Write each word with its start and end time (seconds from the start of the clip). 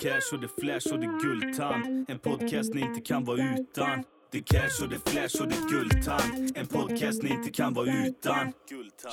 cash 0.00 0.32
och 0.32 0.40
det 0.40 0.46
är 0.46 0.60
flash 0.60 0.92
och 0.92 1.00
det 1.00 1.06
är 1.06 1.20
guldtand. 1.22 2.10
En 2.10 2.18
podcast 2.18 2.74
ni 2.74 2.80
inte 2.80 3.00
kan 3.00 3.24
vara 3.24 3.54
utan. 3.58 4.04
Det 4.32 4.38
är 4.38 4.42
cash 4.42 4.82
och 4.82 4.88
det 4.88 4.94
är 4.96 5.10
flash 5.10 5.42
och 5.42 5.48
det 5.48 5.54
är 5.54 5.68
guldtand. 5.68 6.52
En 6.56 6.66
podcast 6.66 7.22
ni 7.22 7.30
inte 7.30 7.50
kan 7.50 7.74
vara 7.74 8.06
utan. 8.06 8.52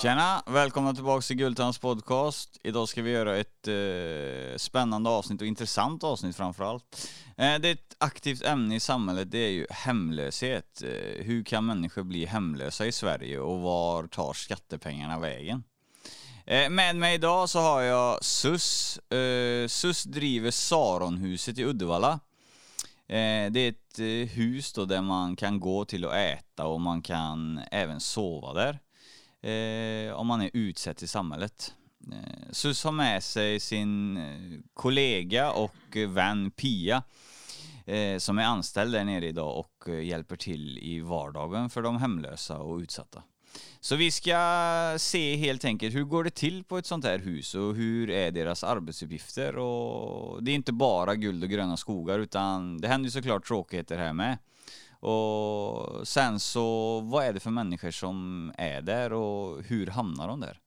Tjena! 0.02 0.44
Välkomna 0.48 0.94
tillbaka 0.94 1.22
till 1.22 1.36
Guldtands 1.36 1.78
podcast. 1.78 2.58
Idag 2.64 2.90
ska 2.90 3.02
vi 3.02 3.12
göra 3.12 3.38
ett 3.38 3.68
eh, 3.68 4.58
spännande 4.58 5.10
avsnitt 5.10 5.42
och 5.42 5.48
intressant 5.48 6.04
avsnitt 6.04 6.36
framför 6.36 6.64
allt. 6.64 7.10
Eh, 7.38 7.60
det 7.60 7.70
är 7.70 7.72
ett 7.72 7.96
aktivt 7.98 8.44
ämne 8.44 8.76
i 8.76 8.80
samhället, 8.80 9.32
det 9.32 9.38
är 9.38 9.50
ju 9.50 9.66
hemlöshet. 9.70 10.82
Eh, 10.82 11.26
hur 11.26 11.44
kan 11.44 11.66
människor 11.66 12.04
bli 12.04 12.26
hemlösa 12.26 12.86
i 12.86 12.92
Sverige 12.92 13.40
och 13.40 13.60
var 13.60 14.08
tar 14.08 14.34
skattepengarna 14.34 15.20
vägen? 15.20 15.64
Eh, 16.46 16.70
med 16.70 16.96
mig 16.96 17.16
idag 17.16 17.50
så 17.50 17.60
har 17.60 17.82
jag 17.82 18.24
SUS. 18.24 18.98
Eh, 18.98 19.68
SUS 19.68 20.04
driver 20.04 20.52
Saronhuset 20.52 21.58
i 21.58 21.64
Uddevalla. 21.64 22.20
Eh, 23.10 23.52
det 23.52 23.60
är 23.60 23.70
ett 23.70 24.00
eh, 24.00 24.36
hus 24.36 24.74
då 24.74 24.86
där 24.86 25.02
man 25.02 25.36
kan 25.36 25.60
gå 25.60 25.86
till 25.86 26.06
och 26.06 26.16
äta 26.16 26.66
och 26.66 26.82
man 26.82 27.02
kan 27.02 27.62
även 27.72 28.00
sova 28.00 28.54
där. 28.54 28.80
Eh, 29.42 30.14
om 30.14 30.28
man 30.28 30.42
är 30.42 30.50
utsatt 30.54 31.04
i 31.04 31.08
samhället. 31.08 31.74
Eh, 32.12 32.52
SUS 32.52 32.84
har 32.84 32.92
med 32.92 33.24
sig 33.24 33.60
sin 33.60 34.18
eh, 34.18 34.60
kollega 34.74 35.52
och 35.52 35.98
eh, 35.98 36.10
vän 36.10 36.52
Pia 36.52 37.04
eh, 37.86 38.18
som 38.18 38.38
är 38.38 38.44
anställd 38.44 38.94
där 38.94 39.04
nere 39.04 39.28
idag 39.28 39.60
och 39.60 39.90
eh, 39.90 40.06
hjälper 40.06 40.36
till 40.36 40.78
i 40.78 41.00
vardagen 41.00 41.70
för 41.70 41.82
de 41.82 41.98
hemlösa 41.98 42.58
och 42.58 42.78
utsatta. 42.78 43.24
Så 43.80 43.96
vi 43.96 44.12
ska 44.12 44.96
se 44.98 45.36
helt 45.36 45.66
enkelt 45.66 45.96
hur 45.96 46.04
går 46.04 46.24
det 46.24 46.30
till 46.30 46.64
på 46.64 46.78
ett 46.78 46.86
sånt 46.86 47.06
här 47.06 47.20
hus 47.20 47.56
och 47.56 47.76
hur 47.76 48.10
är 48.10 48.32
deras 48.32 48.64
arbetsuppgifter 48.64 49.58
och 49.58 50.44
det 50.44 50.52
är 50.52 50.56
inte 50.56 50.74
bara 50.74 51.16
guld 51.16 51.44
och 51.44 51.50
gröna 51.50 51.78
skogar 51.78 52.20
utan 52.20 52.82
det 52.82 52.88
händer 52.88 53.08
ju 53.08 53.12
såklart 53.12 53.48
tråkigheter 53.48 53.98
här 53.98 54.14
med. 54.14 54.38
Och 55.00 56.08
sen 56.08 56.40
så, 56.40 57.00
vad 57.00 57.26
är 57.26 57.34
det 57.34 57.40
för 57.40 57.50
människor 57.50 57.92
som 57.92 58.52
är 58.58 58.82
där 58.82 59.14
och 59.14 59.64
hur 59.64 59.88
hamnar 59.88 60.28
de 60.28 60.40
där? 60.40 60.60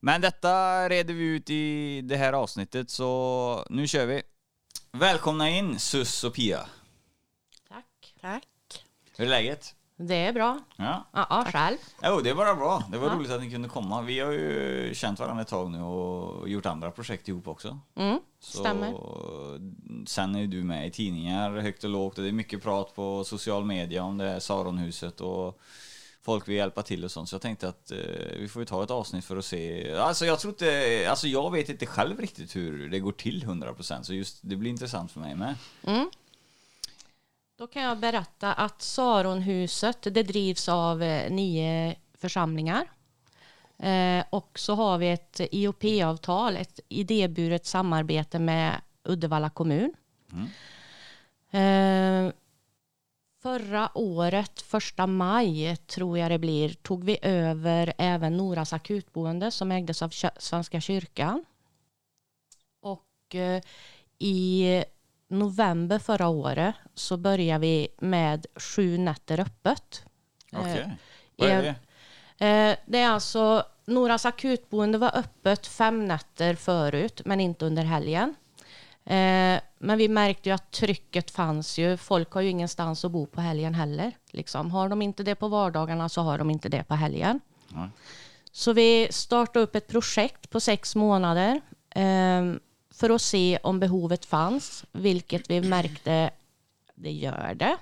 Men 0.00 0.20
detta 0.20 0.88
reder 0.88 1.14
vi 1.14 1.24
ut 1.24 1.50
i 1.50 2.00
det 2.00 2.16
här 2.16 2.32
avsnittet 2.32 2.90
så 2.90 3.66
nu 3.70 3.86
kör 3.86 4.06
vi. 4.06 4.22
Välkomna 4.92 5.50
in 5.50 5.78
Sus 5.78 6.24
och 6.24 6.34
Pia. 6.34 6.66
Tack. 7.68 8.14
Tack. 8.20 8.48
Hur 9.16 9.24
är 9.24 9.30
läget? 9.30 9.74
Det 9.96 10.14
är 10.14 10.32
bra. 10.32 10.60
Ja. 10.76 11.06
Ja, 11.12 11.26
ja 11.30 11.44
själv. 11.52 11.76
Jo, 12.02 12.20
det 12.20 12.30
är 12.30 12.34
bara 12.34 12.54
bra. 12.54 12.82
Det 12.90 12.98
var 12.98 13.08
Ja. 13.08 13.14
roligt 13.14 13.30
att 13.30 13.40
ni 13.40 13.50
kunde 13.50 13.68
komma. 13.68 14.02
Vi 14.02 14.20
har 14.20 14.32
ju 14.32 14.90
känt 14.94 15.18
varandra 15.20 15.42
ett 15.42 15.48
tag 15.48 15.70
nu 15.70 15.82
och 15.82 16.48
gjort 16.48 16.66
andra 16.66 16.90
projekt 16.90 17.28
ihop 17.28 17.48
också. 17.48 17.78
Mm, 17.96 18.18
Så, 18.40 18.58
stämmer. 18.58 18.94
Sen 20.06 20.34
är 20.36 20.46
du 20.46 20.62
med 20.64 20.86
i 20.86 20.90
tidningar 20.90 21.50
högt 21.50 21.84
och 21.84 21.90
lågt 21.90 22.18
och 22.18 22.24
det 22.24 22.30
är 22.30 22.32
mycket 22.32 22.62
prat 22.62 22.94
på 22.94 23.24
social 23.24 23.64
media 23.64 24.02
om 24.04 24.18
det 24.18 24.24
här 24.28 24.40
Saronhuset 24.40 25.20
och 25.20 25.60
folk 26.22 26.48
vill 26.48 26.56
hjälpa 26.56 26.82
till 26.82 27.04
och 27.04 27.10
sånt. 27.10 27.28
Så 27.28 27.34
jag 27.34 27.42
tänkte 27.42 27.68
att 27.68 27.90
eh, 27.90 27.98
vi 28.38 28.48
får 28.48 28.62
ju 28.62 28.66
ta 28.66 28.82
ett 28.82 28.90
avsnitt 28.90 29.24
för 29.24 29.36
att 29.36 29.44
se. 29.44 29.94
Alltså 29.96 30.26
jag 30.26 30.38
tror 30.40 30.52
inte, 30.52 31.06
alltså 31.10 31.28
jag 31.28 31.50
vet 31.52 31.68
inte 31.68 31.86
själv 31.86 32.20
riktigt 32.20 32.56
hur 32.56 32.88
det 32.90 32.98
går 32.98 33.12
till 33.12 33.44
100% 33.44 34.02
så 34.02 34.14
just 34.14 34.38
det 34.42 34.56
blir 34.56 34.70
intressant 34.70 35.12
för 35.12 35.20
mig 35.20 35.34
med. 35.34 35.54
Mm. 35.86 36.10
Då 37.56 37.66
kan 37.66 37.82
jag 37.82 37.98
berätta 37.98 38.52
att 38.52 38.82
Saronhuset 38.82 40.02
det 40.02 40.22
drivs 40.22 40.68
av 40.68 41.02
eh, 41.02 41.30
nio 41.30 41.96
församlingar. 42.14 42.90
Eh, 43.78 44.24
och 44.30 44.58
så 44.58 44.74
har 44.74 44.98
vi 44.98 45.10
ett 45.10 45.40
IOP-avtal, 45.50 46.56
ett 46.56 46.80
idéburet 46.88 47.66
samarbete 47.66 48.38
med 48.38 48.80
Uddevalla 49.04 49.50
kommun. 49.50 49.94
Eh, 51.50 52.32
förra 53.42 53.90
året, 53.94 54.62
första 54.62 55.06
maj 55.06 55.76
tror 55.76 56.18
jag 56.18 56.30
det 56.30 56.38
blir, 56.38 56.68
tog 56.68 57.04
vi 57.04 57.18
över 57.22 57.94
även 57.98 58.36
Noras 58.36 58.72
akutboende 58.72 59.50
som 59.50 59.72
ägdes 59.72 60.02
av 60.02 60.12
Svenska 60.38 60.80
kyrkan. 60.80 61.44
Och 62.80 63.34
eh, 63.34 63.62
i 64.18 64.84
november 65.28 65.98
förra 65.98 66.28
året 66.28 66.74
så 66.94 67.16
började 67.16 67.60
vi 67.60 67.88
med 67.98 68.46
sju 68.56 68.98
nätter 68.98 69.40
öppet. 69.40 70.04
Okej. 70.52 70.80
Eh, 70.80 70.88
Vad 71.36 71.50
är 71.50 71.56
eh, 71.56 71.74
det? 72.38 72.46
Eh, 72.46 72.76
det 72.86 72.98
är 72.98 73.08
alltså, 73.08 73.64
Noras 73.84 74.26
akutboende 74.26 74.98
var 74.98 75.16
öppet 75.18 75.66
fem 75.66 76.04
nätter 76.04 76.54
förut, 76.54 77.22
men 77.24 77.40
inte 77.40 77.66
under 77.66 77.82
helgen. 77.82 78.34
Eh, 79.04 79.60
men 79.78 79.98
vi 79.98 80.08
märkte 80.08 80.48
ju 80.48 80.54
att 80.54 80.70
trycket 80.70 81.30
fanns 81.30 81.78
ju. 81.78 81.96
Folk 81.96 82.32
har 82.32 82.40
ju 82.40 82.48
ingenstans 82.48 83.04
att 83.04 83.10
bo 83.10 83.26
på 83.26 83.40
helgen 83.40 83.74
heller. 83.74 84.12
Liksom. 84.30 84.70
Har 84.70 84.88
de 84.88 85.02
inte 85.02 85.22
det 85.22 85.34
på 85.34 85.48
vardagarna 85.48 86.08
så 86.08 86.22
har 86.22 86.38
de 86.38 86.50
inte 86.50 86.68
det 86.68 86.84
på 86.84 86.94
helgen. 86.94 87.40
Ja. 87.68 87.88
Så 88.52 88.72
vi 88.72 89.08
startade 89.10 89.64
upp 89.64 89.74
ett 89.74 89.88
projekt 89.88 90.50
på 90.50 90.60
sex 90.60 90.96
månader 90.96 91.60
eh, 91.90 92.42
för 92.94 93.10
att 93.10 93.22
se 93.22 93.58
om 93.62 93.80
behovet 93.80 94.24
fanns, 94.24 94.84
vilket 94.92 95.50
vi 95.50 95.60
märkte 95.60 96.30
det 96.94 97.12
gör 97.12 97.54
det. 97.54 97.76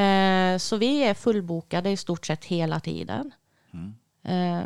Eh, 0.00 0.58
så 0.58 0.76
vi 0.76 1.02
är 1.02 1.14
fullbokade 1.14 1.90
i 1.90 1.96
stort 1.96 2.26
sett 2.26 2.44
hela 2.44 2.80
tiden. 2.80 3.32
Eh, 4.22 4.62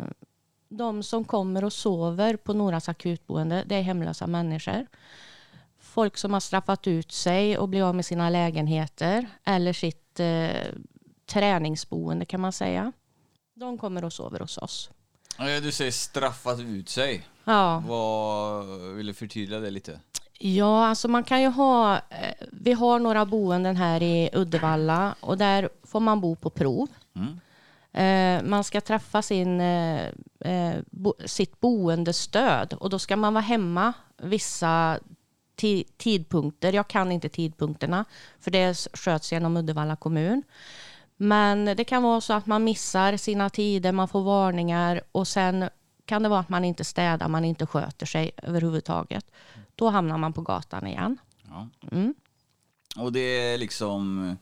de 0.69 1.03
som 1.03 1.25
kommer 1.25 1.63
och 1.63 1.73
sover 1.73 2.35
på 2.35 2.53
Noras 2.53 2.89
akutboende, 2.89 3.63
det 3.65 3.75
är 3.75 3.81
hemlösa 3.81 4.27
människor. 4.27 4.87
Folk 5.79 6.17
som 6.17 6.33
har 6.33 6.39
straffat 6.39 6.87
ut 6.87 7.11
sig 7.11 7.57
och 7.57 7.69
blivit 7.69 7.85
av 7.85 7.95
med 7.95 8.05
sina 8.05 8.29
lägenheter 8.29 9.25
eller 9.43 9.73
sitt 9.73 10.19
eh, 10.19 10.73
träningsboende 11.25 12.25
kan 12.25 12.41
man 12.41 12.51
säga. 12.51 12.91
De 13.53 13.77
kommer 13.77 14.03
och 14.03 14.13
sover 14.13 14.39
hos 14.39 14.57
oss. 14.57 14.89
Du 15.37 15.71
säger 15.71 15.91
straffat 15.91 16.59
ut 16.59 16.89
sig. 16.89 17.27
Ja, 17.43 17.83
Vad, 17.87 18.65
vill 18.95 19.05
du 19.07 19.13
förtydliga 19.13 19.59
det 19.59 19.69
lite? 19.71 19.99
ja 20.39 20.87
alltså 20.87 21.07
man 21.07 21.23
kan 21.23 21.41
ju 21.41 21.47
ha... 21.47 21.95
eh, 21.95 22.33
Vi 22.51 22.73
har 22.73 22.99
några 22.99 23.25
boenden 23.25 23.75
här 23.75 24.03
i 24.03 24.29
Uddevalla 24.33 25.15
och 25.19 25.37
där 25.37 25.69
får 25.83 25.99
man 25.99 26.21
bo 26.21 26.35
på 26.35 26.49
prov. 26.49 26.87
Mm. 27.15 27.39
Eh, 27.93 28.49
man 28.49 28.63
ska 28.63 28.81
träffa 28.81 29.21
sin, 29.21 29.61
eh, 29.61 30.09
sitt 31.25 31.59
boendestöd 31.59 32.73
och 32.73 32.89
då 32.89 32.99
ska 32.99 33.15
man 33.15 33.33
vara 33.33 33.41
hemma 33.41 33.93
vissa 34.17 34.99
ti- 35.57 35.85
tidpunkter. 35.97 36.73
Jag 36.73 36.87
kan 36.87 37.11
inte 37.11 37.29
tidpunkterna 37.29 38.05
för 38.39 38.51
det 38.51 38.87
sköts 38.93 39.31
genom 39.31 39.57
Uddevalla 39.57 39.95
kommun. 39.95 40.43
Men 41.17 41.65
det 41.65 41.83
kan 41.83 42.03
vara 42.03 42.21
så 42.21 42.33
att 42.33 42.45
man 42.45 42.63
missar 42.63 43.17
sina 43.17 43.49
tider, 43.49 43.91
man 43.91 44.07
får 44.07 44.23
varningar 44.23 45.01
och 45.11 45.27
sen 45.27 45.69
kan 46.05 46.23
det 46.23 46.29
vara 46.29 46.39
att 46.39 46.49
man 46.49 46.63
inte 46.63 46.83
städar, 46.83 47.27
man 47.27 47.45
inte 47.45 47.65
sköter 47.65 48.05
sig 48.05 48.31
överhuvudtaget. 48.43 49.31
Då 49.75 49.89
hamnar 49.89 50.17
man 50.17 50.33
på 50.33 50.41
gatan 50.41 50.87
igen. 50.87 51.17
Ja. 51.47 51.69
Mm. 51.91 52.13
Och 52.97 53.13
det 53.13 53.19
är 53.19 53.57
liksom 53.57 54.37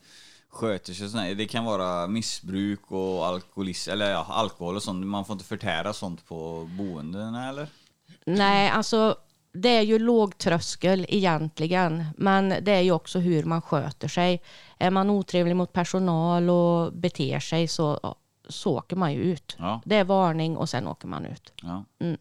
sköter 0.54 0.92
sig 0.92 1.08
sådär. 1.08 1.34
Det 1.34 1.46
kan 1.46 1.64
vara 1.64 2.06
missbruk 2.06 2.90
och 2.90 3.26
alkoholism, 3.26 3.90
eller 3.90 4.10
ja, 4.10 4.26
alkohol 4.28 4.76
och 4.76 4.82
sånt. 4.82 5.06
Man 5.06 5.24
får 5.24 5.32
inte 5.32 5.44
förtära 5.44 5.92
sånt 5.92 6.26
på 6.26 6.70
boendena 6.78 7.48
eller? 7.48 7.68
Nej, 8.24 8.70
alltså 8.70 9.16
det 9.54 9.68
är 9.68 9.82
ju 9.82 9.98
låg 9.98 10.38
tröskel 10.38 11.06
egentligen, 11.08 12.04
men 12.16 12.48
det 12.48 12.72
är 12.72 12.80
ju 12.80 12.92
också 12.92 13.18
hur 13.18 13.44
man 13.44 13.62
sköter 13.62 14.08
sig. 14.08 14.42
Är 14.78 14.90
man 14.90 15.10
otrevlig 15.10 15.56
mot 15.56 15.72
personal 15.72 16.50
och 16.50 16.92
beter 16.92 17.40
sig 17.40 17.68
så, 17.68 18.16
så 18.48 18.76
åker 18.78 18.96
man 18.96 19.12
ju 19.12 19.18
ut. 19.22 19.56
Ja. 19.58 19.80
Det 19.84 19.96
är 19.96 20.04
varning 20.04 20.56
och 20.56 20.68
sen 20.68 20.86
åker 20.86 21.08
man 21.08 21.24
ut. 21.26 21.52
ja. 21.62 21.84
Mm. 21.98 22.16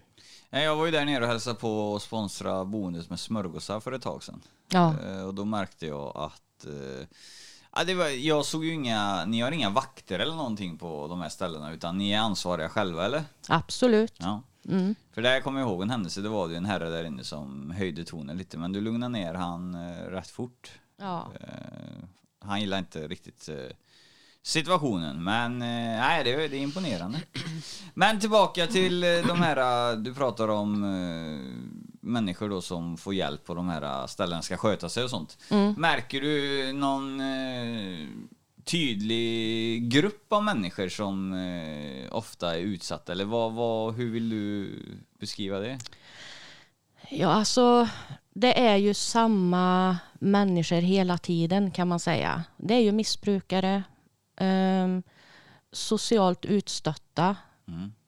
Jag 0.50 0.75
var 0.75 0.85
ju 0.85 0.91
där 0.91 1.06
nere 1.06 1.24
och 1.24 1.30
hälsade 1.30 1.56
på 1.56 1.91
och 1.94 2.01
sponsra 2.01 2.65
boendet 2.65 3.09
med 3.09 3.19
smörgåsar 3.19 3.80
för 3.80 3.91
ett 3.91 4.01
tag 4.01 4.24
sedan. 4.24 4.41
Ja, 4.69 4.94
Eh, 5.07 5.24
Och 5.27 5.33
då 5.33 5.45
märkte 5.45 5.85
jag 5.88 6.12
att 6.18 6.65
eh, 6.65 7.07
ja, 7.75 7.83
det 7.83 7.94
var, 7.95 8.07
jag 8.07 8.45
såg 8.45 8.65
ju 8.65 8.74
inga, 8.74 9.25
ni 9.25 9.41
har 9.41 9.51
inga 9.51 9.69
vakter 9.69 10.19
eller 10.19 10.35
någonting 10.35 10.77
på 10.77 11.07
de 11.07 11.21
här 11.21 11.30
ställena 11.30 11.71
utan 11.74 11.97
ni 11.97 12.12
är 12.12 12.19
ansvariga 12.19 12.69
själva 12.69 13.06
eller? 13.06 13.24
absolut. 13.47 14.13
Ja. 14.18 14.41
Mm. 14.69 14.95
För 15.12 15.21
där 15.21 15.42
kommer 15.42 15.60
jag 15.60 15.69
ihåg 15.69 15.81
en 15.81 15.89
händelse, 15.89 16.21
det 16.21 16.30
var 16.30 16.48
ju 16.50 16.56
en 16.56 16.65
herre 16.65 16.89
där 16.89 17.04
inne 17.04 17.24
som 17.24 17.71
höjde 17.71 18.04
tonen 18.06 18.38
lite 18.38 18.57
men 18.57 18.71
du 18.71 18.81
lugnade 18.81 19.12
ner 19.12 19.33
han 19.33 19.75
eh, 19.75 20.06
rätt 20.12 20.27
fort. 20.30 20.71
Ja. 20.98 21.31
Eh, 21.42 22.04
han 22.39 22.62
gillar 22.62 22.77
inte 22.80 23.07
riktigt 23.07 23.50
eh, 23.50 23.56
situationen 24.42 25.24
men 25.24 25.62
eh, 25.62 25.68
nej 26.00 26.24
det, 26.24 26.33
är- 26.33 26.50
det 26.50 26.57
är 26.57 26.62
imponerande. 26.62 27.21
Men 27.94 28.19
tillbaka 28.19 28.68
till 28.68 29.04
eh, 29.04 29.10
de 29.27 29.42
här, 29.42 29.92
eh, 29.92 29.98
du 29.98 30.13
pratar 30.13 30.48
om 30.48 30.80
människor 32.01 32.50
då 32.50 32.62
som 32.62 32.98
får 32.98 33.13
hjälp 33.13 33.45
på 33.45 33.54
de 33.54 33.69
här 33.69 34.07
ställena 34.07 34.42
ska 34.42 34.57
sköta 34.57 34.89
sig 34.89 35.04
och 35.04 35.09
sånt. 35.09 35.38
Märker 35.77 36.21
du 36.21 36.74
någon 36.74 37.21
tydlig 38.63 39.89
grupp 39.89 40.33
av 40.33 40.44
människor 40.44 40.89
som 40.89 41.33
eh, 41.33 42.15
ofta 42.15 42.56
är 42.56 42.60
utsatta? 42.60 43.12
Eller 43.12 43.25
vad, 43.25 43.54
vad, 43.54 43.95
hur 43.95 44.12
vill 44.12 44.30
du 44.30 44.80
beskriva 45.19 45.60
det? 45.60 45.80
Ja, 47.10 47.27
alltså 47.27 47.88
det 48.33 48.60
är 48.60 48.75
ju 48.75 48.94
samma 48.94 49.98
människor 50.13 50.81
hela 50.81 51.18
tiden 51.18 51.71
kan 51.71 51.88
man 51.88 52.00
säga. 52.00 52.44
Det 52.57 52.74
är 52.74 52.80
ju 52.80 52.92
missbrukare, 52.92 53.83
ehm, 54.38 55.04
socialt 55.71 56.45
utstötta. 56.45 57.36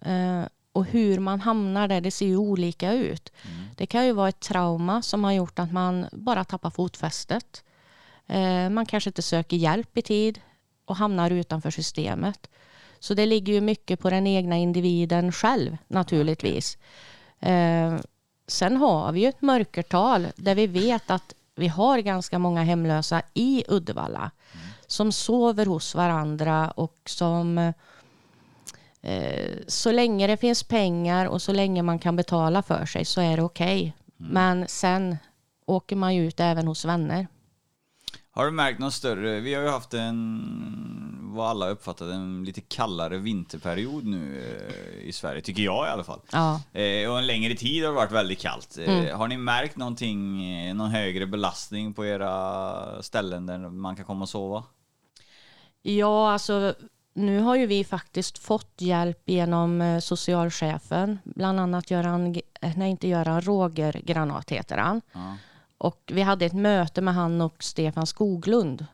Eh, 0.02 0.46
och 0.72 0.86
hur 0.86 1.20
man 1.20 1.42
hamnar 1.42 1.88
där, 1.88 2.02
det 2.02 2.12
ser 2.12 2.26
ju 2.26 2.38
olika 2.38 2.94
ut. 2.94 3.32
Det 3.76 3.86
kan 3.86 4.06
ju 4.06 4.12
vara 4.12 4.30
ett 4.30 4.40
trauma 4.40 5.02
som 5.02 5.24
har 5.24 5.32
gjort 5.32 5.60
att 5.60 5.72
man 5.72 6.06
bara 6.12 6.44
tappar 6.44 6.70
fotfästet. 6.70 7.64
Eh, 8.28 8.70
man 8.70 8.86
kanske 8.86 9.10
inte 9.10 9.22
söker 9.22 9.58
hjälp 9.58 9.98
i 9.98 10.02
tid 10.02 10.40
och 10.86 10.96
hamnar 10.96 11.32
utanför 11.32 11.72
systemet. 11.72 12.50
Så 13.00 13.14
det 13.14 13.26
ligger 13.26 13.54
ju 13.54 13.62
mycket 13.62 14.00
på 14.00 14.10
den 14.10 14.28
egna 14.28 14.58
individen 14.58 15.32
själv 15.32 15.78
naturligtvis. 15.88 16.78
Eh, 17.40 17.98
sen 18.48 18.78
har 18.78 19.12
vi 19.12 19.22
ju 19.22 19.28
ett 19.28 19.42
mörkertal 19.42 20.28
där 20.36 20.56
vi 20.56 20.68
vet 20.68 21.12
att 21.12 21.34
vi 21.56 21.68
har 21.68 22.00
ganska 22.00 22.40
många 22.40 22.64
hemlösa 22.64 23.22
i 23.34 23.64
Uddevalla 23.68 24.32
som 24.88 25.12
sover 25.12 25.66
hos 25.66 25.96
varandra 25.96 26.72
och 26.72 26.98
som 27.06 27.74
eh, 29.02 29.58
så 29.68 29.92
länge 29.92 30.28
det 30.28 30.38
finns 30.38 30.64
pengar 30.64 31.26
och 31.26 31.42
så 31.42 31.54
länge 31.54 31.84
man 31.84 32.00
kan 32.00 32.16
betala 32.16 32.62
för 32.62 32.86
sig 32.86 33.06
så 33.06 33.22
är 33.22 33.38
det 33.38 33.44
okej. 33.44 33.94
Men 34.18 34.68
sen 34.68 35.18
åker 35.66 35.96
man 35.96 36.16
ju 36.16 36.28
ut 36.28 36.40
även 36.40 36.68
hos 36.68 36.86
vänner. 36.86 37.28
Har 38.38 38.46
du 38.46 38.52
märkt 38.52 38.80
någon 38.80 38.92
större, 38.92 39.40
vi 39.40 39.54
har 39.54 39.62
ju 39.62 39.70
haft 39.70 39.94
en, 39.94 41.20
vad 41.22 41.50
alla 41.50 41.70
uppfattat, 41.70 42.10
en 42.10 42.44
lite 42.44 42.62
kallare 42.62 43.18
vinterperiod 43.18 44.06
nu 44.06 44.44
eh, 45.00 45.08
i 45.08 45.12
Sverige, 45.12 45.42
tycker 45.42 45.64
jag 45.64 45.88
i 45.88 45.90
alla 45.90 46.04
fall. 46.04 46.20
Ja. 46.32 46.62
Eh, 46.80 47.12
och 47.12 47.18
en 47.18 47.28
längre 47.28 47.56
tid 47.56 47.84
har 47.84 47.92
det 47.92 47.96
varit 47.96 48.12
väldigt 48.12 48.40
kallt. 48.40 48.78
Eh, 48.86 49.18
Har 49.18 49.28
ni 49.28 49.38
märkt 49.38 49.78
någonting, 49.78 50.46
eh, 50.52 50.74
någon 50.76 50.90
högre 50.90 51.26
belastning 51.28 51.94
på 51.94 52.06
era 52.06 53.04
ställen 53.04 53.46
där 53.46 53.58
man 53.58 53.96
kan 53.96 54.06
komma 54.06 54.22
och 54.22 54.30
sova? 54.30 54.64
Ja, 55.82 56.32
alltså 56.32 56.74
nu 57.14 57.40
har 57.40 57.56
ju 57.56 57.66
vi 57.66 57.84
faktiskt 57.84 58.38
fått 58.38 58.74
hjälp 58.78 59.22
genom 59.26 59.82
eh, 59.82 60.00
socialchefen. 60.00 61.20
Bland 61.24 61.60
annat 61.60 61.92
Göran, 61.92 62.36
eh, 62.62 62.72
nej 62.78 62.90
inte 62.92 63.08
Göran, 63.08 63.42
Roger 63.42 64.02
Granat 64.06 64.52
heter 64.52 64.78
han. 64.78 65.02
Ja. 65.14 65.38
Och 65.78 66.12
vi 66.14 66.22
hade 66.22 66.46
ett 66.46 66.54
möte 66.54 67.02
med 67.02 67.14
han 67.14 67.42
och 67.42 67.64
Stefan 67.64 68.08
Skoglund 68.08 68.86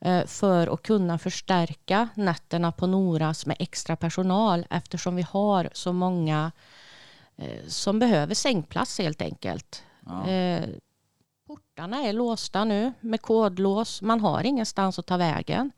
eh, 0.00 0.26
för 0.26 0.74
att 0.74 0.82
kunna 0.82 1.18
förstärka 1.18 2.08
nätterna 2.14 2.72
på 2.72 2.86
Noras 2.86 3.46
med 3.46 3.56
extra 3.58 3.96
personal 3.96 4.66
eftersom 4.70 5.16
vi 5.16 5.22
har 5.22 5.70
så 5.72 5.92
många 5.92 6.52
eh, 7.36 7.66
som 7.66 7.98
behöver 7.98 8.34
sängplats 8.34 8.98
helt 8.98 9.22
enkelt. 9.22 9.84
Ja. 10.06 10.28
Eh, 10.28 10.68
portarna 11.46 12.02
är 12.02 12.12
låsta 12.12 12.64
nu 12.64 12.92
med 13.00 13.22
kodlås. 13.22 14.02
Man 14.02 14.20
har 14.20 14.44
ingenstans 14.44 14.98
att 14.98 15.06
ta 15.06 15.16
vägen. 15.16 15.70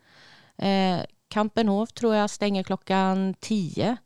Kampenhof 1.28 1.93
tror 1.93 2.14
jag 2.14 2.31
stänger 2.31 2.62
klockan 2.62 3.34
10. 3.40 3.96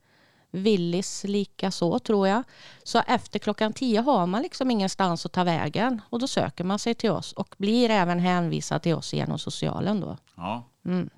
Willis 0.56 1.24
lika 1.24 1.70
så 1.70 1.98
tror 1.98 2.28
jag. 2.28 2.42
Så 2.82 2.98
efter 3.06 3.38
klockan 3.38 3.72
10 3.72 4.00
har 4.00 4.26
man 4.26 4.42
liksom 4.42 4.70
ingenstans 4.70 5.26
att 5.26 5.32
ta 5.32 5.44
vägen 5.44 6.00
och 6.10 6.18
då 6.18 6.26
söker 6.26 6.64
man 6.64 6.78
sig 6.78 6.94
till 6.94 7.10
oss 7.10 7.32
och 7.32 7.54
blir 7.58 7.90
även 7.90 8.18
hänvisad 8.18 8.82
till 8.82 8.94
oss 8.94 9.14
genom 9.14 9.38
socialen 9.38 10.00
då. 10.00 10.16
Ja. 10.36 10.64
Mm. 10.84 11.10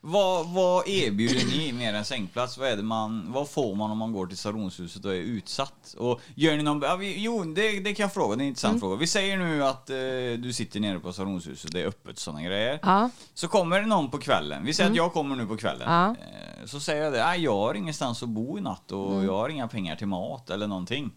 Vad, 0.00 0.46
vad 0.48 0.88
erbjuder 0.88 1.46
ni 1.58 1.72
mer 1.72 1.94
än 1.94 2.04
sängplats? 2.04 2.58
Vad, 2.58 2.68
är 2.68 2.76
det 2.76 2.82
man, 2.82 3.32
vad 3.32 3.48
får 3.48 3.74
man 3.74 3.90
om 3.90 3.98
man 3.98 4.12
går 4.12 4.26
till 4.26 4.36
Saronshuset 4.36 5.04
och 5.04 5.12
är 5.12 5.16
utsatt? 5.20 5.94
Och 5.98 6.20
gör 6.34 6.56
ni 6.56 6.62
någon, 6.62 6.82
ja, 6.82 6.96
vi, 6.96 7.14
jo, 7.22 7.44
det, 7.44 7.80
det 7.80 7.94
kan 7.94 8.04
jag 8.04 8.14
fråga, 8.14 8.36
det 8.36 8.42
är 8.42 8.44
en 8.44 8.48
intressant 8.48 8.80
fråga. 8.80 8.96
Vi 8.96 9.06
säger 9.06 9.36
nu 9.36 9.64
att 9.64 9.90
eh, 9.90 9.96
du 10.38 10.52
sitter 10.52 10.80
nere 10.80 10.98
på 11.00 11.12
Saronshuset, 11.12 11.72
det 11.72 11.80
är 11.82 11.86
öppet 11.86 12.18
sådana 12.18 12.42
grejer. 12.42 12.78
Ja, 12.82 13.10
Så 13.34 13.48
kommer 13.48 13.80
det 13.80 13.86
någon 13.86 14.10
på 14.10 14.18
kvällen, 14.18 14.64
vi 14.64 14.74
säger 14.74 14.90
att 14.90 14.96
jag 14.96 15.12
kommer 15.12 15.36
nu 15.36 15.46
på 15.46 15.56
kvällen. 15.56 15.92
Ja. 15.92 16.08
Eh, 16.10 16.66
Så 16.66 16.80
säger 16.80 17.02
jag 17.04 17.12
det, 17.12 17.24
"Nej, 17.24 17.40
jag 17.44 17.56
har 17.56 17.74
ingenstans 17.74 18.22
att 18.22 18.28
bo 18.28 18.58
i 18.58 18.60
natt 18.60 18.92
och 18.92 19.24
jag 19.24 19.32
har 19.32 19.48
inga 19.48 19.68
pengar 19.68 19.96
till 19.96 20.06
mat 20.06 20.50
eller 20.50 20.66
någonting. 20.66 21.10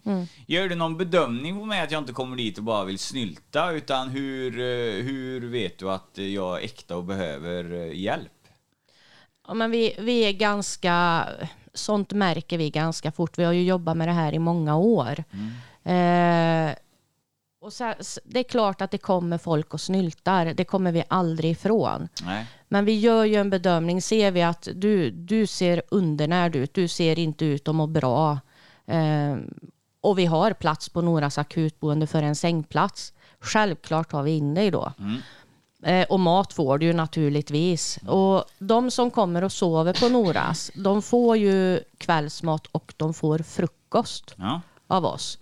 Gör 0.46 0.68
du 0.68 0.74
någon 0.74 0.96
bedömning 0.96 1.58
på 1.58 1.64
mig 1.64 1.80
att 1.80 1.90
jag 1.90 1.98
inte 1.98 2.12
kommer 2.12 2.36
dit 2.36 2.58
och 2.58 2.64
bara 2.64 2.84
vill 2.84 2.98
snylta? 2.98 3.70
Utan 3.72 4.08
hur, 4.08 4.58
eh, 4.60 5.02
hur 5.04 5.48
vet 5.50 5.78
du 5.78 5.90
att 5.90 6.10
jag 6.14 6.60
är 6.60 6.64
äkta 6.64 6.96
och 6.96 7.04
behöver 7.04 7.72
eh, 7.72 7.98
hjälp? 8.00 8.30
Ja, 9.52 9.56
men 9.56 9.70
vi, 9.70 9.94
vi 9.98 10.20
är 10.20 10.32
ganska, 10.32 11.26
sånt 11.74 12.12
märker 12.12 12.58
vi 12.58 12.70
ganska 12.70 13.12
fort. 13.12 13.38
Vi 13.38 13.44
har 13.44 13.52
ju 13.52 13.64
jobbat 13.64 13.96
med 13.96 14.08
det 14.08 14.12
här 14.12 14.32
i 14.32 14.38
många 14.38 14.76
år. 14.76 15.24
Eh, 15.82 16.74
och 17.60 17.72
så, 17.72 17.94
det 18.24 18.38
är 18.38 18.42
klart 18.42 18.80
att 18.80 18.90
det 18.90 18.98
kommer 18.98 19.38
folk 19.38 19.74
och 19.74 19.80
snyltar. 19.80 20.46
Det 20.46 20.64
kommer 20.64 20.92
vi 20.92 21.04
aldrig 21.08 21.50
ifrån. 21.50 22.08
Nej. 22.24 22.46
Men 22.68 22.84
vi 22.84 22.98
gör 22.98 23.24
ju 23.24 23.34
en 23.34 23.50
bedömning. 23.50 24.02
Ser 24.02 24.30
vi 24.30 24.42
att 24.42 24.68
du, 24.74 25.10
du 25.10 25.46
ser 25.46 25.82
undernärd 25.88 26.56
ut, 26.56 26.74
du 26.74 26.88
ser 26.88 27.18
inte 27.18 27.44
ut 27.44 27.68
att 27.68 27.74
må 27.74 27.86
bra. 27.86 28.38
Eh, 28.86 29.36
och 30.00 30.18
vi 30.18 30.26
har 30.26 30.52
plats 30.52 30.88
på 30.88 31.02
Noras 31.02 31.38
akutboende 31.38 32.06
för 32.06 32.22
en 32.22 32.36
sängplats. 32.36 33.12
Självklart 33.40 34.10
tar 34.10 34.22
vi 34.22 34.30
in 34.30 34.54
dig 34.54 34.70
då. 34.70 34.92
Eh, 34.98 35.04
och 36.08 36.20
mat 36.20 36.52
får 36.52 36.78
du 36.78 36.86
ju 36.86 36.92
naturligtvis. 36.92 37.98
Och 38.06 38.44
de 38.58 38.90
som 38.90 39.10
kommer 39.10 39.44
och 39.44 39.52
sover 39.52 40.00
på 40.00 40.08
Noras, 40.08 40.70
de 40.84 41.02
får 41.02 41.36
ju 41.36 41.80
kvällsmat 41.98 42.66
och 42.66 42.94
de 42.96 43.14
får 43.14 43.38
frukost 43.38 44.34
Ja. 44.38 44.60
av 44.86 45.04
oss. 45.04 45.38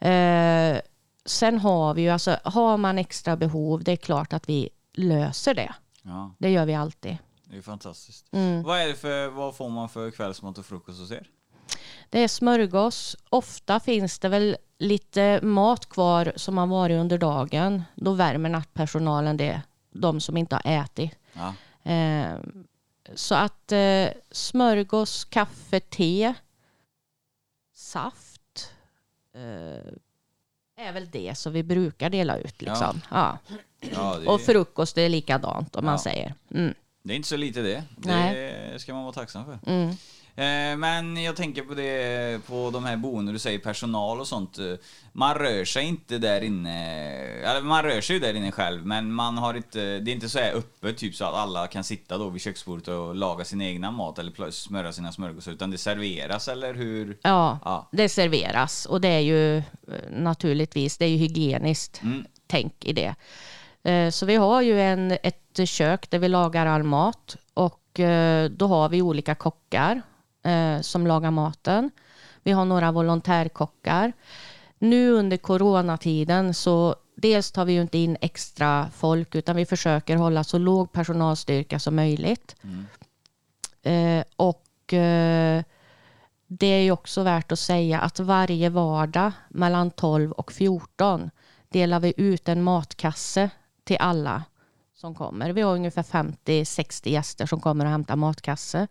Eh, 0.00 0.78
sen 1.24 1.58
har 1.58 1.94
vi 1.94 2.02
ju, 2.02 2.08
alltså 2.08 2.36
har 2.44 2.76
man 2.76 2.98
extra 2.98 3.36
behov, 3.36 3.84
det 3.84 3.92
är 3.92 3.96
klart 3.96 4.32
att 4.32 4.48
vi 4.48 4.68
löser 4.94 5.54
det. 5.54 5.74
ja, 6.02 6.34
Det 6.38 6.50
gör 6.50 6.66
vi 6.66 6.74
alltid. 6.74 7.16
det 7.44 7.56
är 7.56 7.62
fantastiskt. 7.62 8.26
Mm. 8.32 8.62
Vad, 8.62 8.80
är 8.80 8.86
det 8.88 8.94
för, 8.94 9.28
vad 9.28 9.56
får 9.56 9.68
man 9.70 9.88
för 9.88 10.10
kvällsmat 10.10 10.58
och 10.58 10.66
frukost 10.66 11.00
hos 11.00 11.10
er? 11.10 11.28
Det 12.10 12.18
är 12.20 12.28
smörgås. 12.28 13.16
Ofta 13.30 13.80
finns 13.80 14.18
det 14.18 14.28
väl 14.28 14.56
lite 14.78 15.40
mat 15.42 15.86
kvar 15.86 16.32
som 16.36 16.58
har 16.58 16.66
varit 16.66 17.00
under 17.00 17.18
dagen. 17.18 17.82
Då 17.94 18.12
värmer 18.12 18.48
nattpersonalen 18.48 19.36
det, 19.36 19.62
de 19.90 20.20
som 20.20 20.36
inte 20.36 20.54
har 20.54 20.82
ätit. 20.82 21.18
Ja. 21.32 21.54
Eh, 21.92 22.38
så 23.14 23.34
att 23.34 23.72
eh, 23.72 24.08
smörgås, 24.30 25.24
kaffe, 25.24 25.80
te, 25.80 26.34
saft 27.74 28.72
eh, 29.34 29.92
är 30.76 30.92
väl 30.92 31.10
det 31.10 31.38
som 31.38 31.52
vi 31.52 31.62
brukar 31.62 32.10
dela 32.10 32.38
ut. 32.38 32.62
Liksom. 32.62 33.00
Ja. 33.10 33.38
Ja, 33.94 34.18
det, 34.20 34.26
Och 34.26 34.40
frukost 34.40 34.98
är 34.98 35.08
likadant 35.08 35.76
om 35.76 35.84
man 35.84 35.98
säger. 35.98 36.34
Mm. 36.50 36.74
det 37.02 37.12
är 37.12 37.16
inte 37.16 37.28
så 37.28 37.36
lite 37.36 37.62
det. 37.62 37.84
Nej. 37.96 38.34
Det 38.72 38.78
ska 38.78 38.94
man 38.94 39.02
vara 39.02 39.12
tacksam 39.12 39.44
för. 39.44 39.58
Mm. 39.66 39.96
Eh, 40.36 40.76
Men 40.76 41.22
jag 41.22 41.36
tänker 41.36 41.62
på 41.62 41.74
det, 41.74 42.46
på 42.46 42.70
de 42.72 42.84
här 42.84 42.96
boendena, 42.96 43.32
du 43.32 43.38
säger 43.38 43.58
personal 43.58 44.20
och 44.20 44.26
sånt. 44.26 44.58
Man 45.12 45.34
rör 45.34 45.64
sig 45.64 45.84
inte 45.84 46.18
där 46.18 46.40
inne, 46.40 47.60
man 47.62 47.82
rör 47.82 48.00
sig 48.00 48.16
ju 48.16 48.20
där 48.20 48.34
inne 48.34 48.52
själv, 48.52 48.86
men 48.86 49.12
man 49.12 49.38
har 49.38 49.54
inte, 49.54 49.78
det 49.98 50.10
är 50.10 50.14
inte 50.14 50.28
så 50.28 50.38
här 50.38 50.52
öppet 50.52 50.96
typ 50.98 51.14
så 51.14 51.24
att 51.24 51.34
alla 51.34 51.66
kan 51.66 51.84
sitta 51.84 52.18
då 52.18 52.28
vid 52.28 52.42
köksbordet 52.42 52.88
och 52.88 53.14
laga 53.14 53.44
sin 53.44 53.60
egna 53.60 53.90
mat 53.90 54.18
eller 54.18 54.50
smöra 54.50 54.92
sina 54.92 55.12
smörgåsar, 55.12 55.52
utan 55.52 55.70
det 55.70 55.78
serveras 55.78 56.48
eller 56.48 56.74
hur? 56.74 57.18
Ja, 57.22 57.58
Ja. 57.64 57.88
det 57.92 58.08
serveras 58.08 58.86
och 58.86 59.00
det 59.00 59.08
är 59.08 59.20
ju 59.20 59.56
eh, 59.58 59.62
naturligtvis 60.10 60.98
det 60.98 61.04
är 61.04 61.08
ju 61.08 61.16
hygieniskt 61.16 62.00
Mm. 62.02 62.24
tänk 62.46 62.84
i 62.84 62.92
det. 62.92 63.14
Eh, 63.90 64.10
Så 64.10 64.26
vi 64.26 64.36
har 64.36 64.62
ju 64.62 64.80
en, 64.80 65.10
ett 65.22 65.60
kök 65.68 66.10
där 66.10 66.18
vi 66.18 66.28
lagar 66.28 66.66
all 66.66 66.82
mat 66.82 67.36
och 67.54 67.80
då 68.50 68.66
har 68.66 68.88
vi 68.88 69.02
olika 69.02 69.34
kockar 69.34 70.02
eh, 70.44 70.80
som 70.80 71.06
lagar 71.06 71.30
maten. 71.30 71.90
Vi 72.42 72.52
har 72.52 72.64
några 72.64 72.92
volontärkockar. 72.92 74.12
Nu 74.78 75.10
under 75.10 75.36
coronatiden 75.36 76.54
så 76.54 76.96
dels 77.14 77.52
tar 77.52 77.64
vi 77.64 77.72
ju 77.72 77.80
inte 77.80 77.98
in 77.98 78.16
extra 78.20 78.90
folk 78.90 79.34
utan 79.34 79.56
vi 79.56 79.66
försöker 79.66 80.16
hålla 80.16 80.44
så 80.44 80.58
låg 80.58 80.92
personalstyrka 80.92 81.78
som 81.78 81.96
möjligt. 81.96 82.56
Eh, 83.82 84.24
och 84.36 84.92
eh, 84.92 85.62
det 86.46 86.66
är 86.66 86.82
ju 86.82 86.90
också 86.90 87.22
värt 87.22 87.52
att 87.52 87.58
säga 87.58 88.00
att 88.00 88.20
varje 88.20 88.68
vardag 88.68 89.32
mellan 89.48 89.90
12 89.90 90.32
och 90.32 90.52
14 90.52 91.30
delar 91.68 92.00
vi 92.00 92.14
ut 92.16 92.48
en 92.48 92.62
matkasse 92.62 93.50
till 93.84 93.96
alla 94.00 94.44
som 94.94 95.14
kommer. 95.14 95.52
Vi 95.52 95.62
har 95.62 95.74
ungefär 95.74 96.02
50-60 96.02 97.08
gäster 97.08 97.46
som 97.46 97.60
kommer 97.60 97.84
och 97.84 97.90
hämtar 97.90 98.16
matkasse. 98.16 98.86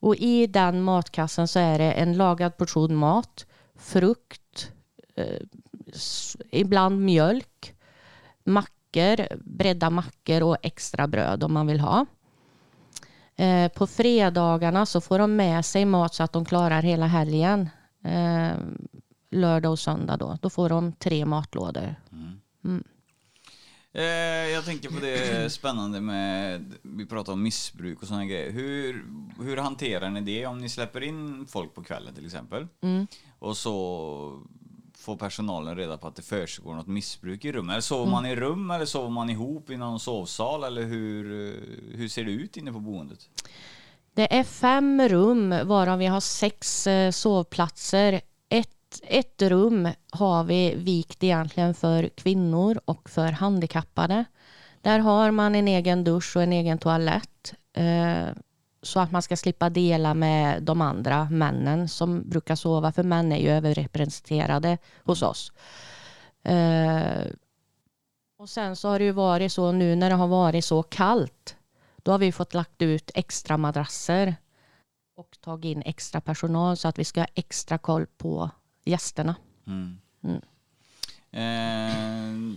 Och 0.00 0.16
i 0.16 0.46
den 0.46 0.82
matkassen 0.82 1.48
så 1.48 1.58
är 1.58 1.78
det 1.78 1.92
en 1.92 2.16
lagad 2.16 2.56
portion 2.56 2.96
mat, 2.96 3.46
frukt, 3.74 4.72
eh, 5.14 5.40
ibland 6.50 7.00
mjölk, 7.00 7.74
mackor, 8.44 9.36
bredda 9.44 9.90
mackor 9.90 10.42
och 10.42 10.56
extra 10.62 11.06
bröd 11.06 11.44
om 11.44 11.52
man 11.52 11.66
vill 11.66 11.80
ha. 11.80 12.06
Eh, 13.36 13.72
på 13.72 13.86
fredagarna 13.86 14.86
så 14.86 15.00
får 15.00 15.18
de 15.18 15.36
med 15.36 15.64
sig 15.64 15.84
mat 15.84 16.14
så 16.14 16.22
att 16.22 16.32
de 16.32 16.44
klarar 16.44 16.82
hela 16.82 17.06
helgen. 17.06 17.68
Eh, 18.04 18.52
lördag 19.30 19.72
och 19.72 19.78
söndag 19.78 20.16
då. 20.16 20.38
Då 20.42 20.50
får 20.50 20.68
de 20.68 20.92
tre 20.92 21.24
matlådor. 21.24 21.94
Eh, 22.64 22.76
jag 24.52 24.64
tänker 24.64 24.88
på 24.88 25.00
det 25.00 25.52
spännande 25.52 26.00
med, 26.00 26.74
vi 26.82 27.06
pratar 27.06 27.32
om 27.32 27.42
missbruk 27.42 28.02
och 28.02 28.08
sådana 28.08 28.24
grejer. 28.24 28.50
Hur, 28.50 29.04
hur 29.40 29.56
hanterar 29.56 30.10
ni 30.10 30.20
det 30.20 30.46
om 30.46 30.58
ni 30.58 30.68
släpper 30.68 31.00
in 31.00 31.46
folk 31.46 31.74
på 31.74 31.82
kvällen 31.82 32.14
till 32.14 32.26
exempel? 32.26 32.66
Och 33.38 33.56
så 33.56 34.46
får 34.96 35.16
personalen 35.16 35.76
reda 35.76 35.98
på 35.98 36.08
att 36.08 36.16
det 36.16 36.22
försiggår 36.22 36.74
något 36.74 36.86
missbruk 36.86 37.44
i 37.44 37.52
rummet. 37.52 37.72
Eller 37.72 37.80
sover 37.80 38.10
man 38.10 38.26
i 38.26 38.36
rum 38.36 38.70
eller 38.70 38.84
sover 38.84 39.10
man 39.10 39.30
ihop 39.30 39.70
i 39.70 39.76
någon 39.76 40.00
sovsal? 40.00 40.64
Eller 40.64 40.82
hur, 40.82 41.24
eh, 41.32 41.98
hur 41.98 42.08
ser 42.08 42.24
det 42.24 42.30
ut 42.30 42.56
inne 42.56 42.72
på 42.72 42.80
boendet? 42.80 43.28
Det 44.14 44.36
är 44.36 44.44
fem 44.44 45.08
rum 45.08 45.54
varav 45.64 45.98
vi 45.98 46.06
har 46.06 46.20
sex 46.20 46.86
eh, 46.86 47.10
sovplatser. 47.10 48.20
Ett, 49.02 49.42
rum 49.42 49.88
har 50.10 50.44
vi 50.44 50.74
vikt 50.74 51.24
egentligen 51.24 51.74
för 51.74 52.08
kvinnor 52.08 52.80
och 52.84 53.10
för 53.10 53.32
handikappade. 53.32 54.24
Där 54.80 54.98
har 54.98 55.30
man 55.30 55.54
en 55.54 55.68
egen 55.68 56.04
dusch 56.04 56.36
och 56.36 56.42
en 56.42 56.52
egen 56.52 56.78
toalett. 56.78 57.54
Eh, 57.72 58.26
så 58.82 59.00
att 59.00 59.12
man 59.12 59.22
ska 59.22 59.36
slippa 59.36 59.70
dela 59.70 60.14
med 60.14 60.62
de 60.62 60.80
andra 60.80 61.30
männen 61.30 61.88
som 61.88 62.30
brukar 62.30 62.54
sova. 62.54 62.92
För 62.92 63.02
män 63.02 63.32
är 63.32 63.36
ju 63.36 63.48
överrepresenterade 63.48 64.78
hos 65.04 65.22
oss. 65.22 65.52
Eh, 66.44 67.26
och 68.38 68.48
sen 68.48 68.76
så 68.76 68.88
har 68.88 68.98
det 68.98 69.04
ju 69.04 69.12
varit 69.12 69.52
så 69.52 69.72
nu 69.72 69.96
när 69.96 70.10
det 70.10 70.16
har 70.16 70.28
varit 70.28 70.64
så 70.64 70.82
kallt. 70.82 71.56
Då 72.02 72.12
har 72.12 72.18
vi 72.18 72.32
fått 72.32 72.54
lagt 72.54 72.82
ut 72.82 73.10
extra 73.14 73.56
madrasser 73.56 74.36
och 75.16 75.38
tagit 75.40 75.76
in 75.76 75.82
extra 75.82 76.20
personal 76.20 76.76
så 76.76 76.88
att 76.88 76.98
vi 76.98 77.04
ska 77.04 77.20
ha 77.20 77.28
extra 77.34 77.78
koll 77.78 78.06
på 78.06 78.50
gästerna. 78.86 79.34
Mm. 79.66 79.98
Mm. 80.24 80.40
Eh, 81.32 82.56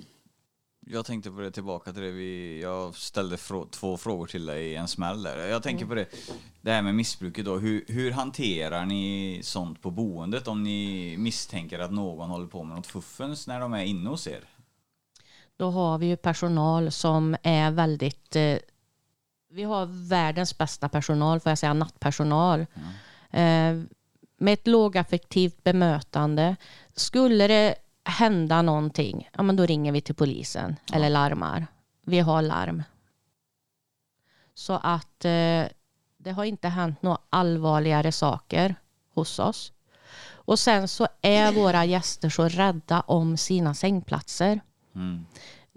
jag 0.92 1.06
tänkte 1.06 1.32
på 1.32 1.40
det 1.40 1.52
tillbaka 1.52 1.94
till 1.94 2.02
det 2.02 2.12
vi, 2.12 2.62
jag 2.62 2.96
ställde 2.96 3.38
frå, 3.38 3.66
två 3.66 3.98
frågor 3.98 4.28
till 4.28 4.46
dig 4.46 4.66
i 4.66 4.76
en 4.76 4.88
smäll 4.88 5.24
där. 5.24 5.48
Jag 5.48 5.64
tänker 5.64 5.86
på 5.86 5.96
det, 5.96 6.06
det 6.62 6.72
här 6.72 6.82
med 6.82 6.96
missbruket 6.96 7.46
då. 7.46 7.58
Hur, 7.58 7.86
hur 7.88 8.12
hanterar 8.12 8.86
ni 8.86 9.40
sånt 9.44 9.82
på 9.82 9.92
boendet 9.92 10.48
om 10.48 10.64
ni 10.64 11.16
misstänker 11.18 11.80
att 11.80 11.92
någon 11.92 12.30
håller 12.30 12.48
på 12.48 12.64
med 12.64 12.76
något 12.76 12.88
fuffens 12.88 13.48
när 13.48 13.60
de 13.60 13.74
är 13.74 13.84
inne 13.84 14.10
hos 14.10 14.28
er? 14.28 14.44
Då 15.58 15.72
har 15.72 15.98
vi 15.98 16.06
ju 16.06 16.18
personal 16.18 16.92
som 16.92 17.36
är 17.44 17.72
väldigt... 17.72 18.36
Eh, 18.36 18.58
vi 19.52 19.64
har 19.64 20.10
världens 20.10 20.58
bästa 20.58 20.90
personal, 20.90 21.40
får 21.40 21.50
jag 21.50 21.60
säga, 21.60 21.74
nattpersonal. 21.74 22.66
Eh, 23.32 23.82
med 24.40 24.54
ett 24.54 24.68
lågaffektivt 24.68 25.64
bemötande. 25.64 26.56
Skulle 26.96 27.48
det 27.48 27.76
hända 28.04 28.62
någonting, 28.62 29.30
ja 29.34 29.44
men 29.44 29.56
då 29.56 29.66
ringer 29.66 29.92
vi 29.92 30.02
till 30.02 30.16
polisen 30.16 30.76
eller 30.94 31.10
larmar. 31.10 31.68
Vi 32.06 32.20
har 32.20 32.42
larm. 32.42 32.84
Så 34.54 34.74
att 34.74 35.26
eh, 35.26 35.64
det 36.18 36.32
har 36.32 36.44
inte 36.46 36.68
hänt 36.68 37.02
några 37.02 37.18
allvarligare 37.30 38.12
saker 38.12 38.76
hos 39.14 39.40
oss. 39.40 39.72
Och 40.32 40.60
sen 40.60 40.88
så 40.88 41.08
är 41.22 41.52
våra 41.52 41.86
gäster 41.86 42.30
så 42.30 42.48
rädda 42.48 43.02
om 43.02 43.38
sina 43.38 43.74
sängplatser. 43.74 44.62
Mm. 44.96 45.26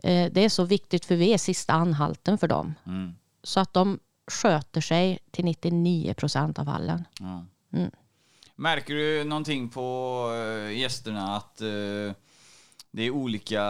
Eh, 0.02 0.33
Det 0.33 0.45
är 0.45 0.49
så 0.49 0.64
viktigt 0.64 1.04
för 1.04 1.16
vi 1.16 1.33
är 1.35 1.38
sista 1.38 1.73
anhalten 1.73 2.38
för 2.38 2.49
dem. 2.49 2.75
Mm. 2.87 3.14
Så 3.42 3.61
att 3.61 3.75
de 3.75 3.99
sköter 4.31 4.81
sig 4.81 5.19
till 5.31 5.45
99 5.45 6.14
procent 6.14 6.59
av 6.59 6.64
fallen. 6.64 7.04
Ja. 7.21 7.45
Mm. 7.73 7.90
Märker 8.56 8.94
du 8.94 9.25
någonting 9.25 9.68
på 9.68 10.28
eh, 10.35 10.78
gästerna 10.78 11.37
att 11.37 11.61
eh, 11.61 12.14
det 12.90 13.02
är 13.02 13.11
olika 13.11 13.62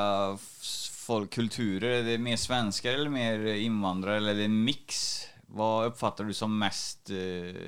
folk, 0.92 1.30
kulturer? 1.30 1.90
Är 1.90 2.02
det 2.02 2.18
mer 2.18 2.36
svenskar 2.36 2.92
eller 2.92 3.10
mer 3.10 3.46
invandrare 3.46 4.16
eller 4.16 4.32
är 4.32 4.36
det 4.36 4.44
en 4.44 4.64
mix? 4.64 5.20
Vad 5.46 5.86
uppfattar 5.86 6.24
du 6.24 6.32
som 6.32 6.58
mest 6.58 7.10
eh, 7.10 7.62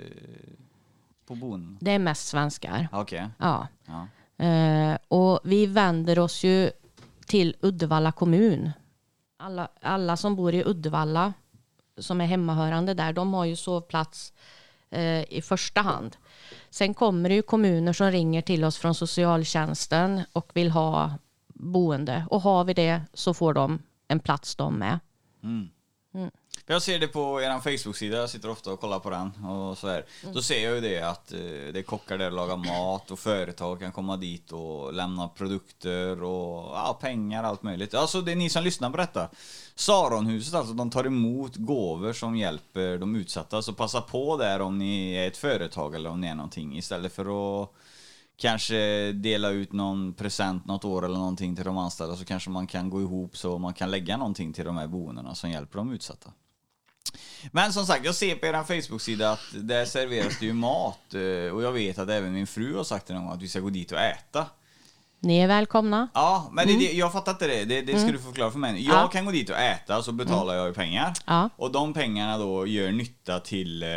på 1.26 1.35
boenden? 1.35 1.78
Det 1.80 1.90
är 1.90 1.99
mest 1.99 2.28
svenskar. 2.28 2.88
Okej. 2.92 3.28
Ja. 3.38 3.68
Ja. 3.85 4.06
Eh, 4.44 4.99
och 5.09 5.40
vi 5.44 5.66
vänder 5.66 6.18
oss 6.18 6.44
ju 6.44 6.71
till 7.26 7.56
Uddevalla 7.61 8.12
kommun. 8.12 8.71
Alla, 9.37 9.68
alla 9.80 10.16
som 10.16 10.37
bor 10.37 10.54
i 10.54 10.64
Uddevalla 10.64 11.33
som 11.99 12.21
är 12.21 12.26
hemmahörande 12.26 12.94
där, 12.94 13.12
de 13.12 13.35
har 13.35 13.44
ju 13.44 13.56
sovplats 13.56 14.33
eh, 14.90 15.33
i 15.33 15.42
första 15.44 15.80
hand. 15.80 16.16
Sen 16.75 16.95
kommer 16.95 17.28
det 17.28 17.35
ju 17.35 17.43
kommuner 17.43 17.93
som 17.93 18.11
ringer 18.11 18.43
till 18.43 18.64
oss 18.64 18.78
från 18.78 18.95
socialtjänsten 18.95 20.21
och 20.33 20.50
vill 20.54 20.71
ha 20.71 21.12
boende. 21.49 22.26
Och 22.31 22.40
har 22.40 22.64
vi 22.64 22.75
det 22.75 23.00
så 23.12 23.35
får 23.35 23.54
de 23.54 23.83
en 24.09 24.21
plats 24.21 24.57
de 24.57 24.75
med. 24.75 24.99
Mm. 25.43 25.69
Jag 26.66 26.83
ser 26.83 26.99
det 26.99 27.09
på 27.09 27.42
er 27.42 27.61
Facebook-sida, 27.61 28.16
jag 28.16 28.30
sitter 28.30 28.50
ofta 28.50 28.73
och 28.73 28.80
kollar 28.80 28.99
på 28.99 29.11
den 29.11 29.44
och 29.44 29.78
så 29.78 29.88
här. 29.88 30.04
Då 30.33 30.42
ser 30.42 30.64
jag 30.64 30.75
ju 30.75 30.80
det 30.80 31.00
att 31.00 31.33
eh, 31.33 31.38
det 31.73 31.78
är 31.78 31.83
kockar 31.83 32.18
där 32.18 32.26
och 32.26 32.33
lagar 32.33 32.56
mat 32.56 33.11
och 33.11 33.18
företag 33.18 33.80
kan 33.80 33.92
komma 33.92 34.16
dit 34.16 34.52
och 34.52 34.92
lämna 34.92 35.28
produkter 35.28 36.23
och 36.23 36.75
ja, 36.75 36.99
pengar 37.00 37.44
allt 37.44 37.62
möjligt. 37.62 37.94
Alltså 37.94 38.21
det 38.21 38.33
är 38.33 38.37
ni 38.37 38.50
som 38.50 38.64
lyssnar 38.64 38.90
på 38.90 38.97
detta. 38.97 39.28
Saronhuset 39.75 40.54
alltså, 40.54 40.75
de 40.75 40.90
tar 40.90 41.04
emot 41.04 41.56
gåvor 41.56 42.12
som 42.12 42.37
hjälper 42.37 42.99
de 42.99 43.16
utsatta. 43.16 43.62
Så 43.62 43.73
passa 43.73 44.00
på 44.00 44.37
där 44.37 44.61
om 44.61 44.78
ni 44.78 45.12
är 45.14 45.28
ett 45.28 45.37
företag 45.37 45.94
eller 45.94 46.11
om 46.11 46.21
ni 46.21 46.26
är 46.26 46.35
någonting 46.35 46.78
istället 46.78 47.12
för 47.12 47.62
att 47.62 47.71
kanske 48.37 49.12
dela 49.12 49.50
ut 49.50 49.73
någon 49.73 50.14
present 50.14 50.66
något 50.66 50.85
år 50.85 51.04
eller 51.04 51.18
någonting 51.18 51.56
till 51.56 51.64
de 51.64 51.78
anställda 51.78 52.16
så 52.16 52.25
kanske 52.25 52.50
man 52.50 52.66
kan 52.66 52.90
gå 52.90 53.00
ihop 53.00 53.37
så 53.37 53.59
man 53.59 53.75
kan 53.75 53.90
lägga 53.90 54.16
någonting 54.16 54.52
till 54.52 54.64
de 54.64 54.76
här 54.76 54.87
boendena 54.87 55.35
som 55.35 55.50
hjälper 55.50 55.78
de 55.78 55.92
utsatta. 55.92 56.30
Men 57.52 57.73
som 57.73 57.87
sagt, 57.87 58.04
jag 58.04 58.14
ser 58.14 58.34
på 58.37 58.46
er 58.46 58.52
Facebook-sida 58.82 59.30
att 59.32 59.40
där 59.52 59.84
serveras 59.84 60.38
det 60.40 60.46
ju 60.46 60.52
mat 60.52 61.14
eh, 61.14 61.54
och 61.54 61.62
jag 61.62 61.73
vet 61.73 61.99
att 61.99 62.08
även 62.08 62.32
min 62.32 62.46
fru 62.46 62.76
har 62.76 62.84
sagt 62.84 63.08
någon 63.08 63.25
gång 63.25 63.32
att 63.34 63.42
vi 63.42 63.49
ska 63.49 63.61
gå 63.61 63.70
dit 63.70 63.92
och 63.92 63.99
äta. 64.00 64.46
Ni 65.20 65.38
är 65.38 65.46
välkomna. 65.49 66.08
Ja, 66.14 66.49
men 66.52 66.66
det, 66.66 66.73
det, 66.78 66.92
jag 66.92 67.12
fattar 67.12 67.32
inte 67.32 67.46
det. 67.46 67.64
Det, 67.64 67.80
det 67.82 67.99
ska 68.00 68.12
du 68.12 68.18
förklara 68.18 68.50
för 68.50 68.58
mig. 68.58 68.87
Jag 68.87 68.94
Ja. 68.96 69.08
kan 69.08 69.25
gå 69.25 69.30
dit 69.30 69.50
och 69.50 69.56
äta 69.58 70.02
så 70.02 70.12
betalar 70.12 70.54
jag 70.54 70.66
ju 70.66 70.75
pengar. 70.75 71.12
Ja. 71.26 71.49
Och 71.56 71.73
de 71.73 71.92
pengarna 71.94 72.38
då 72.38 72.66
gör 72.66 72.92
nytta 72.92 73.40
till 73.40 73.82
eh, 73.82 73.88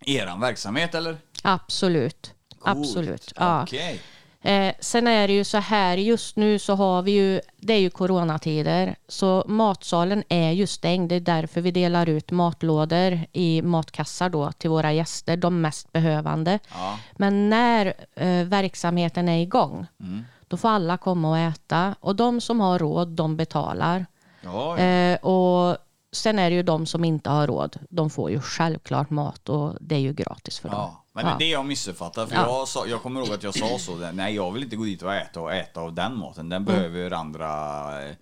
eran 0.00 0.40
verksamhet 0.40 0.94
eller? 0.94 1.16
Absolut. 1.42 2.34
Coolt. 2.58 2.78
Absolut. 2.78 3.32
Ja. 3.36 3.62
Okej. 3.62 4.00
Eh, 4.46 4.74
sen 4.80 5.06
är 5.06 5.26
det 5.28 5.32
ju 5.34 5.44
så 5.44 5.58
här, 5.58 5.96
just 5.96 6.36
nu 6.36 6.58
så 6.58 6.74
har 6.74 7.02
vi 7.02 7.10
ju, 7.12 7.40
det 7.56 7.72
är 7.72 7.78
ju 7.78 7.90
coronatider, 7.90 8.96
så 9.08 9.44
matsalen 9.48 10.22
är 10.28 10.50
ju 10.50 10.66
stängd. 10.66 11.08
Det 11.08 11.14
är 11.14 11.20
därför 11.20 11.60
vi 11.60 11.70
delar 11.70 12.08
ut 12.08 12.30
matlådor 12.30 13.20
i 13.32 13.62
matkassar 13.62 14.28
då 14.28 14.52
till 14.52 14.70
våra 14.70 14.92
gäster, 14.92 15.36
de 15.36 15.60
mest 15.60 15.92
behövande. 15.92 16.58
Ja. 16.74 16.98
Men 17.12 17.50
när 17.50 17.94
eh, 18.14 18.44
verksamheten 18.46 19.28
är 19.28 19.42
igång, 19.42 19.86
Mm. 20.00 20.24
då 20.48 20.56
får 20.56 20.68
alla 20.68 20.96
komma 20.96 21.30
och 21.30 21.38
äta. 21.38 21.94
Och 22.00 22.16
de 22.16 22.40
som 22.40 22.60
har 22.60 22.78
råd, 22.78 23.08
de 23.08 23.36
betalar. 23.36 24.06
Ja, 24.42 24.78
Eh, 24.78 25.16
och 25.18 25.76
sen 26.12 26.38
är 26.38 26.50
det 26.50 26.56
ju 26.56 26.62
de 26.62 26.86
som 26.86 27.04
inte 27.04 27.30
har 27.30 27.46
råd, 27.46 27.78
de 27.90 28.10
får 28.10 28.30
ju 28.30 28.40
självklart 28.40 29.10
mat 29.10 29.48
och 29.48 29.74
det 29.80 29.94
är 29.94 29.98
ju 30.00 30.12
gratis 30.12 30.58
för 30.58 30.68
dem. 30.68 30.90
Men 31.16 31.24
det 31.24 31.30
är 31.32 31.38
det 31.38 31.48
jag 31.52 31.66
missuppfattar. 31.66 32.26
För 32.26 32.34
Ja. 32.34 32.40
jag, 32.46 32.68
sa, 32.68 32.86
jag 32.86 33.02
kommer 33.02 33.20
ihåg 33.20 33.32
att 33.34 33.42
jag 33.42 33.54
sa 33.54 33.78
så. 33.78 33.96
Nej, 34.12 34.34
jag 34.34 34.52
vill 34.52 34.62
inte 34.62 34.76
gå 34.76 34.84
dit 34.84 35.02
och 35.02 35.14
äta 35.14 35.40
och 35.40 35.54
äta 35.54 35.80
av 35.80 35.92
den 35.94 36.16
maten. 36.18 36.48
Den 36.48 36.64
behöver 36.64 37.10
andra 37.10 37.48
eh, 38.08 38.14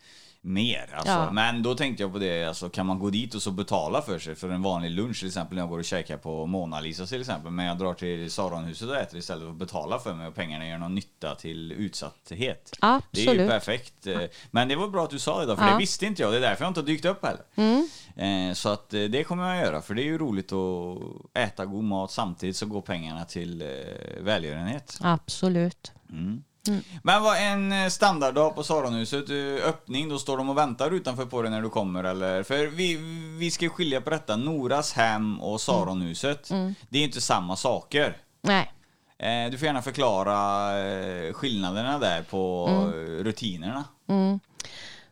mer. 0.47 0.91
Alltså. 0.95 1.13
Ja. 1.13 1.31
Men 1.31 1.63
då 1.63 1.75
tänkte 1.75 2.03
jag 2.03 2.13
på 2.13 2.19
det, 2.19 2.45
alltså, 2.45 2.69
kan 2.69 2.87
man 2.87 2.99
gå 2.99 3.11
dit 3.11 3.35
och 3.35 3.43
så 3.43 3.51
betala 3.51 4.03
för 4.03 4.19
sig 4.19 4.35
för 4.35 4.49
en 4.49 4.63
vanlig 4.63 4.91
lunch 4.91 5.19
till 5.19 5.29
exempel 5.29 5.55
när 5.57 5.63
jag 5.63 5.69
går 5.69 5.79
och 5.79 5.85
käkar 5.85 6.17
på 6.17 6.47
Mona 6.47 6.81
Lisa 6.81 7.07
till 7.07 7.21
exempel. 7.21 7.51
Men 7.53 7.67
jag 7.67 7.79
drar 7.79 7.95
till 7.95 8.31
Saronhuset 8.31 8.89
och 8.89 8.97
äter 8.97 9.19
istället 9.19 9.43
för 9.43 9.51
att 9.51 9.57
betala 9.57 9.99
för 9.99 10.15
mig 10.15 10.27
och 10.27 10.35
pengarna 10.35 10.69
gör 10.69 10.79
någon 10.79 10.95
nytta 10.95 11.35
till 11.35 11.73
utsatthet. 11.73 12.77
Det 12.81 12.87
är 12.87 12.93
ju 12.93 13.01
Absolut. 13.31 13.51
perfekt. 13.51 14.07
Eh, 14.07 14.21
Men 14.51 14.69
det 14.69 14.77
var 14.77 14.89
bra 14.89 15.05
att 15.05 15.11
du 15.11 15.19
sa 15.19 15.41
det 15.41 15.47
då, 15.47 15.57
för 15.57 15.65
Ja. 15.67 15.73
det 15.73 15.79
visste 15.79 16.07
inte 16.07 16.23
jag. 16.23 16.33
Det 16.33 16.37
är 16.37 16.41
därför 16.41 16.65
jag 16.65 16.71
inte 16.71 16.81
har 16.81 16.87
dykt 16.87 17.05
upp 17.05 17.25
heller. 17.25 17.43
Mm. 17.55 17.89
Eh, 18.51 18.55
Så 18.55 18.69
att 18.69 18.95
eh, 18.95 19.03
det 19.03 19.25
kommer 19.25 19.55
jag 19.55 19.65
göra, 19.67 19.83
för 19.83 19.95
det 19.95 20.03
är 20.03 20.07
ju 20.07 20.19
roligt 20.19 20.53
att 20.53 20.99
äta 21.35 21.67
god 21.67 21.85
mat 21.85 22.11
samtidigt 22.11 22.57
så 22.57 22.67
går 22.67 22.81
pengarna 22.83 23.25
till 23.25 23.63
eh, 23.63 23.69
välgörenhet. 24.21 24.99
Absolut. 25.01 25.93
Men 27.03 27.23
vad 27.23 27.37
en 27.37 27.73
eh, 27.73 27.89
standarddag 27.89 28.51
på 28.51 28.63
Saronhuset, 28.63 29.31
eh, 29.31 29.69
öppning, 29.69 30.09
då 30.09 30.19
står 30.19 30.37
de 30.37 30.49
och 30.51 30.59
väntar 30.59 30.91
utanför 30.91 31.25
på 31.27 31.43
dig 31.43 31.51
när 31.51 31.63
du 31.63 31.69
kommer 31.71 32.05
eller? 32.05 32.43
För 32.43 32.67
vi, 32.67 32.97
vi 33.39 33.51
ska 33.51 33.69
skilja 33.69 34.01
på 34.01 34.11
detta, 34.11 34.37
Noras 34.37 34.93
hem 34.93 35.41
och 35.41 35.61
Saronhuset, 35.61 36.49
det 36.89 36.99
är 36.99 37.05
inte 37.05 37.21
samma 37.21 37.57
saker. 37.57 38.17
Nej, 38.43 38.71
Eh, 39.19 39.51
du 39.51 39.59
får 39.59 39.67
gärna 39.67 39.83
förklara 39.83 40.71
skillnaderna 41.33 41.99
där 41.99 42.23
på 42.23 42.67
Mm. 42.69 43.25
rutinerna. 43.25 43.85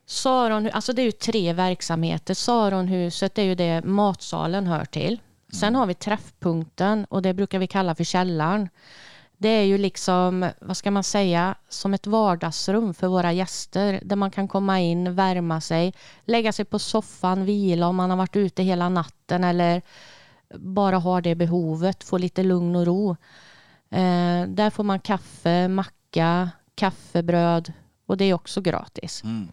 Saron, 0.06 0.70
alltså 0.72 0.92
det 0.92 1.02
är 1.02 1.04
ju 1.06 1.12
tre 1.12 1.52
verksamheter. 1.52 2.34
Saronhuset 2.34 3.38
är 3.38 3.42
ju 3.42 3.54
det 3.54 3.84
matsalen 3.84 4.66
hör 4.66 4.84
till. 4.84 5.20
Sen 5.52 5.74
har 5.74 5.86
vi 5.86 5.94
träffpunkten 5.94 7.04
och 7.04 7.22
det 7.22 7.34
brukar 7.34 7.58
vi 7.58 7.66
kalla 7.66 7.94
för 7.94 8.04
källaren. 8.04 8.68
Det 9.42 9.48
är 9.48 9.64
ju 9.64 9.78
liksom, 9.78 10.50
vad 10.60 10.76
ska 10.76 10.90
man 10.90 11.04
säga, 11.04 11.54
som 11.68 11.94
ett 11.94 12.06
vardagsrum 12.06 12.94
för 12.94 13.08
våra 13.08 13.32
gäster 13.32 14.00
där 14.04 14.16
man 14.16 14.30
kan 14.30 14.48
komma 14.48 14.80
in, 14.80 15.14
värma 15.14 15.60
sig, 15.60 15.94
lägga 16.24 16.52
sig 16.52 16.64
på 16.64 16.78
soffan, 16.78 17.44
vila 17.44 17.86
om 17.86 17.96
man 17.96 18.10
har 18.10 18.16
varit 18.16 18.36
ute 18.36 18.62
hela 18.62 18.88
natten 18.88 19.44
eller 19.44 19.82
bara 20.54 20.98
har 20.98 21.20
det 21.20 21.34
behovet, 21.34 22.04
få 22.04 22.18
lite 22.18 22.42
lugn 22.42 22.76
och 22.76 22.86
ro. 22.86 23.10
Eh, 23.90 24.46
där 24.48 24.70
får 24.70 24.84
man 24.84 25.00
kaffe, 25.00 25.68
macka, 25.68 26.50
kaffebröd 26.74 27.72
och 28.06 28.16
det 28.16 28.24
är 28.24 28.34
också 28.34 28.60
gratis. 28.60 29.24
Mm. 29.24 29.48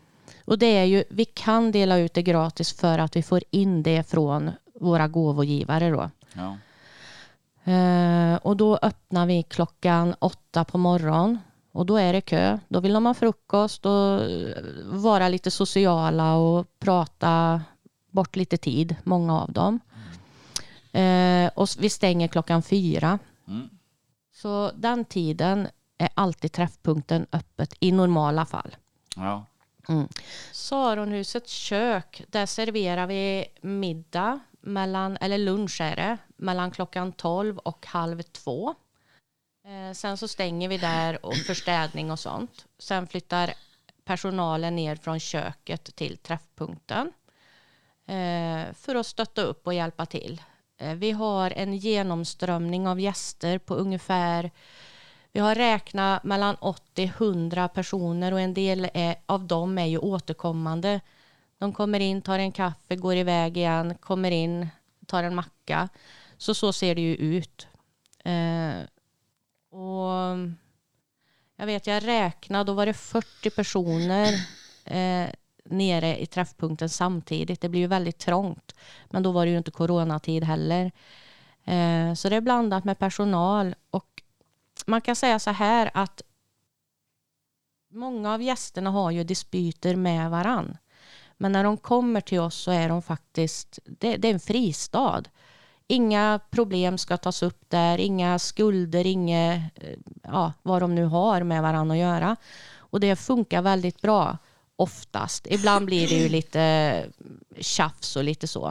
Och 0.45 0.59
det 0.59 0.77
är 0.77 0.85
ju, 0.85 1.03
vi 1.09 1.25
kan 1.25 1.71
dela 1.71 1.97
ut 1.97 2.13
det 2.13 2.23
gratis 2.23 2.73
för 2.73 2.99
att 2.99 3.15
vi 3.15 3.23
får 3.23 3.43
in 3.51 3.83
det 3.83 4.09
från 4.09 4.51
våra 4.73 5.07
gåvogivare 5.07 5.89
då. 5.89 6.09
Ja. 6.33 6.57
Eh, 7.69 8.35
och 8.35 8.57
då 8.57 8.79
öppnar 8.81 9.25
vi 9.25 9.43
klockan 9.43 10.15
åtta 10.19 10.65
på 10.65 10.77
morgonen 10.77 11.39
och 11.71 11.85
då 11.85 11.97
är 11.97 12.13
det 12.13 12.21
kö. 12.21 12.59
Då 12.67 12.79
vill 12.79 12.93
de 12.93 13.05
ha 13.05 13.13
frukost 13.13 13.85
och 13.85 14.21
eh, 14.21 14.63
vara 14.83 15.29
lite 15.29 15.51
sociala 15.51 16.35
och 16.35 16.79
prata 16.79 17.61
bort 18.11 18.35
lite 18.35 18.57
tid, 18.57 18.95
många 19.03 19.41
av 19.41 19.51
dem. 19.51 19.79
Eh, 20.91 21.51
och 21.55 21.67
vi 21.79 21.89
stänger 21.89 22.27
klockan 22.27 22.63
fyra. 22.63 23.19
Mm. 23.47 23.69
Så 24.33 24.71
den 24.75 25.05
tiden 25.05 25.67
är 25.97 26.09
alltid 26.13 26.51
träffpunkten 26.51 27.25
öppet 27.31 27.75
i 27.79 27.91
normala 27.91 28.45
fall. 28.45 28.75
Ja. 29.15 29.45
Saronhusets 30.51 31.51
kök, 31.51 32.23
där 32.27 32.45
serverar 32.45 33.07
vi 33.07 33.45
middag, 33.61 34.39
mellan, 34.61 35.17
eller 35.21 35.37
lunch 35.37 35.81
är 35.81 35.95
det, 35.95 36.17
mellan 36.39 36.71
klockan 36.71 37.11
12 37.11 37.57
och 37.57 37.85
halv 37.85 38.21
två. 38.21 38.75
Eh, 39.67 39.93
sen 39.93 40.17
så 40.17 40.27
stänger 40.27 40.69
vi 40.69 40.77
där 40.77 41.25
och 41.25 41.35
för 41.35 41.53
städning 41.53 42.11
och 42.11 42.19
sånt. 42.19 42.65
Sen 42.79 43.07
flyttar 43.07 43.53
personalen 44.05 44.75
ner 44.75 44.95
från 44.95 45.19
köket 45.19 45.95
till 45.95 46.17
träffpunkten 46.17 47.11
eh, 48.07 48.73
för 48.73 48.95
att 48.95 49.07
stötta 49.07 49.41
upp 49.41 49.67
och 49.67 49.73
hjälpa 49.73 50.05
till. 50.05 50.41
Eh, 50.77 50.93
vi 50.93 51.11
har 51.11 51.51
en 51.51 51.73
genomströmning 51.73 52.87
av 52.87 52.99
gäster 52.99 53.57
på 53.57 53.75
ungefär 53.75 54.51
vi 55.31 55.39
har 55.39 55.55
räknat 55.55 56.23
mellan 56.23 56.55
80-100 56.55 57.67
personer 57.67 58.31
och 58.31 58.39
en 58.39 58.53
del 58.53 58.89
är, 58.93 59.15
av 59.25 59.47
dem 59.47 59.77
är 59.77 59.85
ju 59.85 59.97
återkommande. 59.97 61.01
De 61.57 61.73
kommer 61.73 61.99
in, 61.99 62.21
tar 62.21 62.39
en 62.39 62.51
kaffe, 62.51 62.95
går 62.95 63.15
iväg 63.15 63.57
igen, 63.57 63.95
kommer 63.95 64.31
in, 64.31 64.67
tar 65.05 65.23
en 65.23 65.35
macka. 65.35 65.89
Så 66.39 66.53
så 66.53 66.73
ser 66.73 66.95
det 66.95 67.01
ju 67.01 67.15
ut. 67.15 67.67
Eh, 68.23 68.79
och 69.79 70.37
jag 71.55 71.65
vet, 71.65 71.87
jag 71.87 72.07
räknade, 72.07 72.63
då 72.63 72.73
var 72.73 72.85
det 72.85 72.93
40 72.93 73.49
personer 73.49 74.33
eh, 74.85 75.29
nere 75.65 76.21
i 76.21 76.25
träffpunkten 76.25 76.89
samtidigt. 76.89 77.61
Det 77.61 77.69
blir 77.69 77.81
ju 77.81 77.87
väldigt 77.87 78.17
trångt. 78.17 78.75
Men 79.09 79.23
då 79.23 79.31
var 79.31 79.45
det 79.45 79.51
ju 79.51 79.57
inte 79.57 79.71
coronatid 79.71 80.43
heller. 80.43 80.91
Eh, 81.65 82.13
så 82.13 82.29
det 82.29 82.35
är 82.35 82.41
blandat 82.41 82.83
med 82.83 82.99
personal 82.99 83.75
och 83.89 84.23
man 84.85 85.01
kan 85.01 85.15
säga 85.15 85.39
så 85.39 85.51
här 85.51 85.91
att 85.93 86.21
många 87.91 88.33
av 88.33 88.41
gästerna 88.41 88.89
har 88.89 89.11
ju 89.11 89.23
dispyter 89.23 89.95
med 89.95 90.31
varann. 90.31 90.77
Men 91.37 91.51
när 91.51 91.63
de 91.63 91.77
kommer 91.77 92.21
till 92.21 92.39
oss 92.39 92.55
så 92.55 92.71
är 92.71 92.89
de 92.89 93.01
faktiskt, 93.01 93.79
det, 93.85 94.17
det 94.17 94.27
är 94.27 94.33
en 94.33 94.39
fristad. 94.39 95.23
Inga 95.91 96.39
problem 96.49 96.97
ska 96.97 97.17
tas 97.17 97.43
upp 97.43 97.69
där, 97.69 97.97
inga 97.97 98.39
skulder, 98.39 99.05
inga, 99.05 99.53
eh, 99.55 99.97
ja, 100.23 100.53
vad 100.61 100.81
de 100.81 100.95
nu 100.95 101.05
har 101.05 101.43
med 101.43 101.61
varann 101.61 101.91
att 101.91 101.97
göra. 101.97 102.35
Och 102.77 102.99
det 102.99 103.15
funkar 103.15 103.61
väldigt 103.61 104.01
bra 104.01 104.37
oftast. 104.75 105.47
Ibland 105.49 105.85
blir 105.85 106.07
det 106.07 106.15
ju 106.15 106.29
lite 106.39 107.05
tjafs 107.59 108.15
och 108.15 108.23
lite 108.23 108.47
så. 108.47 108.67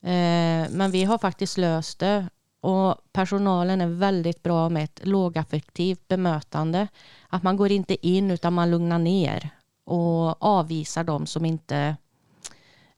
Eh, 0.00 0.66
Men 0.70 0.90
vi 0.90 1.04
har 1.04 1.18
faktiskt 1.18 1.58
löst 1.58 1.98
det 1.98 2.28
och 2.60 2.94
personalen 3.12 3.80
är 3.80 3.86
väldigt 3.86 4.42
bra 4.42 4.68
med 4.68 4.84
ett 4.84 5.00
lågaffektivt 5.06 6.08
bemötande. 6.08 6.88
Att 7.28 7.42
man 7.42 7.56
går 7.56 7.72
inte 7.72 8.06
in 8.06 8.30
utan 8.30 8.52
man 8.52 8.70
lugnar 8.70 8.98
ner 8.98 9.50
och 9.84 10.42
avvisar 10.42 11.04
de 11.04 11.26
som 11.26 11.44
inte 11.44 11.96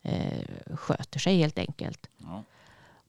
eh, 0.03 0.45
sköter 0.75 1.19
sig 1.19 1.39
helt 1.39 1.59
enkelt. 1.59 2.07
Ja. 2.19 2.43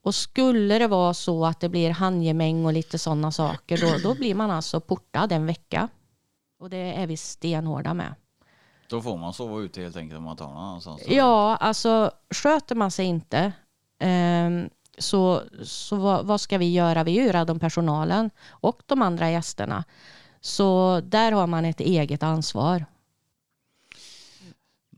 Och 0.04 0.16
skulle 0.16 0.80
det 0.80 0.88
vara 0.88 1.14
så 1.14 1.46
att 1.46 1.60
det 1.60 1.70
blir 1.70 1.92
handgemäng 1.92 2.66
och 2.66 2.74
lite 2.74 2.98
sådana 3.00 3.32
saker 3.32 3.78
då, 3.78 4.10
då 4.10 4.16
blir 4.16 4.36
man 4.36 4.52
alltså 4.52 4.80
portad 4.80 5.32
en 5.32 5.46
vecka. 5.46 5.88
Och 6.60 6.70
det 6.70 6.78
är 6.78 7.08
vi 7.08 7.18
stenhårda 7.18 7.94
med. 7.94 8.16
Då 8.90 9.02
får 9.02 9.18
man 9.18 9.34
sova 9.34 9.60
ute 9.60 9.82
helt 9.82 9.96
enkelt 9.96 10.18
om 10.18 10.24
man 10.24 10.38
tar 10.38 10.48
någon 10.48 10.58
annanstans. 10.58 11.02
Ja, 11.08 11.56
alltså 11.56 12.12
sköter 12.30 12.76
man 12.76 12.92
sig 12.92 13.06
inte 13.06 13.54
ehm, 14.00 14.70
så, 14.98 15.42
så 15.64 15.96
vad, 15.96 16.26
vad 16.26 16.42
ska 16.42 16.58
vi 16.58 16.74
göra? 16.74 17.04
Vi 17.04 17.20
är 17.20 17.48
ju 17.54 17.60
personalen 17.60 18.30
och 18.50 18.82
de 18.86 19.02
andra 19.02 19.32
gästerna. 19.32 19.84
Så 20.42 21.02
där 21.04 21.32
har 21.32 21.48
man 21.48 21.66
ett 21.66 21.80
eget 21.80 22.24
ansvar. 22.24 22.86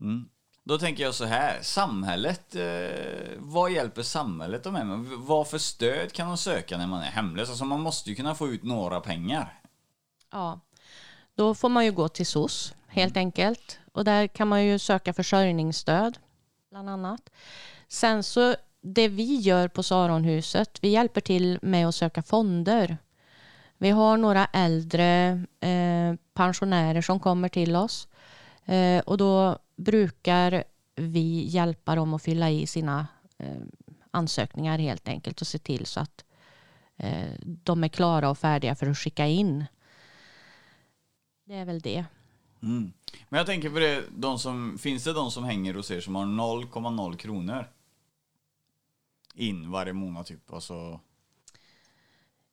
Mm. 0.00 0.28
Då 0.66 0.78
tänker 0.78 1.02
jag 1.02 1.14
så 1.14 1.24
här, 1.24 1.58
samhället, 1.62 2.54
eh, 2.54 3.36
vad 3.38 3.72
hjälper 3.72 4.02
samhället 4.02 4.64
dem 4.64 4.72
med? 4.72 4.86
Vad 5.18 5.48
för 5.48 5.58
stöd 5.58 6.12
kan 6.12 6.28
de 6.28 6.36
söka 6.36 6.78
när 6.78 6.86
man 6.86 7.02
är 7.02 7.10
hemlös? 7.10 7.48
Alltså 7.48 7.64
man 7.64 7.80
måste 7.80 8.10
ju 8.10 8.16
kunna 8.16 8.34
få 8.34 8.48
ut 8.48 8.62
några 8.62 9.00
pengar. 9.00 9.60
Ja, 10.32 10.60
då 11.34 11.54
får 11.54 11.68
man 11.68 11.84
ju 11.84 11.92
gå 11.92 12.08
till 12.08 12.26
SOS 12.26 12.74
helt 12.86 13.16
enkelt. 13.16 13.78
Och 13.92 14.04
där 14.04 14.26
kan 14.26 14.48
man 14.48 14.64
ju 14.64 14.78
söka 14.78 15.12
försörjningsstöd 15.12 16.18
bland 16.70 16.90
annat. 16.90 17.30
Sen 17.88 18.22
så 18.22 18.56
det 18.80 19.08
vi 19.08 19.36
gör 19.36 19.68
på 19.68 19.82
Saronhuset, 19.82 20.78
vi 20.80 20.88
hjälper 20.88 21.20
till 21.20 21.58
med 21.62 21.88
att 21.88 21.94
söka 21.94 22.22
fonder. 22.22 22.96
Vi 23.78 23.90
har 23.90 24.16
några 24.16 24.46
äldre 24.52 25.42
eh, 25.60 26.14
pensionärer 26.34 27.02
som 27.02 27.20
kommer 27.20 27.48
till 27.48 27.76
oss 27.76 28.08
eh, 28.64 28.98
och 28.98 29.16
då 29.16 29.58
brukar 29.76 30.64
vi 30.96 31.44
hjälpa 31.48 31.94
dem 31.94 32.14
att 32.14 32.22
fylla 32.22 32.50
i 32.50 32.66
sina 32.66 33.06
eh, 33.38 33.62
ansökningar 34.10 34.78
helt 34.78 35.08
enkelt 35.08 35.40
och 35.40 35.46
se 35.46 35.58
till 35.58 35.86
så 35.86 36.00
att 36.00 36.24
eh, 36.96 37.32
de 37.40 37.84
är 37.84 37.88
klara 37.88 38.30
och 38.30 38.38
färdiga 38.38 38.74
för 38.74 38.86
att 38.86 38.98
skicka 38.98 39.26
in. 39.26 39.64
Det 41.44 41.54
är 41.54 41.64
väl 41.64 41.80
det. 41.80 42.04
Mm. 42.62 42.92
Men 43.28 43.38
jag 43.38 43.46
tänker 43.46 43.70
på 43.70 43.78
det, 43.78 44.04
de 44.16 44.38
som, 44.38 44.78
finns 44.78 45.04
det 45.04 45.12
de 45.12 45.30
som 45.30 45.44
hänger 45.44 45.74
hos 45.74 45.90
er 45.90 46.00
som 46.00 46.14
har 46.14 46.24
0,0 46.24 47.16
kronor? 47.16 47.70
In 49.34 49.70
varje 49.70 49.92
månad 49.92 50.26
typ, 50.26 50.52
alltså. 50.52 51.00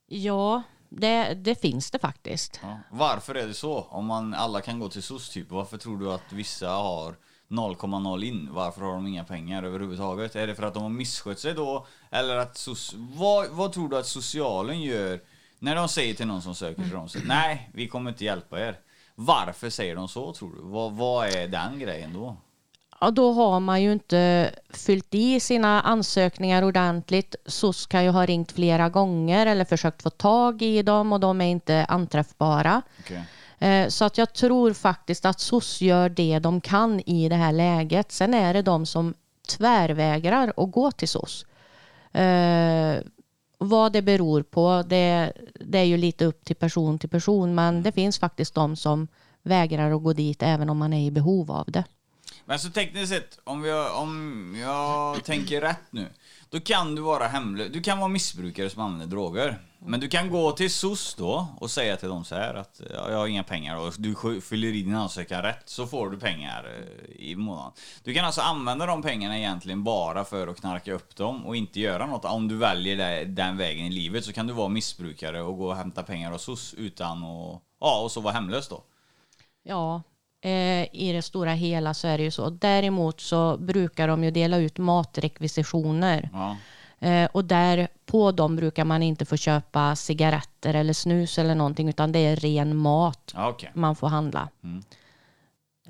Ja, 0.05 0.63
det, 0.91 1.33
det 1.33 1.61
finns 1.61 1.91
det 1.91 1.99
faktiskt. 1.99 2.59
Ja. 2.63 2.79
Varför 2.91 3.35
är 3.35 3.47
det 3.47 3.53
så? 3.53 3.81
Om 3.81 4.05
man 4.05 4.33
alla 4.33 4.61
kan 4.61 4.79
gå 4.79 4.89
till 4.89 5.03
SOS 5.03 5.29
typ, 5.29 5.51
varför 5.51 5.77
tror 5.77 5.97
du 5.97 6.11
att 6.11 6.31
vissa 6.31 6.69
har 6.69 7.15
0,0 7.47 8.23
in? 8.23 8.49
Varför 8.51 8.81
har 8.81 8.93
de 8.93 9.07
inga 9.07 9.23
pengar 9.23 9.63
överhuvudtaget? 9.63 10.35
Är 10.35 10.47
det 10.47 10.55
för 10.55 10.63
att 10.63 10.73
de 10.73 10.83
har 10.83 10.89
misskött 10.89 11.39
sig 11.39 11.53
då? 11.53 11.87
Eller 12.09 12.35
att 12.35 12.57
SOS... 12.57 12.93
Vad, 12.97 13.49
vad 13.49 13.73
tror 13.73 13.89
du 13.89 13.97
att 13.97 14.07
socialen 14.07 14.81
gör 14.81 15.21
när 15.59 15.75
de 15.75 15.89
säger 15.89 16.13
till 16.13 16.27
någon 16.27 16.41
som 16.41 16.55
söker 16.55 16.81
till 16.81 16.91
dem 16.91 17.09
så, 17.09 17.19
Nej, 17.25 17.69
vi 17.73 17.87
kommer 17.87 18.11
inte 18.11 18.25
hjälpa 18.25 18.59
er. 18.59 18.79
Varför 19.15 19.69
säger 19.69 19.95
de 19.95 20.07
så 20.07 20.33
tror 20.33 20.55
du? 20.55 20.61
Vad, 20.61 20.93
vad 20.93 21.27
är 21.27 21.47
den 21.47 21.79
grejen 21.79 22.13
då? 22.13 22.37
Ja, 23.03 23.11
då 23.11 23.33
har 23.33 23.59
man 23.59 23.81
ju 23.81 23.91
inte 23.91 24.51
fyllt 24.69 25.15
i 25.15 25.39
sina 25.39 25.81
ansökningar 25.81 26.63
ordentligt. 26.63 27.35
SOS 27.45 27.85
kan 27.85 28.03
ju 28.03 28.09
ha 28.09 28.25
ringt 28.25 28.51
flera 28.51 28.89
gånger 28.89 29.45
eller 29.45 29.65
försökt 29.65 30.01
få 30.03 30.09
tag 30.09 30.61
i 30.61 30.81
dem 30.83 31.13
och 31.13 31.19
de 31.19 31.41
är 31.41 31.45
inte 31.45 31.85
anträffbara. 31.89 32.81
Okej. 32.99 33.23
Eh, 33.59 33.87
Så 33.87 34.05
att 34.05 34.17
jag 34.17 34.33
tror 34.33 34.73
faktiskt 34.73 35.25
att 35.25 35.39
SOS 35.39 35.81
gör 35.81 36.09
det 36.09 36.39
de 36.39 36.61
kan 36.61 36.99
i 36.99 37.29
det 37.29 37.35
här 37.35 37.51
läget. 37.51 38.11
Sen 38.11 38.33
är 38.33 38.53
det 38.53 38.61
de 38.61 38.85
som 38.85 39.13
tvärvägrar 39.57 40.53
att 40.57 40.71
gå 40.71 40.91
till 40.91 41.07
SOS. 41.09 41.45
Eh, 42.11 42.95
vad 43.57 43.93
det 43.93 44.01
beror 44.01 44.43
på, 44.43 44.83
det, 44.87 45.33
det 45.59 45.77
är 45.79 45.83
ju 45.83 45.97
lite 45.97 46.25
upp 46.25 46.45
till 46.45 46.55
person 46.55 46.99
till 46.99 47.09
person. 47.09 47.55
Men 47.55 47.83
det 47.83 47.91
finns 47.91 48.19
faktiskt 48.19 48.55
de 48.55 48.75
som 48.75 49.07
vägrar 49.43 49.91
att 49.91 50.03
gå 50.03 50.13
dit 50.13 50.43
även 50.43 50.69
om 50.69 50.77
man 50.77 50.93
är 50.93 51.05
i 51.07 51.11
behov 51.11 51.51
av 51.51 51.65
det. 51.67 51.83
Men 52.51 52.59
så 52.59 52.69
tekniskt 52.69 53.09
sett, 53.09 53.39
om 53.43 53.65
jag, 53.65 54.01
om 54.01 54.55
jag 54.61 55.23
tänker 55.23 55.61
rätt 55.61 55.91
nu, 55.91 56.07
då 56.49 56.59
kan 56.59 56.95
du 56.95 57.01
vara 57.01 57.27
hemlös. 57.27 57.71
Du 57.71 57.81
kan 57.81 57.97
vara 57.99 58.07
missbrukare 58.07 58.69
som 58.69 58.81
använder 58.81 59.07
droger. 59.07 59.59
Men 59.79 59.99
du 59.99 60.07
kan 60.07 60.29
gå 60.29 60.51
till 60.51 60.71
SOS 60.71 61.15
då 61.15 61.47
och 61.59 61.71
säga 61.71 61.97
till 61.97 62.09
dem 62.09 62.25
så 62.25 62.35
här 62.35 62.53
att 62.53 62.81
ja, 62.93 63.11
jag 63.11 63.17
har 63.17 63.27
inga 63.27 63.43
pengar 63.43 63.77
och 63.77 63.93
du 63.97 64.41
fyller 64.41 64.67
i 64.67 64.81
din 64.81 64.95
ansökan 64.95 65.41
rätt 65.41 65.63
så 65.65 65.87
får 65.87 66.09
du 66.09 66.19
pengar 66.19 66.65
eh, 66.65 67.15
i 67.15 67.35
månaden. 67.35 67.71
Du 68.03 68.13
kan 68.13 68.25
alltså 68.25 68.41
använda 68.41 68.85
de 68.85 69.01
pengarna 69.01 69.37
egentligen 69.37 69.83
bara 69.83 70.25
för 70.25 70.47
att 70.47 70.59
knarka 70.59 70.93
upp 70.93 71.15
dem 71.15 71.45
och 71.45 71.55
inte 71.55 71.79
göra 71.79 72.05
något. 72.05 72.25
Om 72.25 72.47
du 72.47 72.57
väljer 72.57 73.25
den 73.25 73.57
vägen 73.57 73.85
i 73.85 73.89
livet 73.89 74.25
så 74.25 74.33
kan 74.33 74.47
du 74.47 74.53
vara 74.53 74.69
missbrukare 74.69 75.41
och 75.41 75.57
gå 75.57 75.67
och 75.67 75.75
hämta 75.75 76.03
pengar 76.03 76.31
hos 76.31 76.43
SOS 76.43 76.73
utan 76.73 77.23
att, 77.23 77.61
ja, 77.79 78.01
och 78.01 78.11
så 78.11 78.21
vara 78.21 78.33
hemlös 78.33 78.67
då. 78.67 78.83
Ja, 79.63 80.01
i 80.91 81.11
det 81.13 81.21
stora 81.21 81.53
hela 81.53 81.93
så 81.93 82.07
är 82.07 82.17
det 82.17 82.23
ju 82.23 82.31
så. 82.31 82.49
Däremot 82.49 83.19
så 83.21 83.57
brukar 83.57 84.07
de 84.07 84.23
ju 84.23 84.31
dela 84.31 84.57
ut 84.57 84.77
matrekvisitioner. 84.77 86.29
Ja. 86.33 86.57
Eh, 87.07 87.29
och 87.33 87.45
där 87.45 87.87
på 88.05 88.31
dem 88.31 88.55
brukar 88.55 88.85
man 88.85 89.03
inte 89.03 89.25
få 89.25 89.37
köpa 89.37 89.95
cigaretter 89.95 90.73
eller 90.73 90.93
snus 90.93 91.37
eller 91.39 91.55
någonting 91.55 91.89
utan 91.89 92.11
det 92.11 92.19
är 92.19 92.35
ren 92.35 92.75
mat 92.77 93.31
Ja, 93.35 93.49
okej. 93.49 93.71
man 93.73 93.95
får 93.95 94.07
handla. 94.07 94.49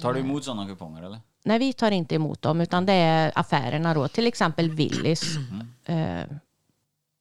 Tar 0.02 0.14
du 0.14 0.20
emot 0.20 0.44
sådana 0.44 0.68
kuponger 0.68 1.02
eller? 1.04 1.20
Nej, 1.46 1.60
vi 1.60 1.74
tar 1.74 1.92
inte 1.92 2.16
emot 2.16 2.42
dem 2.42 2.62
utan 2.62 2.86
det 2.86 2.94
är 2.94 3.32
affärerna 3.36 3.94
då, 3.94 4.08
till 4.08 4.28
exempel 4.28 4.72
Willys. 4.72 5.24
Eh, 5.86 6.24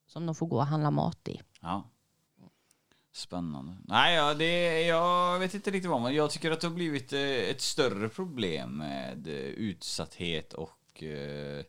som 0.08 0.26
de 0.26 0.34
får 0.34 0.46
gå 0.46 0.56
och 0.56 0.66
handla 0.66 0.90
mat 0.90 1.28
i. 1.28 1.40
Ja. 1.60 1.84
Spännande. 3.12 3.76
Nej, 3.84 4.14
ja, 4.14 4.34
det, 4.34 4.82
jag 4.82 5.38
vet 5.38 5.54
inte 5.54 5.70
riktigt 5.70 5.90
vad, 5.90 6.00
men 6.00 6.14
jag 6.14 6.30
tycker 6.30 6.50
att 6.50 6.60
det 6.60 6.66
har 6.66 6.74
blivit 6.74 7.12
eh, 7.12 7.20
ett 7.20 7.60
större 7.60 8.08
problem 8.08 8.76
med 8.76 9.26
eh, 9.26 9.34
utsatthet 9.34 10.52
och 10.52 11.02
eh, 11.02 11.64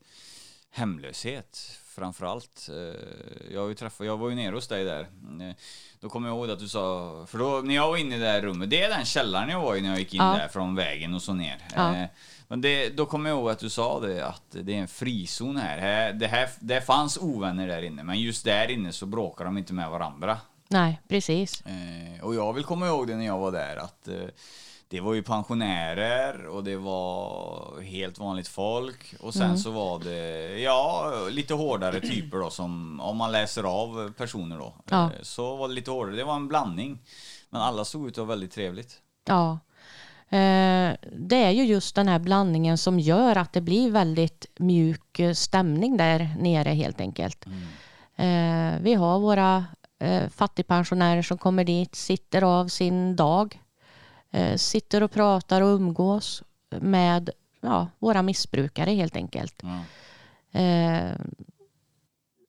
hemlöshet 0.72 1.80
framför 1.96 2.26
allt. 2.26 2.70
Eh, 2.70 3.54
jag, 3.54 3.62
har 3.62 3.68
ju 3.68 3.74
träffat, 3.74 4.08
jag 4.08 4.18
var 4.18 4.30
ju 4.30 4.36
nere 4.36 4.56
hos 4.56 4.68
dig 4.68 4.84
där. 4.84 5.02
Eh, 5.42 5.56
då 6.00 6.10
kommer 6.10 6.28
jag 6.30 6.38
ihåg 6.38 6.50
att 6.50 6.60
du 6.60 6.68
sa, 6.68 7.26
för 7.28 7.38
då 7.38 7.62
när 7.64 7.76
jag 7.76 7.88
var 7.88 7.98
inne 7.98 8.16
i 8.16 8.20
det 8.20 8.28
här 8.28 8.42
rummet, 8.42 8.70
det 8.70 8.84
är 8.84 8.90
den 8.90 9.06
källaren 9.06 9.50
jag 9.50 9.62
var 9.62 9.76
i 9.76 9.82
när 9.82 9.90
jag 9.90 10.00
gick 10.00 10.14
in 10.14 10.22
Ja. 10.22 10.38
där 10.38 10.48
från 10.48 10.76
vägen 10.76 11.14
och 11.14 11.22
så 11.22 11.34
ner. 11.34 11.58
Ja. 11.76 11.96
Eh, 11.96 12.08
men 12.48 12.62
det, 12.62 12.90
då 12.90 13.06
kommer 13.06 13.30
jag 13.30 13.38
ihåg 13.40 13.50
att 13.50 13.60
du 13.60 13.70
sa 13.70 14.00
det, 14.00 14.28
att 14.28 14.44
det 14.50 14.74
är 14.74 14.78
en 14.78 14.88
frizon 14.88 15.58
här. 15.58 15.78
här 15.78 16.14
det, 16.14 16.28
här. 16.28 16.50
det 16.60 16.82
fanns 16.82 17.18
ovänner 17.18 17.68
där 17.68 17.82
inne, 17.82 18.04
men 18.04 18.20
just 18.20 18.46
där 18.46 18.72
inne 18.72 18.92
så 18.92 19.06
bråkar 19.06 19.46
de 19.46 19.58
inte 19.58 19.74
med 19.74 19.90
varandra. 19.90 20.38
Nej, 20.72 21.02
precis. 21.08 21.62
Eh, 21.66 22.24
och 22.24 22.36
jag 22.36 22.54
vill 22.54 22.64
komma 22.64 22.88
ihåg 22.88 23.08
det 23.08 23.16
när 23.16 23.26
jag 23.26 23.38
var 23.40 23.52
där 23.52 23.76
att 23.76 24.08
eh, 24.08 24.16
det 24.88 25.00
var 25.02 25.14
ju 25.14 25.24
pensionärer 25.24 26.46
och 26.48 26.64
det 26.64 26.76
var 26.78 27.82
helt 27.82 28.20
vanligt 28.20 28.48
folk 28.48 29.14
och 29.20 29.34
sen 29.34 29.58
så 29.60 29.72
var 29.72 30.00
det 30.00 30.60
ja 30.60 31.12
lite 31.32 31.54
hårdare 31.54 32.00
typer 32.00 32.38
då 32.38 32.50
som 32.50 33.00
om 33.00 33.18
man 33.18 33.32
läser 33.32 33.64
av 33.64 34.12
personer 34.14 34.58
då 34.58 34.74
Ja. 34.90 35.04
eh, 35.06 35.10
så 35.22 35.56
var 35.56 35.68
det 35.68 35.74
lite 35.74 35.92
hårdare. 35.92 36.16
Det 36.16 36.24
var 36.24 36.36
en 36.36 36.48
blandning. 36.48 37.00
Men 37.50 37.62
alla 37.62 37.86
såg 37.86 38.08
ut 38.08 38.12
att 38.14 38.18
vara 38.18 38.28
väldigt 38.28 38.52
trevligt. 38.52 39.00
Ja. 39.26 39.52
Eh, 40.30 40.96
det 41.18 41.44
är 41.44 41.52
ju 41.52 41.64
just 41.64 41.96
den 41.96 42.08
här 42.08 42.20
blandningen 42.20 42.78
som 42.78 43.00
gör 43.00 43.36
att 43.36 43.54
det 43.54 43.62
blir 43.62 43.92
väldigt 43.92 44.46
mjuk 44.58 45.20
eh, 45.20 45.34
stämning 45.34 45.98
där 45.98 46.36
nere 46.40 46.70
helt 46.70 47.02
enkelt. 47.02 47.46
Eh, 48.16 48.72
vi 48.82 48.94
har 48.94 49.20
våra 49.20 49.66
eh, 50.02 50.30
fattigpensionärer 50.30 51.22
som 51.22 51.38
kommer 51.38 51.64
dit, 51.64 51.96
sitter 51.96 52.42
av 52.42 52.68
sin 52.68 53.16
dag, 53.16 53.62
eh, 54.32 54.58
sitter 54.58 55.04
och 55.04 55.12
pratar 55.12 55.62
och 55.62 55.76
umgås 55.76 56.44
med 56.80 57.30
ja, 57.62 57.88
våra 58.00 58.22
missbrukare 58.22 58.92
helt 58.92 59.16
enkelt. 59.16 59.64
Eh, 60.52 61.12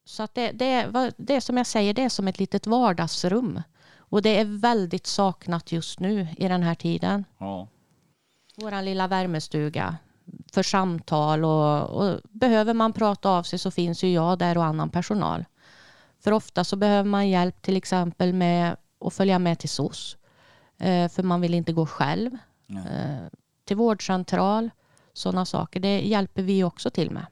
så 0.05 0.23
att 0.23 0.35
det, 0.35 0.51
det, 0.51 1.11
det 1.17 1.41
som 1.41 1.57
jag 1.57 1.67
säger, 1.67 1.93
det 1.93 2.03
är 2.03 2.09
som 2.09 2.27
ett 2.27 2.39
litet 2.39 2.67
vardagsrum. 2.67 3.61
Och 3.95 4.21
det 4.21 4.39
är 4.39 4.45
väldigt 4.45 5.07
saknat 5.07 5.71
just 5.71 5.99
nu 5.99 6.27
i 6.37 6.47
den 6.47 6.63
här 6.63 6.75
tiden. 6.75 7.25
Ja. 7.37 7.67
Vår 8.55 8.81
lilla 8.81 9.07
värmestuga 9.07 9.97
för 10.51 10.63
samtal 10.63 11.45
och, 11.45 11.89
och 11.89 12.19
behöver 12.23 12.73
man 12.73 12.93
prata 12.93 13.29
av 13.29 13.43
sig 13.43 13.59
så 13.59 13.71
finns 13.71 14.03
ju 14.03 14.13
jag 14.13 14.39
där 14.39 14.57
och 14.57 14.65
annan 14.65 14.89
personal. 14.89 15.45
För 16.23 16.31
ofta 16.31 16.63
så 16.63 16.75
behöver 16.75 17.09
man 17.09 17.29
hjälp 17.29 17.61
till 17.61 17.77
exempel 17.77 18.33
med 18.33 18.77
att 19.05 19.13
följa 19.13 19.39
med 19.39 19.59
till 19.59 19.69
SOS. 19.69 20.17
Eh, 20.79 21.09
för 21.09 21.23
man 21.23 21.41
vill 21.41 21.53
inte 21.53 21.73
gå 21.73 21.85
själv. 21.85 22.31
Ja. 22.67 22.77
Eh, 22.77 23.27
till 23.65 23.77
vårdcentral, 23.77 24.69
sådana 25.13 25.45
saker. 25.45 25.79
Det 25.79 25.99
hjälper 26.01 26.41
vi 26.41 26.63
också 26.63 26.89
till 26.89 27.11
med. 27.11 27.25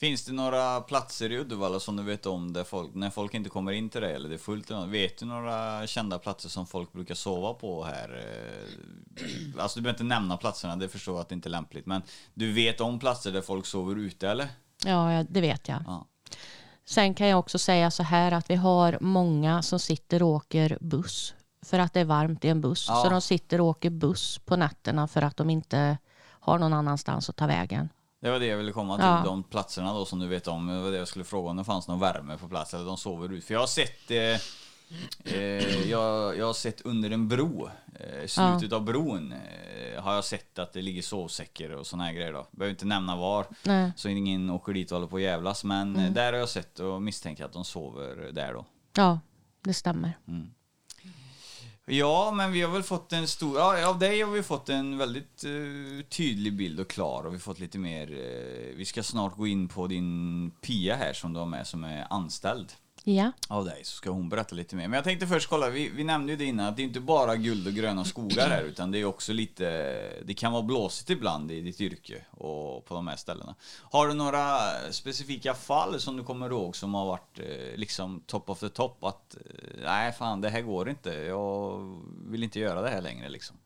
Finns 0.00 0.24
det 0.24 0.32
några 0.32 0.80
platser 0.80 1.32
i 1.32 1.38
Uddevalla 1.38 1.80
som 1.80 1.96
du 1.96 2.02
vet 2.02 2.26
om 2.26 2.52
där 2.52 2.64
folk, 2.64 2.94
när 2.94 3.10
folk 3.10 3.34
inte 3.34 3.50
kommer 3.50 3.72
in 3.72 3.90
till 3.90 4.00
dig 4.00 4.14
eller 4.14 4.28
det 4.28 4.34
är 4.34 4.38
fullt? 4.38 4.70
Vet 4.70 5.18
du 5.18 5.26
några 5.26 5.86
kända 5.86 6.18
platser 6.18 6.48
som 6.48 6.66
folk 6.66 6.92
brukar 6.92 7.14
sova 7.14 7.54
på 7.54 7.84
här? 7.84 8.08
Eh, 8.18 9.62
Alltså 9.62 9.78
du 9.78 9.82
behöver 9.82 9.94
inte 9.94 10.14
nämna 10.14 10.36
platserna, 10.36 10.76
det 10.76 10.88
förstår 10.88 11.14
jag 11.14 11.20
att 11.20 11.28
det 11.28 11.34
inte 11.34 11.48
är 11.48 11.50
lämpligt. 11.50 11.86
Men 11.86 12.02
du 12.34 12.52
vet 12.52 12.80
om 12.80 12.98
platser 12.98 13.32
där 13.32 13.40
folk 13.42 13.66
sover 13.66 13.96
ute 13.96 14.28
eller? 14.28 14.48
Ja, 14.84 15.12
ja, 15.12 15.24
det 15.28 15.40
vet 15.40 15.68
jag. 15.68 15.82
Ja. 15.86 16.06
Sen 16.86 17.14
kan 17.14 17.28
jag 17.28 17.38
också 17.38 17.58
säga 17.58 17.90
så 17.90 18.02
här 18.02 18.32
att 18.32 18.50
vi 18.50 18.54
har 18.54 18.98
många 19.00 19.62
som 19.62 19.78
sitter 19.78 20.22
och 20.22 20.28
åker 20.28 20.78
buss 20.80 21.34
för 21.66 21.78
att 21.78 21.92
det 21.92 22.00
är 22.00 22.04
varmt 22.04 22.44
i 22.44 22.48
en 22.48 22.60
buss. 22.60 22.86
Ja. 22.88 23.02
Så 23.04 23.10
de 23.10 23.20
sitter 23.20 23.60
och 23.60 23.66
åker 23.66 23.90
buss 23.90 24.38
på 24.38 24.56
nätterna 24.56 25.08
för 25.08 25.22
att 25.22 25.36
de 25.36 25.50
inte 25.50 25.98
har 26.24 26.58
någon 26.58 26.72
annanstans 26.72 27.30
att 27.30 27.36
ta 27.36 27.46
vägen. 27.46 27.88
Det 28.20 28.30
var 28.30 28.38
det 28.38 28.46
jag 28.46 28.56
ville 28.56 28.72
komma 28.72 28.96
till, 28.96 29.04
Ja. 29.06 29.22
de 29.24 29.42
platserna 29.42 29.92
då 29.92 30.04
som 30.04 30.18
du 30.18 30.26
vet 30.26 30.48
om. 30.48 30.66
Det 30.66 30.80
var 30.80 30.90
det 30.90 30.96
jag 30.98 31.08
skulle 31.08 31.24
fråga 31.24 31.50
om 31.50 31.56
det 31.56 31.64
fanns 31.64 31.88
någon 31.88 32.00
värme 32.00 32.36
på 32.38 32.48
plats 32.48 32.74
eller 32.74 32.84
de 32.84 32.96
sover 32.96 33.32
ut. 33.32 33.44
För 33.44 33.54
jag 33.54 33.60
har 33.60 33.66
sett 33.66 34.10
eh, 34.10 34.40
eh, 35.34 35.90
jag, 35.90 36.38
jag 36.38 36.46
har 36.46 36.52
sett 36.52 36.80
under 36.80 37.10
en 37.10 37.28
bro, 37.28 37.68
eh, 38.00 38.26
slutet 38.26 38.72
av 38.72 38.82
bron, 38.84 39.32
eh, 39.32 39.38
har 40.04 40.14
jag 40.14 40.24
sett 40.24 40.58
att 40.58 40.72
det 40.72 40.82
ligger 40.82 41.02
sovsäckar 41.02 41.70
och 41.70 41.86
såna 41.86 42.04
här 42.04 42.12
grejer 42.12 42.32
då. 42.32 42.46
Behöver 42.50 42.70
inte 42.70 42.86
nämna 42.86 43.16
var, 43.16 43.46
Nej. 43.62 43.92
så 43.96 44.08
ingen 44.08 44.50
åker 44.50 44.72
dit 44.72 44.92
och 44.92 44.96
håller 44.96 45.08
på 45.08 45.16
att 45.16 45.22
jävlas. 45.22 45.64
Men 45.64 45.96
eh, 45.96 46.12
där 46.12 46.32
har 46.32 46.40
jag 46.40 46.48
sett 46.48 46.80
och 46.80 47.02
misstänker 47.02 47.44
att 47.44 47.52
de 47.52 47.64
sover 47.64 48.32
där 48.32 48.54
då. 48.54 48.66
Ja, 48.96 49.20
det 49.60 49.74
stämmer. 49.74 50.18
Ja, 51.86 52.32
men 52.36 52.52
vi 52.52 52.62
har 52.62 52.72
väl 52.72 52.82
fått 52.82 53.12
en 53.12 53.28
stor... 53.28 53.58
Ja, 53.58 53.88
av 53.88 53.98
dig 53.98 54.22
har 54.22 54.30
vi 54.30 54.42
fått 54.42 54.68
en 54.68 54.98
väldigt 54.98 55.44
eh, 55.44 56.06
tydlig 56.08 56.56
bild 56.56 56.80
och 56.80 56.90
klar. 56.90 57.24
Och 57.26 57.32
vi 57.32 57.36
har 57.36 57.40
fått 57.40 57.58
lite 57.58 57.78
mer... 57.78 58.10
eh, 58.10 58.76
vi 58.76 58.84
ska 58.84 59.02
snart 59.02 59.36
gå 59.36 59.46
in 59.46 59.68
på 59.68 59.86
din 59.86 60.50
Pia 60.60 60.96
här 60.96 61.12
som 61.12 61.32
du 61.32 61.38
har 61.38 61.46
med 61.46 61.66
som 61.66 61.84
är 61.84 62.06
anställd 62.10 62.72
Ja, 63.06 63.32
av 63.48 63.64
dig. 63.64 63.80
Så 63.84 63.96
ska 63.96 64.10
hon 64.10 64.28
berätta 64.28 64.54
lite 64.54 64.76
mer. 64.76 64.88
Men 64.88 64.96
jag 64.96 65.04
tänkte 65.04 65.26
först 65.26 65.48
kolla, 65.48 65.70
vi, 65.70 65.88
vi 65.88 66.04
nämnde 66.04 66.32
ju 66.32 66.36
det 66.36 66.44
innan 66.44 66.66
att 66.66 66.76
det 66.76 66.82
är 66.82 66.84
inte 66.84 67.00
bara 67.00 67.36
guld 67.36 67.66
och 67.66 67.72
gröna 67.72 68.04
skogar 68.04 68.48
här 68.48 68.62
utan 68.62 68.90
det 68.90 68.98
är 68.98 69.04
också 69.04 69.32
lite... 69.32 69.64
Det 70.24 70.34
kan 70.34 70.52
vara 70.52 70.62
blåsigt 70.62 71.10
ibland 71.10 71.52
i 71.52 71.60
ditt 71.60 71.80
yrke 71.80 72.24
och 72.30 72.84
på 72.84 72.94
de 72.94 73.08
här 73.08 73.16
ställena. 73.16 73.54
Har 73.82 74.08
du 74.08 74.14
några 74.14 74.58
specifika 74.90 75.54
fall 75.54 76.00
som 76.00 76.16
du 76.16 76.24
kommer 76.24 76.50
ihåg 76.50 76.76
som 76.76 76.94
har 76.94 77.06
varit 77.06 77.38
eh, 77.38 77.76
liksom 77.76 78.22
top 78.26 78.50
of 78.50 78.60
the 78.60 78.68
top? 78.68 79.04
Att 79.04 79.34
eh, 79.34 79.40
nej 79.84 80.12
fan 80.12 80.40
det 80.40 80.48
här 80.48 80.62
går 80.62 80.90
inte, 80.90 81.10
jag 81.10 81.80
vill 82.26 82.42
inte 82.42 82.60
göra 82.60 82.82
det 82.82 82.88
här 82.88 83.02
längre 83.02 83.28
liksom. 83.28 83.56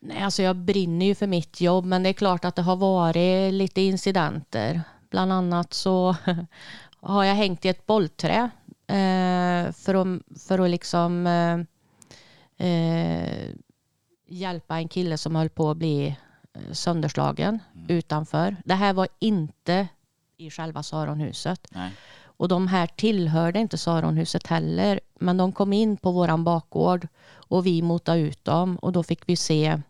Nej, 0.00 0.22
alltså 0.22 0.42
jag 0.42 0.56
brinner 0.56 1.06
ju 1.06 1.14
för 1.14 1.26
mitt 1.26 1.60
jobb 1.60 1.84
men 1.84 2.02
det 2.02 2.08
är 2.08 2.12
klart 2.12 2.44
att 2.44 2.56
det 2.56 2.62
har 2.62 2.76
varit 2.76 3.52
lite 3.52 3.80
incidenter. 3.80 4.82
Bland 5.10 5.32
annat 5.32 5.72
så 5.72 6.16
har 7.04 7.24
jag 7.24 7.34
hängt 7.34 7.64
i 7.64 7.68
ett 7.68 7.86
bollträ 7.86 8.50
eh, 8.86 9.72
för, 9.72 9.94
att, 9.94 10.40
för 10.40 10.58
att 10.58 10.70
liksom 10.70 11.26
eh, 11.26 12.68
eh, 12.68 13.48
hjälpa 14.26 14.76
en 14.76 14.88
kille 14.88 15.18
som 15.18 15.36
höll 15.36 15.48
på 15.48 15.70
att 15.70 15.76
bli 15.76 16.16
eh, 16.52 16.72
sönderslagen 16.72 17.58
utanför. 17.88 18.56
Det 18.64 18.74
här 18.74 18.92
var 18.92 19.08
inte 19.18 19.88
i 20.36 20.50
själva 20.50 20.82
Saronhuset. 20.82 21.68
Nej. 21.70 21.92
Och 22.36 22.48
de 22.48 22.68
här 22.68 22.86
tillhörde 22.86 23.58
inte 23.58 23.78
Saronhuset 23.78 24.46
heller. 24.46 25.00
Men 25.14 25.36
de 25.36 25.52
kom 25.52 25.72
in 25.72 25.96
på 25.96 26.12
våran 26.12 26.44
bakgård 26.44 27.08
och 27.32 27.66
vi 27.66 27.82
motade 27.82 28.18
ut 28.18 28.44
dem. 28.44 28.76
Och 28.76 28.92
då 28.92 29.02
fick 29.02 29.28
vi 29.28 29.36
se 29.36 29.80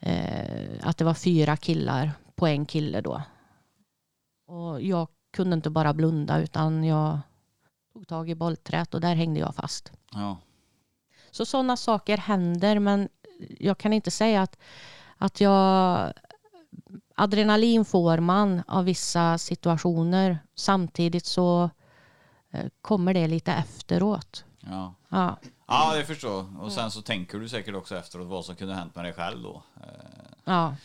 eh, 0.00 0.70
att 0.82 0.98
det 0.98 1.04
var 1.04 1.14
fyra 1.14 1.56
killar 1.56 2.12
på 2.34 2.46
en 2.46 2.66
kille 2.66 3.00
då. 3.00 3.22
Och 4.46 4.82
jag 4.82 5.08
kunde 5.30 5.54
inte 5.54 5.70
bara 5.70 5.94
blunda 5.94 6.38
utan 6.38 6.84
jag 6.84 7.18
tog 7.92 8.08
tag 8.08 8.30
i 8.30 8.34
bollträt 8.34 8.94
och 8.94 9.00
där 9.00 9.14
hängde 9.14 9.40
jag 9.40 9.54
fast. 9.54 9.92
Ja. 10.12 10.38
Så 11.30 11.46
sådana 11.46 11.76
saker 11.76 12.16
händer 12.16 12.78
men 12.78 13.08
jag 13.58 13.78
kan 13.78 13.92
inte 13.92 14.10
säga 14.10 14.42
att, 14.42 14.58
att 15.16 15.40
jag... 15.40 16.12
Adrenalin 17.14 17.84
får 17.84 18.18
man 18.18 18.62
av 18.66 18.84
vissa 18.84 19.38
situationer. 19.38 20.38
Samtidigt 20.54 21.26
så 21.26 21.70
eh, 22.50 22.66
kommer 22.80 23.14
det 23.14 23.28
lite 23.28 23.52
efteråt. 23.52 24.44
Ja. 24.60 24.94
Ja, 25.08 25.38
Ja, 25.70 25.94
det 25.96 26.04
förstår 26.04 26.30
jag. 26.30 26.62
Och 26.62 26.72
sen 26.72 26.90
så 26.90 27.02
tänker 27.02 27.38
du 27.38 27.48
säkert 27.48 27.74
också 27.74 27.96
efteråt 27.96 28.26
vad 28.28 28.44
som 28.44 28.56
kunde 28.56 28.74
hänt 28.74 28.94
med 28.94 29.04
dig 29.04 29.12
själv 29.12 29.42
då. 29.42 29.62
Eh, 29.76 29.90
ja, 30.44 30.76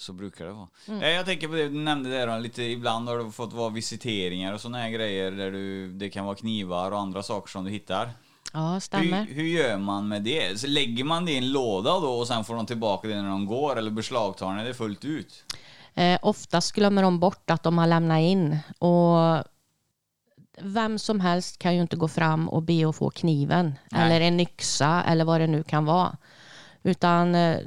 Så 0.00 0.12
brukar 0.12 0.44
det 0.44 0.52
vara. 0.52 0.68
Eh, 1.02 1.08
Jag 1.08 1.26
tänker 1.26 1.48
på 1.48 1.54
det 1.54 1.68
du 1.68 1.78
nämnde 1.78 2.10
där, 2.10 2.40
lite 2.40 2.62
ibland 2.62 3.08
har 3.08 3.18
du 3.18 3.30
fått 3.32 3.52
vara 3.52 3.68
visiteringar 3.70 4.52
och 4.52 4.60
sådana 4.60 4.78
här 4.78 4.90
grejer 4.90 5.30
där 5.30 5.50
du, 5.50 5.92
det 5.92 6.10
kan 6.10 6.24
vara 6.24 6.36
knivar 6.36 6.90
och 6.90 6.98
andra 6.98 7.22
saker 7.22 7.50
som 7.50 7.64
du 7.64 7.70
hittar. 7.70 8.10
Ja, 8.52 8.80
stämmer. 8.80 9.24
Hur, 9.24 9.34
hur 9.34 9.42
gör 9.44 9.78
man 9.78 10.08
med 10.08 10.22
det? 10.22 10.60
Så 10.60 10.66
lägger 10.66 11.04
man 11.04 11.24
det 11.24 11.32
i 11.32 11.38
en 11.38 11.52
låda 11.52 11.90
då 12.00 12.08
och 12.08 12.26
sen 12.26 12.44
får 12.44 12.54
de 12.54 12.66
tillbaka 12.66 13.08
det 13.08 13.22
när 13.22 13.30
de 13.30 13.46
går 13.46 13.78
eller 13.78 13.90
beslagtar 13.90 14.54
ni 14.54 14.64
det 14.64 14.74
fullt 14.74 15.04
ut? 15.04 15.44
Eh, 15.94 16.18
oftast 16.22 16.72
glömmer 16.72 17.02
de 17.02 17.20
bort 17.20 17.50
att 17.50 17.62
de 17.62 17.78
har 17.78 17.86
lämnat 17.86 18.20
in. 18.20 18.58
Och 18.78 19.44
vem 20.62 20.98
som 20.98 21.20
helst 21.20 21.58
kan 21.58 21.74
ju 21.74 21.80
inte 21.82 21.96
gå 21.96 22.08
fram 22.08 22.48
och 22.48 22.62
be 22.62 22.88
att 22.88 22.96
få 22.96 23.10
kniven 23.10 23.74
Nej. 23.90 24.02
eller 24.02 24.20
en 24.20 24.40
yxa 24.40 25.02
eller 25.06 25.24
vad 25.24 25.40
det 25.40 25.46
nu 25.46 25.62
kan 25.62 25.84
vara. 25.84 26.16
Utan 26.82 27.34
eh, 27.34 27.58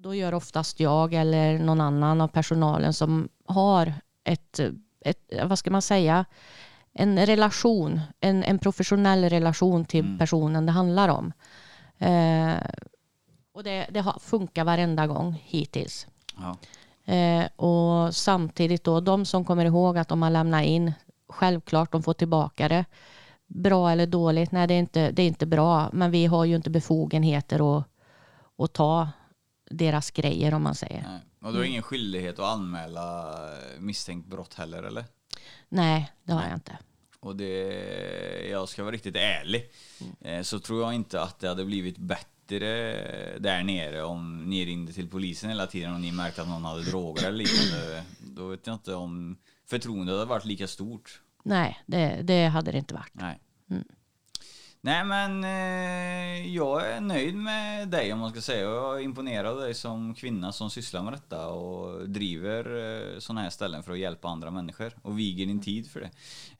då 0.00 0.14
gör 0.14 0.34
oftast 0.34 0.80
jag 0.80 1.14
eller 1.14 1.58
någon 1.58 1.80
annan 1.80 2.20
av 2.20 2.28
personalen 2.28 2.92
som 2.92 3.28
har 3.46 3.94
ett, 4.24 4.60
ett 5.00 5.32
vad 5.44 5.58
ska 5.58 5.70
man 5.70 5.82
säga, 5.82 6.24
en 6.92 7.26
relation, 7.26 8.00
en, 8.20 8.44
en 8.44 8.58
professionell 8.58 9.24
relation 9.24 9.84
till 9.84 10.18
personen 10.18 10.66
det 10.66 10.72
handlar 10.72 11.08
om. 11.08 11.32
Eh, 11.98 12.54
och 13.52 13.64
det, 13.64 13.86
det 13.90 14.00
har 14.00 14.18
funkat 14.20 14.66
varenda 14.66 15.06
gång 15.06 15.42
hittills. 15.44 16.06
Ja. 16.36 16.56
Eh, 17.14 17.46
och 17.56 18.14
samtidigt 18.14 18.84
då, 18.84 19.00
de 19.00 19.24
som 19.24 19.44
kommer 19.44 19.64
ihåg 19.64 19.98
att 19.98 20.08
de 20.08 20.22
har 20.22 20.30
lämnat 20.30 20.64
in, 20.64 20.92
självklart 21.28 21.92
de 21.92 22.02
får 22.02 22.14
tillbaka 22.14 22.68
det. 22.68 22.84
Bra 23.46 23.90
eller 23.90 24.06
dåligt? 24.06 24.52
Nej, 24.52 24.66
det 24.66 24.74
är 24.74 24.78
inte, 24.78 25.10
det 25.10 25.22
är 25.22 25.26
inte 25.26 25.46
bra. 25.46 25.90
Men 25.92 26.10
vi 26.10 26.26
har 26.26 26.44
ju 26.44 26.56
inte 26.56 26.70
befogenheter 26.70 27.78
att, 27.78 27.84
att 28.58 28.72
ta 28.72 29.08
deras 29.70 30.10
grejer 30.10 30.54
om 30.54 30.62
man 30.62 30.74
säger. 30.74 31.02
Nej. 31.02 31.20
Och 31.40 31.52
du 31.52 31.58
har 31.58 31.64
ingen 31.64 31.82
skyldighet 31.82 32.38
att 32.38 32.44
anmäla 32.44 33.34
eh, 33.52 33.80
misstänkt 33.80 34.26
brott 34.28 34.54
heller 34.54 34.82
eller? 34.82 35.04
Nej, 35.68 36.12
det 36.24 36.32
har 36.32 36.42
jag 36.42 36.54
inte. 36.54 36.78
Och 37.20 37.36
det, 37.36 38.48
jag 38.50 38.68
ska 38.68 38.82
vara 38.82 38.92
riktigt 38.94 39.16
ärlig, 39.16 39.70
eh, 40.20 40.42
så 40.42 40.58
tror 40.58 40.82
jag 40.82 40.94
inte 40.94 41.22
att 41.22 41.38
det 41.38 41.48
hade 41.48 41.64
blivit 41.64 41.98
bättre 41.98 42.28
där 43.38 43.62
nere 43.62 44.02
om 44.02 44.44
ni 44.50 44.66
ringde 44.66 44.92
till 44.92 45.08
polisen 45.08 45.50
hela 45.50 45.66
tiden 45.66 45.94
och 45.94 46.00
ni 46.00 46.12
märkte 46.12 46.42
att 46.42 46.48
någon 46.48 46.64
hade 46.64 46.82
droger 46.82 47.26
eller 47.26 47.38
liknande. 47.38 48.02
Då 48.20 48.48
vet 48.48 48.66
jag 48.66 48.74
inte 48.74 48.94
om 48.94 49.36
förtroendet 49.66 50.14
hade 50.14 50.28
varit 50.28 50.44
lika 50.44 50.66
stort. 50.66 51.20
Nej, 51.42 51.82
det, 51.86 52.20
det 52.22 52.46
hade 52.46 52.72
det 52.72 52.78
inte 52.78 52.94
varit. 52.94 53.12
Nej. 53.14 53.40
Nej 54.80 55.04
men 55.04 55.44
eh, 55.44 56.54
jag 56.54 56.90
är 56.90 57.00
nöjd 57.00 57.36
med 57.36 57.88
dig 57.88 58.12
om 58.12 58.18
man 58.18 58.30
ska 58.30 58.40
säga. 58.40 58.60
Jag 58.60 58.96
är 58.96 59.04
imponerad 59.04 59.46
av 59.46 59.60
dig 59.60 59.74
som 59.74 60.14
kvinna 60.14 60.52
som 60.52 60.70
sysslar 60.70 61.02
med 61.02 61.12
detta 61.12 61.48
och 61.48 62.08
driver 62.08 62.64
eh, 62.64 63.18
sådana 63.18 63.40
här 63.40 63.50
ställen 63.50 63.82
för 63.82 63.92
att 63.92 63.98
hjälpa 63.98 64.28
andra 64.28 64.50
människor 64.50 64.92
och 65.02 65.18
viger 65.18 65.46
din 65.46 65.60
tid 65.60 65.90
för 65.90 66.00
det. 66.00 66.10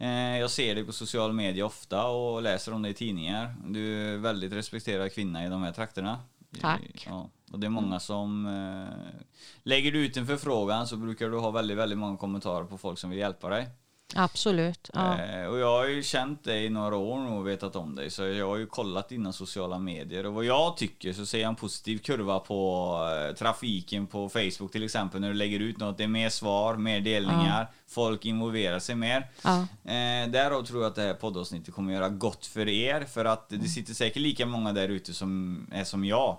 Eh, 0.05 0.39
jag 0.39 0.51
ser 0.51 0.75
dig 0.75 0.85
på 0.85 0.93
social 0.93 1.33
media 1.33 1.67
ofta 1.67 2.07
och 2.07 2.43
läser 2.43 2.75
om 2.75 2.83
dig 2.83 2.91
i 2.91 2.95
tidningar. 2.95 3.55
Du 3.67 4.13
är 4.13 4.17
väldigt 4.17 4.53
respekterad 4.53 5.13
kvinna 5.13 5.47
i 5.47 5.49
de 5.49 5.63
här 5.63 5.73
trakterna. 5.73 6.19
Tack. 6.61 7.07
Ja, 7.07 7.31
och 7.53 7.61
det 7.61 7.67
är 7.67 7.71
många 7.71 8.01
som 8.01 8.47
eh, 8.47 9.21
lägger 9.63 9.93
du 9.93 10.07
ut 10.07 10.17
en 10.17 10.27
förfrågan 10.27 10.87
så 10.87 10.97
brukar 10.97 11.29
du 11.29 11.39
ha 11.39 11.51
väldigt, 11.51 11.77
väldigt 11.77 11.99
många 11.99 12.17
kommentarer 12.17 12.65
på 12.65 12.79
folk 12.79 12.99
som 12.99 13.11
vill 13.11 13.19
hjälpa 13.19 13.49
dig. 13.49 13.69
Absolut. 14.15 14.91
Ja. 14.95 15.19
Eh, 15.21 15.47
och 15.47 15.59
jag 15.59 15.79
har 15.79 15.87
ju 15.87 16.03
känt 16.03 16.45
dig 16.45 16.65
i 16.65 16.69
några 16.69 16.97
år 16.97 17.19
nu 17.19 17.31
och 17.31 17.47
vetat 17.47 17.77
om 17.77 17.95
dig. 17.95 18.11
Så 18.11 18.23
jag 18.23 18.49
har 18.49 18.57
ju 18.57 18.67
kollat 18.67 19.09
dina 19.09 19.33
sociala 19.33 19.79
medier. 19.79 20.27
Och 20.27 20.35
vad 20.35 20.45
jag 20.45 20.77
tycker 20.77 21.13
så 21.13 21.27
ser 21.27 21.39
jag 21.41 21.49
en 21.49 21.55
positiv 21.55 21.99
kurva 21.99 22.39
på 22.39 22.95
eh, 23.29 23.37
trafiken 23.37 24.07
på 24.07 24.29
Facebook 24.29 24.73
till 24.73 24.83
exempel. 24.85 25.21
När 25.21 25.29
du 25.29 25.35
lägger 25.35 25.61
ut 25.61 25.79
något. 25.79 25.99
Det 25.99 26.05
är 26.05 26.09
mer 26.09 26.29
svar, 26.29 26.77
mer 26.77 27.01
delningar. 27.01 27.71
Folk 27.87 28.25
involverar 28.25 28.79
sig 28.79 28.95
mer. 28.95 29.31
Ja. 29.43 29.59
Eh, 29.85 30.31
därav 30.31 30.63
tror 30.63 30.83
jag 30.83 30.91
att 30.91 30.97
det 30.97 31.03
här 31.03 31.15
poddavsnittet 31.15 31.75
kommer 31.75 31.93
göra 31.93 32.09
gott 32.09 32.47
för 32.47 32.69
er. 32.69 33.05
För 33.05 33.25
att 33.25 33.49
det 33.49 33.69
sitter 33.69 33.95
säkert 33.95 34.23
lika 34.23 34.47
många 34.47 34.73
där 34.73 34.89
ute 34.89 35.15
som 35.15 35.67
är 35.73 35.85
som 35.85 36.05
jag. 36.05 36.39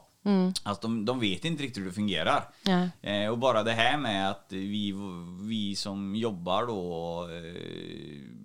Alltså 0.64 0.88
de, 0.88 1.06
de 1.06 1.20
vet 1.20 1.46
inte 1.46 1.64
riktigt 1.64 1.84
hur 1.84 1.88
det 1.88 1.94
fungerar. 1.94 2.44
Ja. 2.64 3.10
Eh, 3.10 3.30
och 3.30 3.38
bara 3.38 3.64
det 3.64 3.72
här 3.72 3.98
med 3.98 4.30
att 4.30 4.46
vi, 4.50 4.94
vi 5.42 5.76
som 5.76 6.16
jobbar 6.16 6.66
då 6.68 7.28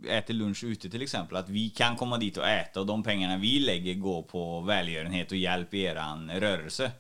eh, 0.08 0.16
äter 0.18 0.34
lunch 0.34 0.64
ute 0.64 0.90
till 0.90 1.02
exempel, 1.02 1.36
att 1.36 1.48
vi 1.48 1.70
kan 1.70 1.96
komma 1.96 2.18
dit 2.18 2.36
och 2.36 2.48
äta 2.48 2.80
och 2.80 2.86
de 2.86 3.02
pengarna 3.02 3.36
vi 3.36 3.58
lägger 3.58 3.94
går 3.94 4.22
på 4.22 4.60
välgörenhet 4.60 5.30
och 5.30 5.36
hjälp 5.36 5.74
i 5.74 5.82
eran 5.82 6.30
rörelse. 6.30 6.90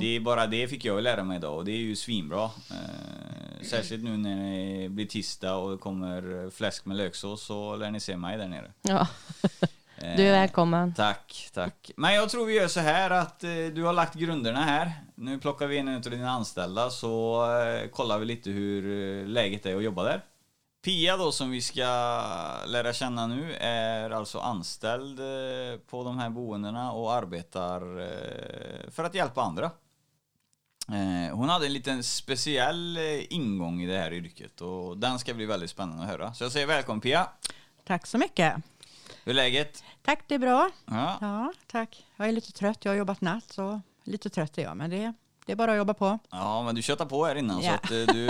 Det 0.00 0.16
är 0.16 0.20
bara 0.20 0.46
det 0.46 0.68
fick 0.68 0.84
jag 0.84 1.02
lära 1.02 1.24
mig 1.24 1.36
idag 1.36 1.56
och 1.56 1.64
det 1.64 1.72
är 1.72 1.76
ju 1.76 1.96
svinbra. 1.96 2.44
Eh, 2.44 3.62
särskilt 3.62 4.04
nu 4.04 4.16
när 4.16 4.82
det 4.82 4.88
blir 4.88 5.06
tisdag 5.06 5.54
och 5.54 5.70
det 5.70 5.78
kommer 5.78 6.50
fläsk 6.50 6.84
med 6.86 6.96
löksås 6.96 7.42
så 7.42 7.76
lär 7.76 7.90
ni 7.90 8.00
se 8.00 8.16
mig 8.16 8.38
där 8.38 8.48
nere. 8.48 8.72
Ja. 8.82 9.06
Du 10.00 10.22
är 10.26 10.32
välkommen. 10.32 10.94
Tack, 10.94 11.50
tack. 11.54 11.90
Men 11.96 12.14
jag 12.14 12.30
tror 12.30 12.46
vi 12.46 12.54
gör 12.54 12.68
så 12.68 12.80
här 12.80 13.10
att 13.10 13.44
eh, 13.44 13.50
du 13.50 13.82
har 13.84 13.92
lagt 13.92 14.14
grunderna 14.14 14.60
här. 14.64 14.92
Nu 15.14 15.38
plockar 15.38 15.66
vi 15.66 15.76
in 15.76 15.88
en 15.88 15.94
av 15.94 16.00
dina 16.02 16.30
anställda 16.30 16.90
så 16.90 17.42
eh, 17.60 17.88
kollar 17.88 18.18
vi 18.18 18.24
lite 18.24 18.50
hur 18.50 18.84
eh, 19.20 19.26
läget 19.26 19.66
är 19.66 19.76
att 19.76 19.82
jobba 19.82 20.02
där. 20.04 20.24
Pia 20.84 21.16
då 21.16 21.32
som 21.32 21.50
vi 21.50 21.60
ska 21.60 21.84
lära 22.66 22.92
känna 22.92 23.26
nu 23.26 23.54
är 23.60 24.10
alltså 24.10 24.38
anställd 24.38 25.20
eh, 25.20 25.78
på 25.90 26.04
de 26.04 26.18
här 26.18 26.30
boendena 26.30 26.92
och 26.92 27.12
arbetar 27.12 28.00
eh, 28.00 28.90
för 28.90 29.04
att 29.04 29.14
hjälpa 29.14 29.42
andra. 29.42 29.70
Eh, 30.88 31.36
Hon 31.36 31.48
hade 31.48 31.66
en 31.66 31.72
liten 31.72 32.02
speciell 32.04 32.96
eh, 32.96 33.32
ingång 33.32 33.82
i 33.82 33.86
det 33.86 33.98
här 33.98 34.12
yrket 34.12 34.60
och 34.60 34.98
den 34.98 35.18
ska 35.18 35.34
bli 35.34 35.46
väldigt 35.46 35.70
spännande 35.70 36.02
att 36.02 36.10
höra. 36.10 36.34
Så 36.34 36.44
jag 36.44 36.52
säger 36.52 36.66
välkommen 36.66 37.00
Pia. 37.00 37.28
Tack 37.86 38.06
så 38.06 38.18
mycket. 38.18 38.54
Hur 39.28 39.32
är 39.32 39.36
läget? 39.36 39.84
Tack, 40.04 40.24
det 40.26 40.34
är 40.34 40.38
bra. 40.38 40.70
Ja. 40.86 41.18
Ja, 41.20 41.52
tack. 41.66 42.06
Jag 42.16 42.28
är 42.28 42.32
lite 42.32 42.52
trött. 42.52 42.78
Jag 42.84 42.92
har 42.92 42.96
jobbat 42.96 43.20
natt, 43.20 43.44
så 43.52 43.80
lite 44.04 44.30
trött 44.30 44.58
är 44.58 44.62
jag. 44.62 44.76
Men 44.76 44.90
det, 44.90 45.12
det 45.46 45.52
är 45.52 45.56
bara 45.56 45.70
att 45.72 45.76
jobba 45.76 45.94
på. 45.94 46.18
Ja, 46.30 46.62
men 46.62 46.74
du 46.74 46.82
köttade 46.82 47.10
på 47.10 47.24
här 47.24 47.34
innan 47.34 47.60
så 47.60 47.66
Ja. 47.66 47.74
att 47.74 47.90
eh, 47.90 47.96
du, 48.14 48.26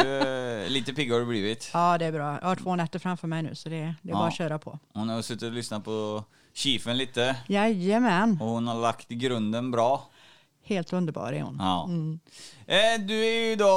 eh, 0.64 0.68
lite 0.70 0.94
pigg 0.94 1.12
har 1.12 1.18
du 1.20 1.26
blivit. 1.26 1.70
Ja, 1.74 1.98
det 1.98 2.04
är 2.06 2.12
bra. 2.12 2.38
Jag 2.40 2.48
har 2.48 2.56
två 2.56 2.76
nätter 2.76 2.98
framför 2.98 3.28
mig 3.28 3.42
nu, 3.42 3.54
så 3.54 3.68
det, 3.68 3.74
det 3.76 3.82
är 3.84 3.94
Ja. 4.02 4.14
bara 4.18 4.28
att 4.28 4.34
köra 4.36 4.58
på. 4.58 4.78
Hon 4.94 5.08
har 5.08 5.22
suttit 5.22 5.42
och 5.42 5.52
lyssnat 5.52 5.84
på 5.84 6.24
Chiefen 6.54 6.96
lite 6.96 7.36
Jajamän. 7.48 8.38
och 8.40 8.48
hon 8.48 8.66
har 8.68 8.74
lagt 8.80 9.08
grunden 9.08 9.70
bra. 9.70 10.08
Helt 10.64 10.92
underbar 10.92 11.32
är 11.32 11.42
hon. 11.42 11.56
Ja. 11.60 11.84
Mm. 11.84 12.20
Eh, 12.66 13.06
Du 13.06 13.24
är 13.26 13.48
ju 13.48 13.56
då 13.56 13.72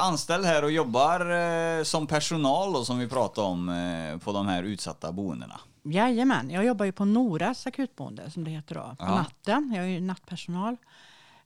anställd 0.00 0.44
här 0.46 0.64
och 0.64 0.70
jobbar 0.72 1.84
som 1.84 2.06
personal 2.06 2.72
då, 2.72 2.84
som 2.84 2.98
vi 2.98 3.08
pratade 3.08 3.46
om 3.46 4.20
på 4.24 4.32
de 4.32 4.46
här 4.48 4.62
utsatta 4.62 5.12
boendena. 5.12 5.60
Jajamän. 5.92 6.50
Jag 6.50 6.64
jobbar 6.64 6.84
ju 6.84 6.92
på 6.92 7.04
Noras 7.04 7.66
akutboende, 7.66 8.30
som 8.30 8.44
det 8.44 8.50
heter 8.50 8.74
då, 8.74 8.80
på 8.80 9.04
Ja. 9.04 9.14
natten. 9.14 9.72
Jag 9.76 9.84
är 9.84 9.88
ju 9.88 10.00
nattpersonal. 10.00 10.76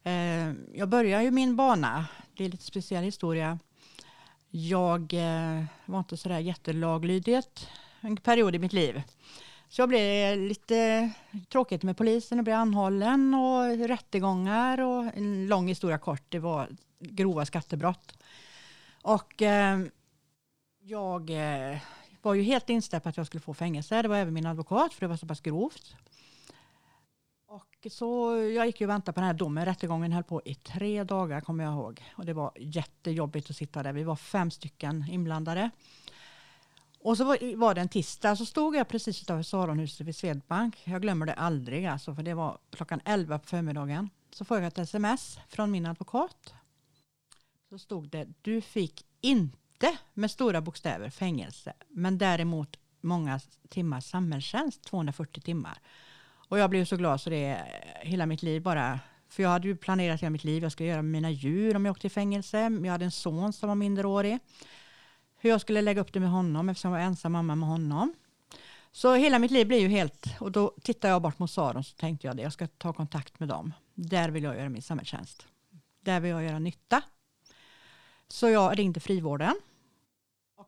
Eh, 0.03 0.53
jag 0.75 0.89
börjar 0.89 1.21
ju 1.23 1.31
min 1.31 1.57
bana. 1.57 2.07
Det 2.37 2.45
är 2.45 2.49
lite 2.49 2.65
speciell 2.65 3.05
historia. 3.05 3.59
Jag 4.51 5.13
eh, 5.15 5.65
var 5.85 5.99
inte 5.99 6.17
sådär 6.17 6.39
jättelaglydig 6.39 7.39
en 8.01 8.17
period 8.17 8.55
i 8.55 8.59
mitt 8.59 8.73
liv. 8.73 9.03
Så 9.69 9.83
jag 9.83 9.89
blev 9.89 10.39
lite 10.39 11.11
tråkigt 11.49 11.83
med 11.83 11.97
polisen 11.97 12.39
och 12.39 12.45
blev 12.45 12.57
anhållen 12.57 13.35
och 13.35 13.89
rättegångar 13.89 14.81
och 14.81 15.05
en 15.17 15.47
lång 15.49 15.69
historia 15.69 15.99
kort. 15.99 16.23
Det 16.29 16.39
var 16.39 16.69
grova 17.01 17.47
skattebrott. 17.47 18.19
Och 19.03 19.43
eh, 19.43 19.79
jag 20.83 21.31
eh, 21.31 21.79
var 22.23 22.35
ju 22.35 22.43
helt 22.43 22.71
inställd 22.71 23.03
på 23.03 23.09
att 23.09 23.17
jag 23.17 23.27
skulle 23.27 23.41
få 23.41 23.55
fängelse. 23.55 24.03
Det 24.03 24.09
var 24.09 24.17
även 24.17 24.35
min 24.35 24.47
advokat 24.47 24.95
för 24.95 25.01
det 25.01 25.09
var 25.09 25.17
så 25.17 25.27
pass 25.27 25.41
grovt. 25.41 25.95
Och 27.47 27.87
så 27.91 28.37
jag 28.37 28.67
gick 28.67 28.81
ju 28.81 28.87
och 28.87 28.91
väntade 28.91 29.15
på 29.15 29.21
den 29.21 29.27
här 29.27 29.35
domen. 29.35 29.65
Rättegången 29.65 30.13
höll 30.13 30.25
på 30.25 30.43
i 30.45 30.55
tre 30.55 31.05
dagar 31.05 31.41
kommer 31.41 31.65
jag 31.65 31.73
ihåg. 31.73 32.05
Och 32.17 32.27
det 32.27 32.33
var 32.33 32.53
jättejobbigt 32.57 33.51
att 33.51 33.57
sitta 33.57 33.83
där. 33.83 33.93
Vi 33.93 34.03
var 34.03 34.17
fem 34.17 34.51
stycken 34.51 35.05
inblandade. 35.11 35.71
Och 36.99 37.17
så 37.17 37.25
var, 37.25 37.57
var 37.57 37.75
det 37.75 37.81
en 37.81 37.89
tisdag 37.89 38.37
så 38.37 38.47
stod 38.47 38.77
jag 38.77 38.89
precis 38.89 39.23
utanför 39.23 39.43
Saronhuset 39.43 40.07
vid 40.07 40.17
Swedbank. 40.17 40.83
Jag 40.85 41.03
glömmer 41.03 41.27
det 41.27 41.35
aldrig 41.35 41.87
alltså 41.87 42.15
för 42.15 42.23
det 42.23 42.35
var 42.35 42.59
klockan 42.71 43.01
11 43.05 43.39
på 43.39 43.47
förmiddagen. 43.47 44.11
Så 44.31 44.45
får 44.45 44.57
jag 44.57 44.67
ett 44.67 44.79
sms 44.79 45.39
från 45.49 45.71
min 45.71 45.87
advokat. 45.87 46.55
Så 47.69 47.79
stod 47.79 48.09
det, 48.09 48.29
du 48.43 48.61
fick 48.61 49.07
inte 49.21 49.60
inte 49.83 49.99
med 50.15 50.31
stora 50.31 50.61
bokstäver 50.61 51.11
fängelse, 51.11 51.73
men 51.89 52.19
däremot 52.19 52.77
många 53.01 53.41
timmars 53.69 54.05
samhällstjänst, 54.05 54.83
240 54.83 55.41
timmar. 55.41 55.79
Och 56.49 56.59
jag 56.59 56.71
blev 56.71 56.85
så 56.85 56.97
glad 56.97 57.21
så 57.21 57.31
det 57.31 57.45
är 57.45 57.85
hela 58.03 58.27
mitt 58.27 58.43
liv 58.43 58.63
bara, 58.63 59.01
för 59.29 59.43
jag 59.43 59.51
hade 59.51 59.69
ju 59.69 59.77
planerat 59.77 60.21
hela 60.21 60.31
mitt 60.31 60.45
liv, 60.45 60.63
jag 60.63 60.73
skulle 60.73 60.89
göra 60.89 61.03
med 61.03 61.11
mina 61.11 61.31
djur 61.31 61.77
om 61.77 61.85
jag 61.85 61.93
åkte 61.93 62.07
i 62.07 62.11
fängelse. 62.11 62.59
Jag 62.85 62.93
hade 62.93 63.05
en 63.05 63.11
son 63.11 63.53
som 63.53 63.69
var 63.69 63.77
minderårig. 63.77 64.39
Hur 65.37 65.51
jag 65.51 65.61
skulle 65.61 65.83
lägga 65.83 66.01
upp 66.01 66.13
det 66.13 66.21
med 66.21 66.31
honom 66.31 66.69
eftersom 66.69 66.93
jag 66.93 66.99
var 66.99 67.07
ensam 67.07 67.33
mamma 67.33 67.55
med 67.55 67.69
honom. 67.69 68.15
Så 68.93 69.15
hela 69.15 69.39
mitt 69.39 69.51
liv 69.51 69.67
blir 69.67 69.81
ju 69.81 69.89
helt, 69.89 70.27
och 70.41 70.53
då 70.53 70.75
tittade 70.83 71.13
jag 71.13 71.23
bort 71.23 71.39
mot 71.39 71.51
Saron 71.51 71.85
så 71.85 71.97
tänkte 71.97 72.27
jag 72.27 72.37
det, 72.37 72.43
jag 72.43 72.53
ska 72.53 72.67
ta 72.67 72.93
kontakt 72.93 73.41
med 73.41 73.49
dem. 73.49 73.73
Där 73.95 74.29
vill 74.29 74.43
jag 74.43 74.57
göra 74.57 74.69
min 74.69 74.83
samhällstjänst. 74.83 75.47
Där 76.01 76.21
vill 76.21 76.31
jag 76.31 76.45
göra 76.45 76.59
nytta. 76.59 77.03
Så 78.29 78.49
jag 78.49 78.79
ringde 78.79 79.01
frivården. 79.01 79.55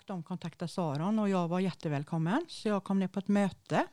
Och 0.02 0.06
de 0.06 0.22
kontaktade 0.22 0.68
Saron 0.68 1.18
och 1.18 1.28
jag 1.28 1.48
var 1.48 1.60
jättevälkommen. 1.60 2.44
Så 2.48 2.68
jag 2.68 2.84
kom 2.84 2.98
ner 2.98 3.08
på 3.08 3.18
ett 3.18 3.28
möte. 3.28 3.86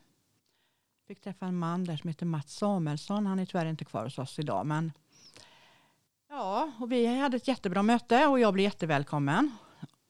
Fick 1.07 1.21
träffa 1.21 1.45
en 1.45 1.57
man 1.57 1.83
där 1.83 1.97
som 1.97 2.07
heter 2.07 2.25
Mats 2.25 2.53
Samuelsson. 2.53 3.25
Han 3.25 3.39
är 3.39 3.45
tyvärr 3.45 3.65
inte 3.65 3.85
kvar 3.85 4.03
hos 4.03 4.19
oss 4.19 4.39
idag. 4.39 4.65
Men 4.65 4.91
ja, 6.29 6.71
och 6.79 6.91
vi 6.91 7.19
hade 7.19 7.37
ett 7.37 7.47
jättebra 7.47 7.83
möte 7.83 8.27
och 8.27 8.39
jag 8.39 8.53
blev 8.53 8.63
jättevälkommen. 8.63 9.51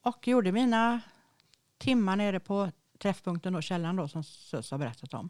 Och 0.01 0.27
gjorde 0.27 0.51
mina 0.51 1.01
timmar 1.77 2.15
nere 2.15 2.39
på 2.39 2.71
träffpunkten 2.99 3.55
och 3.55 3.63
källaren 3.63 3.95
då 3.95 4.07
som 4.07 4.23
SÖS 4.23 4.71
har 4.71 4.77
berättat 4.77 5.13
om. 5.13 5.29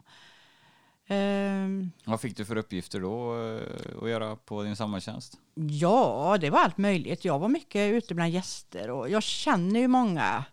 Ehm, 1.06 1.90
Vad 2.04 2.20
fick 2.20 2.36
du 2.36 2.44
för 2.44 2.56
uppgifter 2.56 3.00
då 3.00 3.42
eh, 3.42 4.02
att 4.02 4.10
göra 4.10 4.36
på 4.36 4.62
din 4.62 4.76
samhällstjänst? 4.76 5.38
Ja, 5.54 6.36
det 6.40 6.50
var 6.50 6.58
allt 6.58 6.78
möjligt. 6.78 7.24
Jag 7.24 7.38
var 7.38 7.48
mycket 7.48 7.92
ute 7.92 8.14
bland 8.14 8.30
gäster 8.30 8.90
och 8.90 9.10
jag 9.10 9.22
känner 9.22 9.80
ju 9.80 9.88
många 9.88 10.44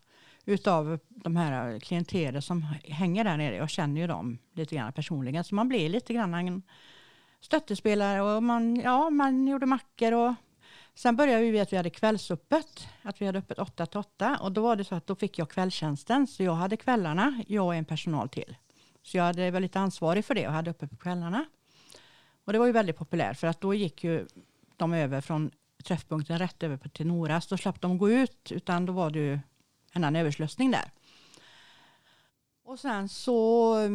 utav 0.48 1.00
de 1.08 1.36
här 1.36 1.80
klienterer 1.80 2.42
som 2.42 2.62
hänger 2.84 3.24
där 3.24 3.38
nere. 3.38 3.56
Jag 3.56 3.70
känner 3.70 4.02
ju 4.02 4.08
dem 4.08 4.38
lite 4.54 4.76
grann 4.76 4.94
personligen 4.94 5.44
så 5.44 5.56
man 5.56 5.70
blir 5.70 5.90
lite 5.90 6.14
grann 6.14 6.34
en 6.34 6.62
stöttespelare 7.40 8.22
och 8.22 8.44
man, 8.44 8.76
ja, 8.76 9.10
man 9.10 9.48
gjorde 9.48 9.66
mackor 9.66 10.14
och 10.14 10.34
sen 10.96 11.16
började 11.16 11.52
vi 11.52 11.60
att 11.60 11.74
vi 11.74 11.78
hade 11.78 11.90
kvällsöppet, 11.90 12.88
att 13.02 13.22
vi 13.22 13.26
hade 13.26 13.40
öppet 13.40 13.60
8 13.60 13.86
till 13.86 14.00
8 14.00 14.38
och 14.42 14.52
då 14.52 14.62
var 14.62 14.76
det 14.76 14.84
så 14.84 14.96
att 14.96 15.08
då 15.08 15.16
fick 15.16 15.40
jag 15.40 15.50
kvällstjänsten 15.50 16.28
så 16.28 16.44
jag 16.44 16.54
hade 16.54 16.78
kvällarna, 16.78 17.44
jag 17.48 17.66
och 17.66 17.76
en 17.76 17.86
personal 17.86 18.30
till. 18.30 18.56
Så 19.04 19.18
jag 19.18 19.24
hade 19.24 19.52
var 19.52 19.60
lite 19.60 19.80
ansvarig 19.80 20.26
för 20.26 20.36
det 20.36 20.48
och 20.48 20.54
hade 20.54 20.72
öppet 20.72 20.90
på 20.90 20.98
kvällarna. 20.98 21.46
Och 22.46 22.54
det 22.54 22.60
var 22.60 22.66
ju 22.66 22.72
väldigt 22.72 22.98
populärt 22.98 23.38
för 23.38 23.48
att 23.48 23.62
då 23.62 23.74
gick 23.74 24.04
ju 24.04 24.28
de 24.78 24.94
över 24.94 25.22
från 25.22 25.52
träffpunkten 25.84 26.40
rätt 26.40 26.64
över 26.64 26.78
till 26.90 27.08
Noras. 27.08 27.48
Då 27.48 27.58
slapp 27.58 27.82
de 27.82 27.98
gå 27.98 28.10
ut 28.10 28.52
utan 28.52 28.86
då 28.86 28.94
var 28.94 29.10
det 29.10 29.20
ju 29.20 29.40
annan 29.94 30.16
överslösning 30.16 30.72
där. 30.72 30.92
Och 32.64 32.80
sen 32.80 33.10
så, 33.10 33.80
eh, 33.80 33.90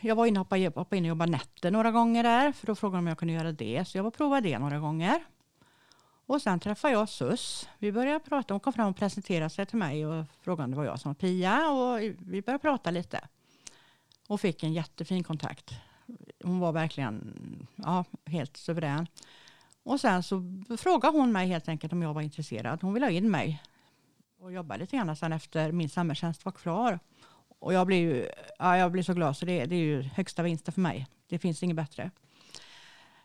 jag 0.00 0.16
var 0.16 0.26
inne 0.26 0.40
och 0.40 0.46
hoppade, 0.46 0.66
hoppade 0.66 0.96
in 0.96 1.04
och 1.04 1.08
jobbade 1.08 1.32
nätter 1.32 1.70
några 1.70 1.90
gånger 1.90 2.22
där 2.22 2.52
för 2.52 2.66
då 2.66 2.74
frågade 2.74 2.98
de 2.98 3.04
om 3.04 3.06
jag 3.06 3.18
kunde 3.18 3.34
göra 3.34 3.52
det. 3.52 3.88
Så 3.88 3.98
jag 3.98 4.02
var 4.02 4.08
och 4.10 4.16
provade 4.16 4.48
det 4.48 4.58
några 4.58 4.78
gånger. 4.78 5.24
Och 6.26 6.42
sen 6.42 6.60
träffade 6.60 6.94
jag 6.94 7.08
SUS. 7.08 7.68
Vi 7.78 7.92
började 7.92 8.20
prata, 8.20 8.54
hon 8.54 8.60
kom 8.60 8.72
fram 8.72 8.88
och 8.88 8.96
presenterade 8.96 9.50
sig 9.50 9.66
till 9.66 9.78
mig 9.78 10.06
och 10.06 10.24
frågade 10.40 10.64
om 10.64 10.70
det 10.70 10.76
var 10.76 10.84
jag 10.84 11.00
som 11.00 11.08
var 11.08 11.14
Pia 11.14 11.70
och 11.70 12.00
vi 12.18 12.42
började 12.42 12.62
prata 12.62 12.90
lite. 12.90 13.20
Och 14.28 14.40
fick 14.40 14.62
en 14.62 14.72
jättefin 14.72 15.24
kontakt. 15.24 15.74
Hon 16.44 16.58
var 16.58 16.72
verkligen 16.72 17.36
ja, 17.76 18.04
helt 18.26 18.56
suverän. 18.56 19.06
Och 19.82 20.00
sen 20.00 20.22
så 20.22 20.62
frågade 20.78 21.18
hon 21.18 21.32
mig 21.32 21.48
helt 21.48 21.68
enkelt 21.68 21.92
om 21.92 22.02
jag 22.02 22.14
var 22.14 22.22
intresserad. 22.22 22.82
Hon 22.82 22.94
ville 22.94 23.06
ha 23.06 23.10
in 23.10 23.30
mig 23.30 23.62
och 24.42 24.52
jobba 24.52 24.76
lite 24.76 24.96
grann 24.96 25.16
sen 25.16 25.32
efter 25.32 25.72
min 25.72 25.88
samhällstjänst 25.88 26.44
var 26.44 26.52
klar. 26.52 26.98
Och 27.58 27.72
jag 27.72 27.86
blev, 27.86 27.98
ju, 28.00 28.28
ja, 28.58 28.76
jag 28.76 28.92
blev 28.92 29.02
så 29.02 29.14
glad 29.14 29.36
så 29.36 29.46
det, 29.46 29.66
det 29.66 29.74
är 29.74 29.80
ju 29.80 30.02
högsta 30.02 30.42
vinsten 30.42 30.74
för 30.74 30.80
mig. 30.80 31.06
Det 31.28 31.38
finns 31.38 31.62
inget 31.62 31.76
bättre. 31.76 32.10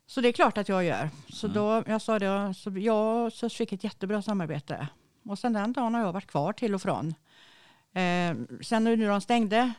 Så 0.05 0.21
det 0.21 0.27
är 0.27 0.31
klart 0.31 0.57
att 0.57 0.69
jag 0.69 0.83
gör. 0.83 1.09
Så 1.29 1.47
då, 1.47 1.83
jag 1.87 2.01
sa 2.01 2.19
det, 2.19 2.53
så 2.53 2.71
jag 2.77 3.31
och 3.43 3.51
fick 3.51 3.73
ett 3.73 3.83
jättebra 3.83 4.21
samarbete. 4.21 4.87
Och 5.23 5.39
sen 5.39 5.53
den 5.53 5.73
dagen 5.73 5.93
har 5.93 6.01
jag 6.01 6.13
varit 6.13 6.27
kvar 6.27 6.53
till 6.53 6.75
och 6.75 6.81
från. 6.81 7.07
Eh, 7.93 8.35
sen 8.61 8.83
nu 8.83 8.95
när 8.95 9.09
de 9.09 9.21
stängde 9.21 9.73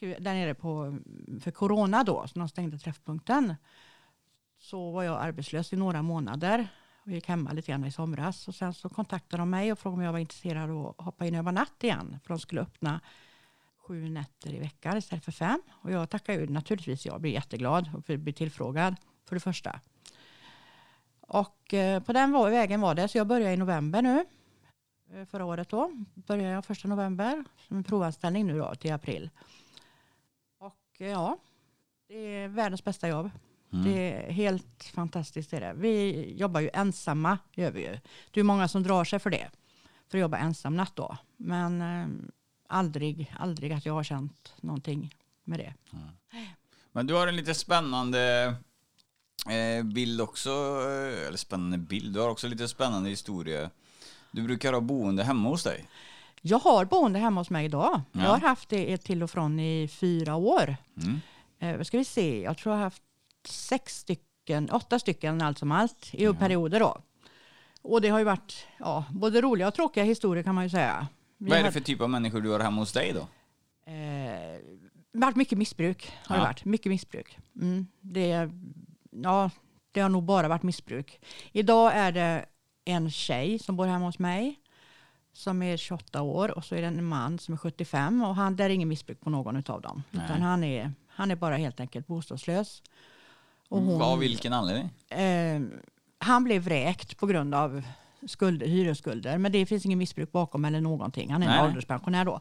där 0.00 0.34
nere 0.34 0.54
på, 0.54 0.98
för 1.40 1.50
corona 1.50 2.04
då, 2.04 2.26
så 2.26 2.38
de 2.38 2.48
stängde 2.48 2.78
träffpunkten, 2.78 3.54
så 4.58 4.90
var 4.90 5.02
jag 5.02 5.22
arbetslös 5.22 5.72
i 5.72 5.76
några 5.76 6.02
månader 6.02 6.68
och 7.04 7.12
gick 7.12 7.28
hemma 7.28 7.52
lite 7.52 7.70
grann 7.70 7.84
i 7.84 7.92
somras. 7.92 8.48
Och 8.48 8.54
sen 8.54 8.74
så 8.74 8.88
kontaktade 8.88 9.40
de 9.40 9.50
mig 9.50 9.72
och 9.72 9.78
frågade 9.78 9.96
om 9.96 10.04
jag 10.04 10.12
var 10.12 10.18
intresserad 10.18 10.70
av 10.70 10.86
att 10.86 11.04
hoppa 11.04 11.26
in 11.26 11.34
över 11.34 11.52
natt 11.52 11.84
igen. 11.84 12.18
För 12.22 12.28
de 12.28 12.38
skulle 12.38 12.60
öppna 12.60 13.00
sju 13.86 14.08
nätter 14.08 14.54
i 14.54 14.58
veckan 14.58 14.96
istället 14.96 15.24
för 15.24 15.32
fem. 15.32 15.62
Och 15.70 15.90
jag 15.90 16.10
tackade 16.10 16.38
ju 16.38 16.46
naturligtvis 16.46 17.06
jag 17.06 17.20
blev 17.20 17.32
jätteglad 17.32 17.90
och 17.94 18.04
för 18.04 18.32
tillfrågad 18.32 18.96
för 19.28 19.36
det 19.36 19.40
första. 19.40 19.80
Och 21.20 21.74
eh, 21.74 22.02
på 22.02 22.12
den 22.12 22.32
vägen 22.32 22.80
var 22.80 22.94
det, 22.94 23.08
så 23.08 23.18
jag 23.18 23.26
började 23.26 23.54
i 23.54 23.56
november 23.56 24.02
nu. 24.02 24.24
Eh, 25.12 25.24
förra 25.24 25.44
året 25.44 25.68
då. 25.68 25.90
Började 26.14 26.54
jag 26.54 26.64
första 26.64 26.88
november 26.88 27.44
som 27.68 27.76
en 27.76 27.84
provanställning 27.84 28.46
nu 28.46 28.58
då 28.58 28.74
till 28.74 28.92
april. 28.92 29.30
Och 30.58 31.00
eh, 31.00 31.08
ja, 31.08 31.38
det 32.08 32.14
är 32.14 32.48
världens 32.48 32.84
bästa 32.84 33.08
jobb. 33.08 33.30
Mm. 33.72 33.84
Det 33.84 34.12
är 34.12 34.32
helt 34.32 34.90
fantastiskt. 34.94 35.50
Det. 35.50 35.72
Vi 35.76 36.34
jobbar 36.36 36.60
ju 36.60 36.70
ensamma. 36.72 37.38
Gör 37.54 37.70
vi 37.70 37.80
ju. 37.80 37.98
Det 38.30 38.40
är 38.40 38.44
många 38.44 38.68
som 38.68 38.82
drar 38.82 39.04
sig 39.04 39.18
för 39.18 39.30
det. 39.30 39.50
För 40.10 40.18
att 40.18 40.22
jobba 40.22 40.36
ensam 40.38 40.76
natt 40.76 40.96
då. 40.96 41.16
Men 41.36 41.82
eh, 41.82 42.06
aldrig, 42.68 43.34
aldrig 43.38 43.72
att 43.72 43.86
jag 43.86 43.92
har 43.92 44.04
känt 44.04 44.54
någonting 44.60 45.14
med 45.44 45.58
det. 45.58 45.74
Men 46.92 47.06
du 47.06 47.14
har 47.14 47.26
en 47.26 47.36
lite 47.36 47.54
spännande 47.54 48.54
eh, 49.50 49.84
bild 49.84 50.20
också, 50.20 50.50
eh, 50.50 51.26
eller 51.26 51.36
spännande 51.36 51.78
bild, 51.78 52.14
du 52.14 52.20
har 52.20 52.28
också 52.28 52.48
lite 52.48 52.68
spännande 52.68 53.10
historia. 53.10 53.70
Du 54.30 54.42
brukar 54.42 54.72
ha 54.72 54.80
boende 54.80 55.24
hemma 55.24 55.48
hos 55.48 55.62
dig. 55.62 55.88
Jag 56.40 56.58
har 56.58 56.84
boende 56.84 57.18
hemma 57.18 57.40
hos 57.40 57.50
mig 57.50 57.64
idag. 57.64 58.00
Ja. 58.12 58.22
Jag 58.22 58.30
har 58.30 58.40
haft 58.40 58.68
det 58.68 58.96
till 58.98 59.22
och 59.22 59.30
från 59.30 59.60
i 59.60 59.88
fyra 59.88 60.34
år. 60.34 60.76
Mm. 60.96 61.20
Eh, 61.58 61.84
ska 61.84 61.98
vi 61.98 62.04
se, 62.04 62.42
jag 62.42 62.58
tror 62.58 62.72
jag 62.72 62.78
har 62.78 62.84
haft 62.84 63.02
sex 63.46 63.98
stycken, 63.98 64.70
åtta 64.70 64.98
stycken 64.98 65.42
allt 65.42 65.58
som 65.58 65.72
allt 65.72 66.14
i 66.14 66.24
Ja. 66.24 66.34
perioder 66.34 66.80
då. 66.80 66.98
Och 67.82 68.00
det 68.00 68.08
har 68.08 68.18
ju 68.18 68.24
varit 68.24 68.66
ja, 68.78 69.04
både 69.10 69.40
roliga 69.40 69.68
och 69.68 69.74
tråkiga 69.74 70.04
historier 70.04 70.42
kan 70.44 70.54
man 70.54 70.64
ju 70.64 70.70
säga. 70.70 71.06
Vi 71.38 71.50
Vad 71.50 71.58
är 71.58 71.62
det 71.62 71.72
för 71.72 71.80
typ 71.80 72.00
av 72.00 72.10
människor 72.10 72.40
du 72.40 72.50
har 72.50 72.60
hemma 72.60 72.80
hos 72.80 72.92
dig 72.92 73.12
då? 73.12 73.20
Eh, 73.92 74.60
varit 75.12 75.36
mycket 75.36 75.58
missbruk. 75.58 76.12
Har 76.26 76.36
det 76.36 76.42
Ja. 76.42 76.46
varit. 76.46 76.64
Mycket 76.64 76.90
missbruk. 76.90 77.38
Mm, 77.60 77.86
det, 78.00 78.50
ja, 79.10 79.50
det 79.92 80.00
har 80.00 80.08
nog 80.08 80.22
bara 80.22 80.48
varit 80.48 80.62
missbruk. 80.62 81.20
Idag 81.52 81.92
är 81.96 82.12
det 82.12 82.44
en 82.84 83.10
tjej 83.10 83.58
som 83.58 83.76
bor 83.76 83.86
hemma 83.86 84.06
hos 84.06 84.18
mig 84.18 84.58
som 85.32 85.62
är 85.62 85.76
28 85.76 86.22
år 86.22 86.50
och 86.58 86.64
så 86.64 86.74
är 86.74 86.80
det 86.80 86.86
en 86.86 87.04
man 87.04 87.38
som 87.38 87.54
är 87.54 87.58
75 87.58 88.22
och 88.22 88.34
han, 88.36 88.56
det 88.56 88.64
är 88.64 88.70
ingen 88.70 88.88
missbruk 88.88 89.20
på 89.20 89.30
någon 89.30 89.56
av 89.66 89.80
dem. 89.80 90.02
Nej. 90.10 90.24
Utan 90.24 90.42
han 90.42 90.64
är, 90.64 90.92
han 91.08 91.30
är 91.30 91.36
bara 91.36 91.56
helt 91.56 91.80
enkelt 91.80 92.06
bostadslös. 92.06 92.82
Och 93.72 93.82
hon, 93.82 94.02
Av 94.02 94.18
vilken 94.18 94.52
anledning? 94.52 94.90
eh, 95.08 95.60
han 96.18 96.44
blev 96.44 96.62
vräkt 96.62 97.16
på 97.16 97.26
grund 97.26 97.54
av 97.54 97.82
skulder, 98.26 98.66
hyresskulder. 98.66 99.38
Men 99.38 99.52
det 99.52 99.66
finns 99.66 99.86
ingen 99.86 99.98
missbruk 99.98 100.32
bakom 100.32 100.64
eller 100.64 100.80
någonting. 100.80 101.30
Han 101.32 101.42
är 101.42 101.46
Nej, 101.46 101.58
en 101.58 101.64
ålderspensionär 101.66 102.24
då. 102.24 102.40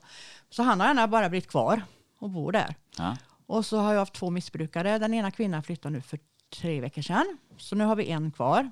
Så 0.49 0.63
han 0.63 0.79
har 0.79 0.87
gärna 0.87 1.07
bara 1.07 1.29
blivit 1.29 1.47
kvar 1.49 1.81
och 2.19 2.29
bor 2.29 2.51
där. 2.51 2.75
Ja. 2.97 3.17
Och 3.45 3.65
så 3.65 3.77
har 3.77 3.93
jag 3.93 3.99
haft 3.99 4.13
två 4.13 4.29
missbrukare. 4.29 4.97
Den 4.99 5.13
ena 5.13 5.31
kvinnan 5.31 5.63
flyttade 5.63 5.93
nu 5.95 6.01
för 6.01 6.19
tre 6.61 6.81
veckor 6.81 7.01
sedan. 7.01 7.37
Så 7.57 7.75
nu 7.75 7.83
har 7.83 7.95
vi 7.95 8.09
en 8.11 8.31
kvar. 8.31 8.71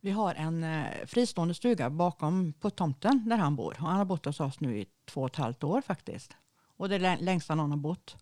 Vi 0.00 0.10
har 0.10 0.34
en 0.34 0.64
eh, 0.64 0.86
fristående 1.06 1.54
stuga 1.54 1.90
bakom 1.90 2.52
på 2.52 2.70
tomten 2.70 3.28
där 3.28 3.36
han 3.36 3.56
bor. 3.56 3.70
Och 3.80 3.86
han 3.88 3.96
har 3.96 4.04
bott 4.04 4.24
hos 4.24 4.40
oss 4.40 4.60
nu 4.60 4.78
i 4.78 4.86
två 5.06 5.20
och 5.22 5.30
ett 5.30 5.36
halvt 5.36 5.64
år 5.64 5.80
faktiskt. 5.80 6.36
Och 6.76 6.88
det 6.88 6.94
är 6.94 6.98
lä- 6.98 7.18
längsta 7.20 7.54
någon 7.54 7.70
har 7.70 7.78
bott. 7.78 8.16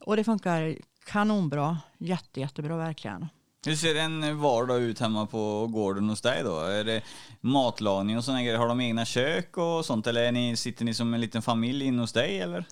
Och 0.00 0.16
det 0.16 0.24
funkar 0.24 0.76
kanonbra. 1.04 1.78
Jätte, 1.98 2.40
jättebra 2.40 2.76
verkligen. 2.76 3.26
Hur 3.66 3.74
ser 3.76 3.94
en 3.94 4.40
vardag 4.40 4.80
ut 4.82 5.00
hemma 5.00 5.26
på 5.26 5.66
gården 5.66 6.08
hos 6.08 6.20
dig 6.20 6.42
då? 6.42 6.58
Är 6.60 6.84
det 6.84 7.02
matlagning 7.40 8.16
och 8.18 8.24
sådana 8.24 8.42
grejer? 8.42 8.58
Har 8.58 8.68
de 8.68 8.80
egna 8.80 9.04
kök 9.04 9.56
och 9.56 9.84
sånt? 9.84 10.06
Eller 10.06 10.32
ni, 10.32 10.56
sitter 10.56 10.84
ni 10.84 10.94
som 10.94 11.14
en 11.14 11.20
liten 11.20 11.42
familj 11.42 11.84
in 11.84 11.98
hos 11.98 12.12
dig 12.12 12.40
eller? 12.40 12.64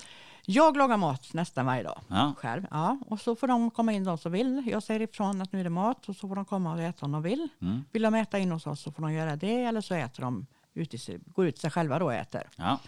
Jag 0.46 0.76
lagar 0.76 0.96
mat 0.96 1.28
nästan 1.32 1.66
varje 1.66 1.82
dag 1.82 2.00
Ja. 2.08 2.32
själv. 2.38 2.66
Ja. 2.70 2.98
Och 3.06 3.20
så 3.20 3.36
får 3.36 3.46
de 3.48 3.70
komma 3.70 3.92
in 3.92 4.04
de 4.04 4.18
som 4.18 4.32
vill. 4.32 4.62
Jag 4.70 4.82
säger 4.82 5.00
ifrån 5.02 5.42
att 5.42 5.52
nu 5.52 5.60
är 5.60 5.64
det 5.64 5.70
mat 5.70 6.08
och 6.08 6.16
så 6.16 6.28
får 6.28 6.36
de 6.36 6.44
komma 6.44 6.72
och 6.72 6.80
äta 6.82 7.06
om 7.06 7.12
de 7.12 7.22
vill. 7.22 7.48
Mm. 7.62 7.84
Vill 7.92 8.02
de 8.02 8.14
äta 8.14 8.38
in 8.38 8.52
hos 8.52 8.66
oss 8.66 8.80
så 8.80 8.92
får 8.92 9.02
de 9.02 9.12
göra 9.12 9.36
det 9.36 9.64
eller 9.64 9.80
så 9.80 9.94
äter 9.94 10.22
de 10.22 10.46
ut 10.74 10.94
i 10.94 10.98
sig, 10.98 11.18
går 11.26 11.46
ut 11.46 11.58
sig 11.58 11.70
själva 11.70 11.98
då 11.98 12.04
och 12.04 12.14
äter. 12.14 12.48
Ja. 12.56 12.78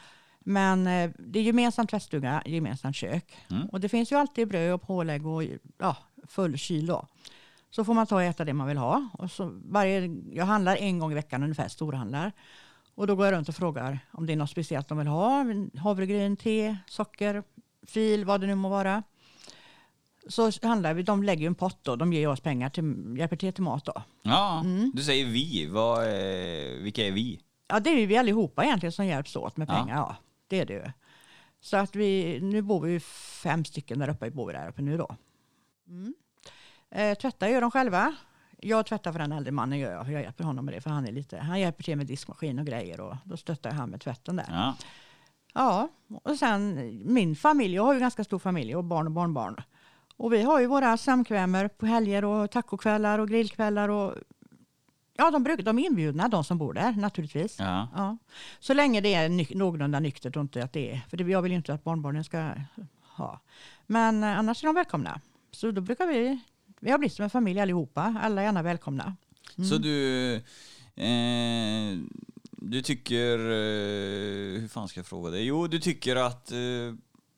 Men 0.44 0.86
eh, 0.86 1.10
det 1.18 1.38
är 1.38 1.42
gemensamt 1.42 1.90
tvättstuga, 1.90 2.42
gemensamt 2.46 2.96
kök. 2.96 3.34
Mm. 3.50 3.66
Och 3.66 3.80
det 3.80 3.88
finns 3.88 4.12
ju 4.12 4.16
alltid 4.16 4.48
bröd 4.48 4.74
och 4.74 4.82
pålägg 4.82 5.26
och 5.26 5.42
ja, 5.78 5.96
full 6.28 6.58
kyl 6.58 6.86
då. 6.86 7.06
Så 7.70 7.84
får 7.84 7.94
man 7.94 8.06
ta 8.06 8.14
och 8.14 8.22
äta 8.22 8.44
det 8.44 8.52
man 8.52 8.66
vill 8.66 8.76
ha. 8.76 9.08
Och 9.12 9.30
så 9.30 9.60
varje, 9.64 10.16
jag 10.32 10.44
handlar 10.44 10.76
en 10.76 10.98
gång 10.98 11.12
i 11.12 11.14
veckan 11.14 11.42
ungefär, 11.42 11.68
storhandlar. 11.68 12.32
Och 12.94 13.06
då 13.06 13.16
går 13.16 13.26
jag 13.26 13.32
runt 13.32 13.48
och 13.48 13.54
frågar 13.54 13.98
om 14.12 14.26
det 14.26 14.32
är 14.32 14.36
något 14.36 14.50
speciellt 14.50 14.88
de 14.88 14.98
vill 14.98 15.06
ha. 15.06 15.44
Havregryn, 15.78 16.36
te, 16.36 16.76
socker, 16.86 17.42
fil, 17.86 18.24
vad 18.24 18.40
det 18.40 18.46
nu 18.46 18.54
må 18.54 18.68
vara. 18.68 19.02
Så 20.28 20.50
handlar 20.62 20.94
vi, 20.94 21.02
de 21.02 21.22
lägger 21.22 21.40
ju 21.40 21.46
en 21.46 21.54
pott 21.54 21.78
då, 21.82 21.96
de 21.96 22.12
ger 22.12 22.28
oss 22.28 22.40
pengar 22.40 22.70
till, 22.70 23.14
hjälper 23.18 23.36
till 23.36 23.52
till 23.52 23.62
mat 23.62 23.84
då. 23.84 24.02
ja. 24.22 24.60
Mm. 24.64 24.92
Du 24.94 25.02
säger 25.02 25.24
vi. 25.26 25.66
Vad 25.66 26.04
är, 26.04 26.82
vilka 26.82 27.06
är 27.06 27.12
vi? 27.12 27.40
Ja, 27.68 27.80
det 27.80 27.90
är 27.90 28.06
vi 28.06 28.16
allihopa 28.16 28.64
egentligen 28.64 28.92
som 28.92 29.06
hjälps 29.06 29.36
åt 29.36 29.56
med 29.56 29.68
Ja. 29.68 29.74
pengar. 29.74 29.96
Ja. 29.96 30.16
Det 30.46 30.60
är 30.60 30.66
det 30.66 30.74
ju. 30.74 30.84
Så 31.60 31.76
att 31.76 31.96
vi, 31.96 32.40
nu 32.40 32.62
bor 32.62 32.80
vi 32.80 33.00
fem 33.00 33.64
stycken 33.64 33.98
där 33.98 34.08
uppe, 34.08 34.30
bor 34.30 34.46
vi 34.46 34.52
där 34.52 34.68
uppe 34.68 34.82
nu 34.82 34.96
då. 34.96 35.16
Mm. 35.88 36.14
Eh, 36.90 37.18
tvättar 37.18 37.48
gör 37.48 37.60
de 37.60 37.70
själva. 37.70 38.14
Jag 38.60 38.86
tvättar 38.86 39.12
för 39.12 39.18
den 39.18 39.32
äldre 39.32 39.52
mannen 39.52 39.78
gör 39.78 39.92
jag. 39.92 40.12
Jag 40.12 40.22
hjälper 40.22 40.44
honom 40.44 40.64
med 40.64 40.74
det 40.74 40.80
för 40.80 40.90
han 40.90 41.06
är 41.06 41.12
lite, 41.12 41.38
han 41.38 41.60
hjälper 41.60 41.82
till 41.82 41.96
med 41.96 42.06
diskmaskin 42.06 42.58
och 42.58 42.66
grejer 42.66 43.00
och 43.00 43.16
då 43.24 43.36
stöttar 43.36 43.70
jag 43.70 43.76
han 43.76 43.90
med 43.90 44.00
tvätten 44.00 44.36
där. 44.36 44.46
Ja. 44.48 44.74
Ja, 45.54 45.88
och 46.22 46.36
sen 46.36 46.74
min 47.04 47.36
familj, 47.36 47.74
jag 47.74 47.84
har 47.84 47.94
ju 47.94 48.00
ganska 48.00 48.24
stor 48.24 48.38
familj 48.38 48.76
och 48.76 48.84
barn 48.84 49.06
och 49.06 49.12
barnbarn. 49.12 49.62
Och 50.16 50.32
vi 50.32 50.42
har 50.42 50.60
ju 50.60 50.66
våra 50.66 50.96
samkvämer 50.96 51.68
på 51.68 51.86
helger 51.86 52.24
och 52.24 52.50
tacokvällar 52.50 53.18
och 53.18 53.28
grillkvällar 53.28 53.88
och 53.88 54.14
ja, 55.16 55.30
de, 55.30 55.42
brukar, 55.42 55.62
de 55.62 55.78
är 55.78 55.86
inbjudna 55.86 56.28
de 56.28 56.44
som 56.44 56.58
bor 56.58 56.72
där 56.72 56.92
naturligtvis. 56.92 57.56
Ja. 57.58 57.88
Ja. 57.94 58.18
Så 58.60 58.74
länge 58.74 59.00
det 59.00 59.14
är 59.14 59.28
ny, 59.28 59.46
någorlunda 59.50 60.00
nyktert 60.00 60.36
och 60.36 60.42
inte 60.42 60.64
att 60.64 60.72
det 60.72 60.90
är, 60.90 61.00
för 61.10 61.16
det, 61.16 61.24
jag 61.24 61.42
vill 61.42 61.52
ju 61.52 61.56
inte 61.56 61.74
att 61.74 61.84
barnbarnen 61.84 62.24
ska 62.24 62.54
ha. 63.00 63.40
Men 63.86 64.24
eh, 64.24 64.38
annars 64.38 64.62
är 64.62 64.66
de 64.66 64.74
välkomna. 64.74 65.20
Så 65.50 65.70
då 65.70 65.80
brukar 65.80 66.06
vi, 66.06 66.40
vi 66.80 66.90
har 66.90 66.98
blivit 66.98 67.16
som 67.16 67.22
en 67.24 67.30
familj 67.30 67.60
allihopa, 67.60 68.16
alla 68.22 68.40
är 68.40 68.44
gärna 68.44 68.62
välkomna. 68.62 69.16
Så 69.70 69.78
du, 69.78 70.34
eh, 70.96 71.98
du 72.50 72.82
tycker, 72.82 73.38
eh, 73.38 74.60
hur 74.60 74.68
fan 74.68 74.88
ska 74.88 74.98
jag 74.98 75.06
fråga 75.06 75.30
dig? 75.30 75.44
Jo, 75.46 75.66
du 75.66 75.78
tycker 75.80 76.16
att 76.16 76.52
eh, 76.52 76.58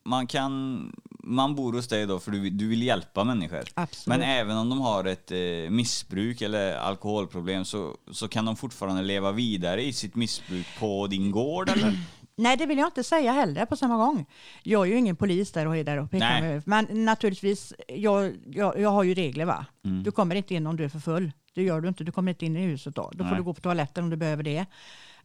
man 0.02 0.26
kan, 0.26 0.92
man 1.26 1.54
bor 1.54 1.72
hos 1.72 1.88
dig 1.88 2.06
då 2.06 2.18
för 2.18 2.30
du, 2.30 2.50
du 2.50 2.68
vill 2.68 2.82
hjälpa 2.82 3.24
människor. 3.24 3.64
Absolut. 3.74 4.18
Men 4.18 4.28
även 4.28 4.56
om 4.56 4.68
de 4.68 4.80
har 4.80 5.04
ett 5.04 5.30
eh, 5.30 5.70
missbruk 5.70 6.42
eller 6.42 6.76
alkoholproblem 6.76 7.64
så, 7.64 7.96
så 8.12 8.28
kan 8.28 8.44
de 8.44 8.56
fortfarande 8.56 9.02
leva 9.02 9.32
vidare 9.32 9.82
i 9.82 9.92
sitt 9.92 10.14
missbruk 10.14 10.66
på 10.78 11.06
din 11.06 11.30
gård 11.30 11.68
eller? 11.68 11.98
Nej, 12.38 12.56
det 12.56 12.66
vill 12.66 12.78
jag 12.78 12.88
inte 12.88 13.04
säga 13.04 13.32
heller 13.32 13.66
på 13.66 13.76
samma 13.76 13.96
gång. 13.96 14.26
Jag 14.62 14.86
är 14.86 14.90
ju 14.90 14.98
ingen 14.98 15.16
polis 15.16 15.52
där 15.52 15.66
och 15.66 15.76
är 15.76 15.84
där 15.84 15.96
och 15.96 16.10
pekar 16.10 16.40
med. 16.40 16.62
Men 16.66 17.04
naturligtvis, 17.04 17.72
jag, 17.88 18.34
jag, 18.46 18.80
jag 18.80 18.90
har 18.90 19.02
ju 19.02 19.14
regler 19.14 19.44
va. 19.44 19.66
Mm. 19.84 20.02
Du 20.02 20.10
kommer 20.10 20.34
inte 20.34 20.54
in 20.54 20.66
om 20.66 20.76
du 20.76 20.84
är 20.84 20.88
för 20.88 20.98
full. 20.98 21.32
Det 21.54 21.62
gör 21.62 21.80
du 21.80 21.88
inte. 21.88 22.04
Du 22.04 22.12
kommer 22.12 22.32
inte 22.32 22.46
in 22.46 22.56
i 22.56 22.60
huset 22.60 22.94
då. 22.94 23.10
Då 23.12 23.24
får 23.24 23.30
Nej. 23.30 23.36
du 23.36 23.42
gå 23.42 23.54
på 23.54 23.60
toaletten 23.60 24.04
om 24.04 24.10
du 24.10 24.16
behöver 24.16 24.42
det. 24.42 24.66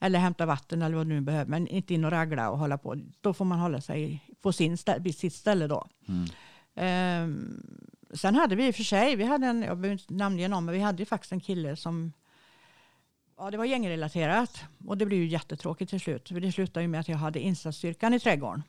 Eller 0.01 0.19
hämta 0.19 0.45
vatten 0.45 0.81
eller 0.81 0.95
vad 0.97 1.07
du 1.07 1.13
nu 1.13 1.21
behöver. 1.21 1.45
Men 1.51 1.67
inte 1.67 1.93
in 1.93 2.05
och 2.05 2.11
ragla 2.11 2.49
och 2.49 2.57
hålla 2.57 2.77
på. 2.77 2.95
Då 3.21 3.33
får 3.33 3.45
man 3.45 3.59
hålla 3.59 3.81
sig 3.81 4.25
på 4.41 4.53
sin 4.53 4.75
stä- 4.75 5.11
sitt 5.11 5.33
ställe 5.33 5.67
då. 5.67 5.87
Mm. 6.07 6.25
Ehm, 6.75 7.63
sen 8.13 8.35
hade 8.35 8.55
vi 8.55 8.67
i 8.67 8.71
och 8.71 8.75
för 8.75 8.83
sig, 8.83 9.15
vi 9.15 9.23
hade 9.23 9.45
en, 9.47 9.61
jag 9.61 9.77
behöver 9.77 10.01
inte 10.01 10.13
namnge 10.13 10.47
någon, 10.47 10.65
men 10.65 10.73
vi 10.73 10.79
hade 10.81 11.01
ju 11.01 11.05
faktiskt 11.05 11.31
en 11.31 11.39
kille 11.39 11.75
som 11.75 12.13
Ja, 13.37 13.51
det 13.51 13.57
var 13.57 13.65
gängrelaterat 13.65 14.63
och 14.87 14.97
det 14.97 15.05
blev 15.05 15.19
ju 15.19 15.27
jättetråkigt 15.27 15.89
till 15.89 15.99
slut. 15.99 16.27
För 16.29 16.39
det 16.39 16.51
slutade 16.51 16.81
ju 16.81 16.87
med 16.87 16.99
att 16.99 17.07
jag 17.07 17.17
hade 17.17 17.39
insatsstyrkan 17.39 18.13
i 18.13 18.19
trädgården. 18.19 18.63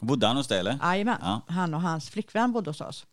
Bodde 0.00 0.26
han 0.26 0.36
hos 0.36 0.48
dig 0.48 0.58
eller? 0.60 0.78
Jajamän, 0.82 1.18
Ja. 1.20 1.40
han 1.48 1.74
och 1.74 1.80
hans 1.80 2.10
flickvän 2.10 2.52
bodde 2.52 2.70
hos 2.70 2.80
oss. 2.80 3.06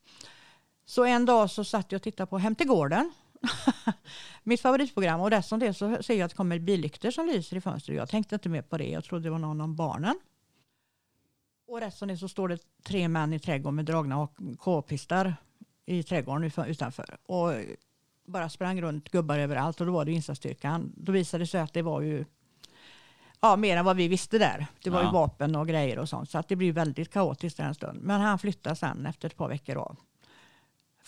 Så 0.85 1.05
en 1.05 1.25
dag 1.25 1.49
så 1.49 1.63
satt 1.63 1.91
jag 1.91 1.99
och 1.99 2.03
tittade 2.03 2.27
på 2.27 2.37
Hem 2.37 2.55
till 2.55 2.67
gården. 2.67 3.11
Mitt 4.43 4.61
favoritprogram 4.61 5.21
och 5.21 5.29
dessutom 5.29 5.59
det 5.59 5.73
så 5.73 6.03
ser 6.03 6.13
jag 6.13 6.25
att 6.25 6.31
det 6.31 6.37
kommer 6.37 6.59
billyktor 6.59 7.11
som 7.11 7.25
lyser 7.27 7.57
i 7.57 7.61
fönstret. 7.61 7.97
Jag 7.97 8.09
tänkte 8.09 8.35
inte 8.35 8.49
mer 8.49 8.61
på 8.61 8.77
det. 8.77 8.89
Jag 8.89 9.03
trodde 9.03 9.23
det 9.23 9.29
var 9.29 9.39
någon 9.39 9.61
av 9.61 9.75
barnen. 9.75 10.19
Och 11.67 11.79
resten 11.81 12.07
det 12.07 12.17
så 12.17 12.27
står 12.27 12.47
det 12.47 12.59
tre 12.83 13.07
män 13.07 13.33
i 13.33 13.39
trädgården 13.39 13.75
med 13.75 13.85
dragna 13.85 14.27
k-pistar 14.59 15.35
i 15.85 16.03
trädgården 16.03 16.51
utanför. 16.67 17.17
Och 17.23 17.53
bara 18.25 18.49
sprang 18.49 18.81
runt 18.81 19.09
gubbar 19.11 19.39
överallt 19.39 19.81
och 19.81 19.87
då 19.87 19.93
var 19.93 20.05
det 20.05 20.11
insatsstyrkan. 20.11 20.93
Då 20.97 21.11
visade 21.11 21.43
det 21.43 21.47
sig 21.47 21.61
att 21.61 21.73
det 21.73 21.81
var 21.81 22.01
ju 22.01 22.25
ja, 23.39 23.55
mer 23.55 23.77
än 23.77 23.85
vad 23.85 23.97
vi 23.97 24.07
visste 24.07 24.37
där. 24.37 24.67
Det 24.83 24.89
var 24.89 24.99
Ja. 24.99 25.05
ju 25.05 25.11
vapen 25.13 25.55
och 25.55 25.67
grejer 25.67 25.99
och 25.99 26.09
sånt. 26.09 26.29
Så 26.29 26.37
att 26.37 26.47
det 26.47 26.55
blev 26.55 26.75
väldigt 26.75 27.13
kaotiskt 27.13 27.57
där 27.57 27.63
en 27.65 27.75
stund. 27.75 27.99
Men 28.01 28.21
han 28.21 28.39
flyttade 28.39 28.75
sen 28.75 29.05
efter 29.05 29.27
ett 29.27 29.37
par 29.37 29.49
veckor 29.49 29.75
av. 29.77 29.97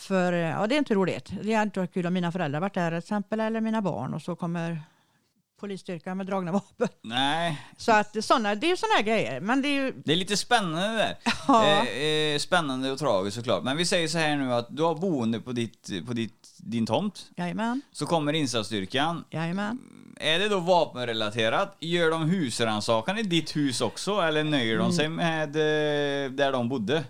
För 0.02 0.34
eh, 0.34 0.40
ja, 0.40 0.68
det 0.68 0.76
är 0.76 0.80
inte 0.80 0.94
roligt. 0.94 1.32
Det 1.44 1.54
hade 1.54 1.64
inte 1.64 1.80
varit 1.80 1.94
kul 1.94 2.06
om 2.06 2.14
mina 2.14 2.32
föräldrar 2.32 2.60
varit 2.60 2.74
där 2.74 2.90
till 2.92 2.98
exempel 2.98 3.40
eller 3.40 3.62
mina 3.62 3.82
barn 3.82 4.14
och 4.14 4.22
så 4.22 4.36
kommer 4.36 4.82
polisstyrkan 5.60 6.18
med 6.18 6.26
dragna 6.28 6.52
vapen. 6.52 6.88
Nej, 7.04 7.62
Så 7.78 7.92
att 7.92 8.24
såna, 8.26 8.56
det 8.56 8.68
är 8.68 8.70
ju 8.70 8.78
sådana 8.78 9.02
grejer. 9.02 9.40
Men 9.42 9.62
det 9.62 9.68
är 9.68 9.84
ju, 9.84 9.94
det 10.06 10.12
är 10.12 10.16
lite 10.16 10.38
spännande 10.38 10.98
där. 10.98 11.18
Ja. 11.48 11.66
Eh, 11.66 12.04
eh, 12.04 12.38
spännande 12.40 12.92
och 12.92 13.00
tragiskt 13.00 13.38
såklart. 13.38 13.64
Men 13.64 13.78
vi 13.78 13.86
säger 13.86 14.08
så 14.08 14.18
här 14.18 14.36
nu 14.36 14.54
att 14.54 14.68
du 14.70 14.84
har 14.84 14.96
boende 14.96 15.40
på, 15.40 15.52
ditt, 15.52 16.06
på 16.08 16.14
ditt, 16.14 16.50
din 16.58 16.86
tomt. 16.86 17.26
jajamän, 17.36 17.82
Så 17.92 18.06
kommer 18.06 18.34
insatsstyrkan. 18.34 19.24
jajamän. 19.30 19.80
Är 20.20 20.40
det 20.40 20.50
då 20.50 20.60
vapenrelaterat? 20.60 21.78
Gör 21.80 22.12
de 22.12 22.22
husrannsakan 22.30 23.18
i 23.18 23.24
ditt 23.24 23.56
hus 23.56 23.82
också? 23.82 24.22
Eller 24.22 24.44
nöjer 24.44 24.78
de 24.78 24.92
sig 24.92 25.10
med 25.10 25.56
eh, 25.56 26.32
där 26.32 26.52
de 26.52 26.70
bodde? 26.70 27.04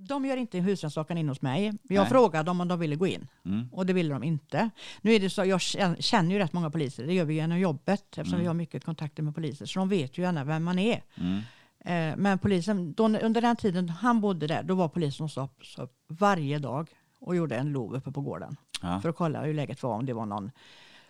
De 0.00 0.24
gör 0.24 0.36
inte 0.36 0.58
husrannsakan 0.58 1.18
in 1.18 1.28
hos 1.28 1.42
mig. 1.42 1.64
Jag 1.66 2.00
Nej. 2.02 2.08
frågade 2.08 2.44
dem 2.44 2.60
om 2.60 2.68
de 2.68 2.78
ville 2.80 2.96
gå 2.96 3.06
in 3.06 3.28
Mm. 3.44 3.68
och 3.72 3.86
det 3.86 3.92
ville 3.92 4.14
de 4.14 4.22
inte. 4.22 4.70
Nu 5.00 5.12
är 5.14 5.20
det 5.20 5.30
så, 5.30 5.44
jag 5.44 5.60
känner, 5.60 6.30
ju 6.32 6.38
rätt 6.38 6.52
många 6.52 6.70
poliser, 6.70 7.06
det 7.06 7.14
gör 7.14 7.24
vi 7.24 7.34
genom 7.34 7.58
jobbet 7.58 8.18
eftersom 8.18 8.40
vi 8.40 8.46
har 8.46 8.54
mycket 8.54 8.84
kontakter 8.84 9.22
med 9.22 9.34
poliser. 9.34 9.66
Så 9.66 9.78
de 9.78 9.88
vet 9.88 10.18
ju 10.18 10.22
gärna 10.22 10.44
vem 10.44 10.64
man 10.64 10.78
är. 10.78 11.02
Mm. 11.14 11.38
Eh, 11.84 12.16
men 12.16 12.38
polisen, 12.38 12.92
då, 12.92 13.04
under 13.04 13.40
den 13.40 13.56
tiden 13.56 13.88
han 13.88 14.20
bodde 14.20 14.46
där, 14.46 14.62
då 14.62 14.74
var 14.74 14.88
polisen 14.88 15.24
hos 15.24 15.36
oss 15.36 15.78
varje 16.08 16.58
dag 16.58 16.88
och 17.20 17.36
gjorde 17.36 17.56
en 17.56 17.72
lov 17.72 17.94
uppe 17.94 18.12
på 18.12 18.20
gården. 18.20 18.56
Ja. 18.82 19.00
För 19.00 19.08
att 19.08 19.16
kolla 19.16 19.42
hur 19.42 19.54
läget 19.54 19.82
var, 19.82 19.94
om 19.94 20.06
det 20.06 20.12
var 20.12 20.26
någon, 20.26 20.50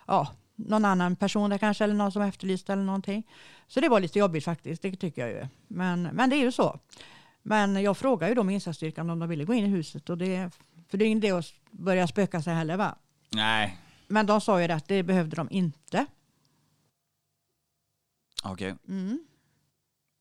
ja, 0.07 0.29
någon 0.57 0.85
annan 0.85 1.17
person 1.17 1.51
där 1.51 1.59
kanske, 1.59 1.85
eller 1.85 1.95
någon 1.95 2.13
som 2.13 2.23
efterlyste 2.23 2.73
eller 2.73 2.83
någonting. 2.83 3.27
Så 3.67 3.81
det 3.81 3.89
var 3.89 4.01
lite 4.01 4.19
jobbigt 4.19 4.45
faktiskt, 4.45 4.83
det 4.83 4.97
tycker 4.97 5.23
jag 5.27 5.31
ju. 5.31 5.47
Men, 5.69 6.03
men 6.03 6.31
det 6.31 6.37
är 6.37 6.41
ju 6.41 6.53
så. 6.53 6.79
Men 7.49 7.83
jag 7.83 7.97
frågade 7.99 8.29
ju 8.31 8.35
då 8.35 8.43
med 8.43 8.55
insatsstyrkan 8.55 9.11
om 9.11 9.19
de 9.19 9.29
ville 9.29 9.45
gå 9.45 9.55
in 9.55 9.65
i 9.65 9.69
huset. 9.69 10.11
Och 10.11 10.19
det, 10.19 10.51
för 10.89 10.99
det 10.99 11.05
är 11.05 11.07
ingen 11.07 11.19
idé 11.19 11.31
att 11.31 11.53
börja 11.71 12.07
spöka 12.07 12.43
sig 12.43 12.55
heller 12.55 12.77
va. 12.77 12.97
Nej, 13.31 13.79
Men 14.07 14.27
de 14.27 14.41
sa 14.41 14.61
ju 14.61 14.67
det 14.67 14.75
att 14.75 14.89
det 14.89 15.03
behövde 15.03 15.37
de 15.37 15.49
inte. 15.51 16.07
okej. 18.45 18.75
Mm. 18.89 19.25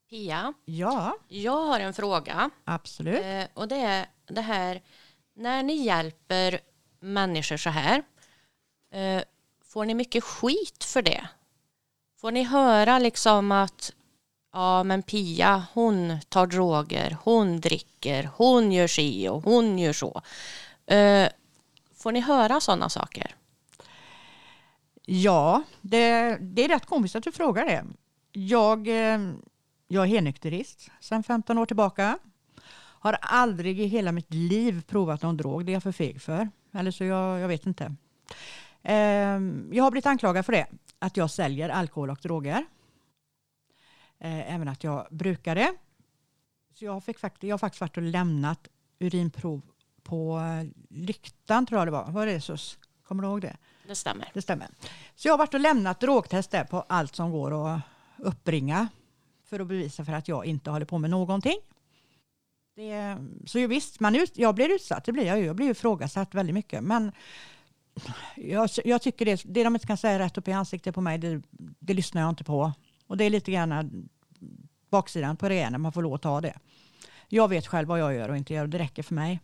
Pia, 0.09 0.53
Ja, 0.65 1.17
jag 1.27 1.63
har 1.65 1.79
en 1.79 1.93
fråga. 1.93 2.49
absolut. 2.63 3.23
Eh, 3.25 3.43
och 3.53 3.67
det 3.67 3.75
är 3.75 4.05
det 4.27 4.41
här, 4.41 4.81
när 5.35 5.63
ni 5.63 5.73
hjälper 5.73 6.59
människor 6.99 7.57
så 7.57 7.69
här, 7.69 8.03
eh, 8.91 9.23
får 9.65 9.85
ni 9.85 9.93
mycket 9.93 10.23
skit 10.23 10.83
för 10.83 11.01
det? 11.01 11.27
Får 12.21 12.31
ni 12.31 12.43
höra 12.43 12.99
liksom 12.99 13.51
att 13.51 13.91
ja 14.57 14.83
men 14.83 15.03
Pia 15.03 15.65
hon 15.73 16.19
tar 16.29 16.47
droger, 16.47 17.17
hon 17.23 17.59
dricker, 17.61 18.29
hon 18.35 18.71
gör 18.71 18.87
si 18.87 19.29
och 19.29 19.43
hon 19.43 19.79
gör 19.79 19.93
så. 19.93 20.21
Eh, 20.85 21.27
får 21.95 22.11
ni 22.11 22.19
höra 22.19 22.59
sådana 22.59 22.89
saker? 22.89 23.35
Ja, 25.05 25.63
det, 25.81 26.37
det 26.41 26.63
är 26.63 26.67
rätt 26.67 26.85
komiskt 26.85 27.15
att 27.15 27.23
du 27.23 27.31
frågar 27.31 27.65
det. 27.65 27.85
Jag, 28.31 28.87
eh, 28.87 29.19
jag 29.87 30.03
är 30.03 30.07
helnykterist 30.07 30.89
sedan 30.99 31.23
15 31.23 31.57
år 31.57 31.65
tillbaka. 31.65 32.17
Har 32.99 33.17
aldrig 33.21 33.79
i 33.79 33.85
hela 33.85 34.11
mitt 34.11 34.33
liv 34.33 34.81
provat 34.87 35.21
någon 35.21 35.37
drog. 35.37 35.65
Det 35.65 35.71
är 35.71 35.73
jag 35.73 35.83
för 35.83 35.91
feg 35.91 36.21
för. 36.21 36.49
Eller 36.73 36.91
så 36.91 37.03
jag, 37.03 37.39
jag 37.39 37.47
vet 37.47 37.65
inte. 37.65 37.95
Eh, 38.83 39.39
jag 39.71 39.83
har 39.83 39.91
blivit 39.91 40.05
anklagad 40.05 40.45
för 40.45 40.53
det. 40.53 40.67
Att 40.99 41.17
jag 41.17 41.31
säljer 41.31 41.69
alkohol 41.69 42.09
och 42.09 42.19
droger. 42.21 42.65
Eh, 44.19 44.53
Även 44.53 44.67
att 44.67 44.83
jag 44.83 45.07
brukar 45.11 45.55
det. 45.55 45.73
Så 46.73 46.85
jag, 46.85 47.03
fick 47.03 47.17
jag 47.39 47.53
har 47.53 47.57
faktiskt 47.57 47.81
varit 47.81 47.97
och 47.97 48.03
lämnat 48.03 48.67
urinprov 48.99 49.61
på 50.03 50.39
eh, 50.39 50.67
Lyktan 50.89 51.65
tror 51.65 51.79
jag 51.79 51.87
det 51.87 51.91
var. 51.91 52.11
Var 52.11 52.25
det 52.25 52.31
Jesus? 52.31 52.77
Kommer 53.03 53.23
du 53.23 53.29
ihåg 53.29 53.41
det? 53.41 53.57
Det 53.87 53.95
stämmer. 53.95 54.31
Det 54.33 54.41
stämmer. 54.41 54.67
Så 55.15 55.27
jag 55.27 55.33
har 55.33 55.37
varit 55.37 55.53
och 55.53 55.59
lämnat 55.59 55.99
drogtest 55.99 56.51
där 56.51 56.63
på 56.63 56.81
allt 56.81 57.15
som 57.15 57.31
går 57.31 57.67
att 57.75 57.81
uppbringa 58.17 58.87
för 59.45 59.59
att 59.59 59.67
bevisa 59.67 60.05
för 60.05 60.13
att 60.13 60.27
jag 60.27 60.45
inte 60.45 60.69
håller 60.69 60.85
på 60.85 60.97
med 60.97 61.09
någonting. 61.09 61.57
Det, 62.75 63.17
så 63.45 63.59
ju 63.59 63.67
visst, 63.67 63.99
man 63.99 64.15
ut, 64.15 64.37
jag 64.37 64.55
blir 64.55 64.75
utsatt, 64.75 65.05
det 65.05 65.11
blir 65.11 65.25
jag 65.25 65.39
ju. 65.39 65.45
Jag 65.45 65.55
blir 65.55 65.71
ifrågasatt 65.71 66.33
väldigt 66.33 66.53
mycket. 66.53 66.83
Men 66.83 67.11
jag, 68.35 68.69
jag 68.85 69.01
tycker 69.01 69.25
det, 69.25 69.41
det 69.45 69.63
de 69.63 69.75
inte 69.75 69.87
kan 69.87 69.97
säga 69.97 70.19
rätt 70.19 70.37
upp 70.37 70.47
i 70.47 70.51
ansiktet 70.51 70.95
på 70.95 71.01
mig, 71.01 71.17
det, 71.17 71.41
det 71.79 71.93
lyssnar 71.93 72.21
jag 72.21 72.29
inte 72.29 72.43
på. 72.43 72.73
Och 73.07 73.17
det 73.17 73.23
är 73.23 73.29
lite 73.29 73.51
grann 73.51 74.09
baksidan 74.89 75.37
på 75.37 75.49
det 75.49 75.69
när 75.69 75.77
man 75.77 75.91
får 75.91 76.01
lov 76.01 76.13
att 76.13 76.21
ta 76.21 76.41
det. 76.41 76.53
Jag 77.27 77.47
vet 77.47 77.67
själv 77.67 77.87
vad 77.87 77.99
jag 77.99 78.13
gör 78.13 78.29
och 78.29 78.37
inte 78.37 78.53
gör 78.53 78.63
och 78.63 78.69
det 78.69 78.79
räcker 78.79 79.03
för 79.03 79.15
mig. 79.15 79.39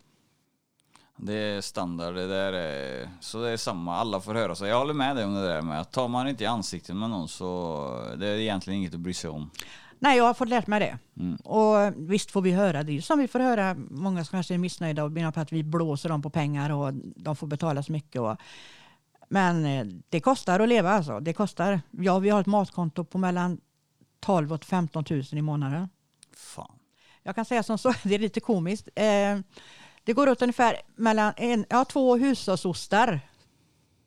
Det 1.16 1.34
är 1.34 1.60
standard, 1.60 2.14
det 2.14 2.26
där 2.26 2.52
är, 2.52 3.08
så 3.20 3.42
det 3.42 3.50
är 3.50 3.56
samma, 3.56 3.96
alla 3.96 4.20
får 4.20 4.34
höra 4.34 4.54
så. 4.54 4.66
Jag 4.66 4.78
håller 4.78 4.94
med 4.94 5.16
dig 5.16 5.24
om 5.24 5.34
det 5.34 5.48
där 5.48 5.62
med 5.62 5.80
att 5.80 5.92
tar 5.92 6.08
man 6.08 6.28
inte 6.28 6.44
i 6.44 6.46
ansiktet 6.46 6.96
med 6.96 7.10
någon 7.10 7.28
så 7.28 8.14
det 8.18 8.28
är 8.28 8.36
egentligen 8.36 8.78
inget 8.78 8.94
att 8.94 9.00
bry 9.00 9.14
sig 9.14 9.30
om. 9.30 9.50
Nej, 9.98 10.16
jag 10.16 10.24
har 10.24 10.34
fått 10.34 10.48
lärt 10.48 10.66
mig 10.66 10.80
det. 10.80 10.98
Mm. 11.22 11.36
Och 11.36 11.92
visst 12.10 12.30
får 12.30 12.42
vi 12.42 12.52
höra 12.52 12.82
det. 12.82 13.02
Som 13.02 13.18
vi 13.18 13.28
får 13.28 13.38
höra 13.38 13.76
många 13.90 14.24
som 14.24 14.36
kanske 14.36 14.54
är 14.54 14.58
missnöjda 14.58 15.04
och 15.04 15.12
menar 15.12 15.32
på 15.32 15.40
att 15.40 15.52
vi 15.52 15.62
blåser 15.62 16.08
dem 16.08 16.22
på 16.22 16.30
pengar 16.30 16.70
och 16.70 16.94
de 17.16 17.36
får 17.36 17.46
betala 17.46 17.82
så 17.82 17.92
mycket. 17.92 18.20
Och, 18.20 18.36
men 19.28 19.66
eh, 19.66 19.86
det 20.08 20.20
kostar 20.20 20.60
att 20.60 20.68
leva 20.68 20.90
alltså. 20.90 21.20
Det 21.20 21.32
kostar. 21.32 21.80
Ja, 21.90 22.18
vi 22.18 22.30
har 22.30 22.40
ett 22.40 22.46
matkonto 22.46 23.04
på 23.04 23.18
mellan 23.18 23.60
12 24.20 24.52
och 24.52 24.64
15 24.64 25.04
000 25.10 25.22
i 25.32 25.42
månaden. 25.42 25.88
Fan. 26.36 26.78
Jag 27.22 27.34
kan 27.34 27.44
säga 27.44 27.62
som 27.62 27.78
så, 27.78 27.94
det 28.02 28.14
är 28.14 28.18
lite 28.18 28.40
komiskt. 28.40 28.88
Eh, 28.94 29.38
det 30.04 30.12
går 30.12 30.28
åt 30.28 30.42
ungefär 30.42 30.80
mellan 30.96 31.32
en, 31.36 31.64
ja, 31.68 31.84
två 31.84 32.16
hushållsostar 32.16 33.20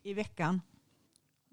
I 0.03 0.13
veckan. 0.13 0.61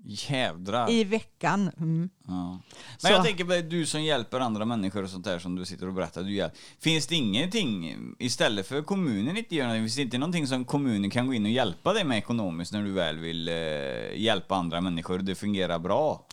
Jädrar. 0.06 0.90
I 0.90 1.04
veckan. 1.04 1.70
Mm. 1.78 2.08
Ja. 2.26 2.50
Men 2.52 2.60
Så- 2.98 3.08
jag 3.08 3.24
tänker 3.24 3.44
på 3.44 3.68
du 3.68 3.86
som 3.86 4.02
hjälper 4.02 4.40
andra 4.40 4.64
människor 4.64 5.02
och 5.02 5.10
sånt 5.10 5.24
där 5.24 5.38
som 5.38 5.56
du 5.56 5.64
sitter 5.64 5.86
och 5.86 5.94
berättar. 5.94 6.22
Du 6.22 6.50
Finns 6.80 7.06
det 7.06 7.14
ingenting, 7.14 7.96
istället 8.18 8.66
för 8.68 8.82
kommunen 8.82 9.36
inte 9.36 9.54
gör 9.54 9.64
någonting, 9.64 9.82
finns 9.84 9.96
det 9.96 10.02
inte 10.02 10.18
någonting 10.18 10.46
som 10.46 10.64
kommunen 10.64 11.10
kan 11.10 11.26
gå 11.26 11.34
in 11.34 11.44
och 11.44 11.50
hjälpa 11.50 11.92
dig 11.92 12.04
med 12.04 12.18
ekonomiskt 12.18 12.72
när 12.72 12.82
du 12.82 12.92
väl 12.92 13.18
vill 13.18 13.48
eh, 13.48 13.54
hjälpa 14.14 14.54
andra 14.56 14.80
människor 14.80 15.18
och 15.18 15.24
det 15.24 15.34
fungerar 15.34 15.78
bra? 15.78 16.26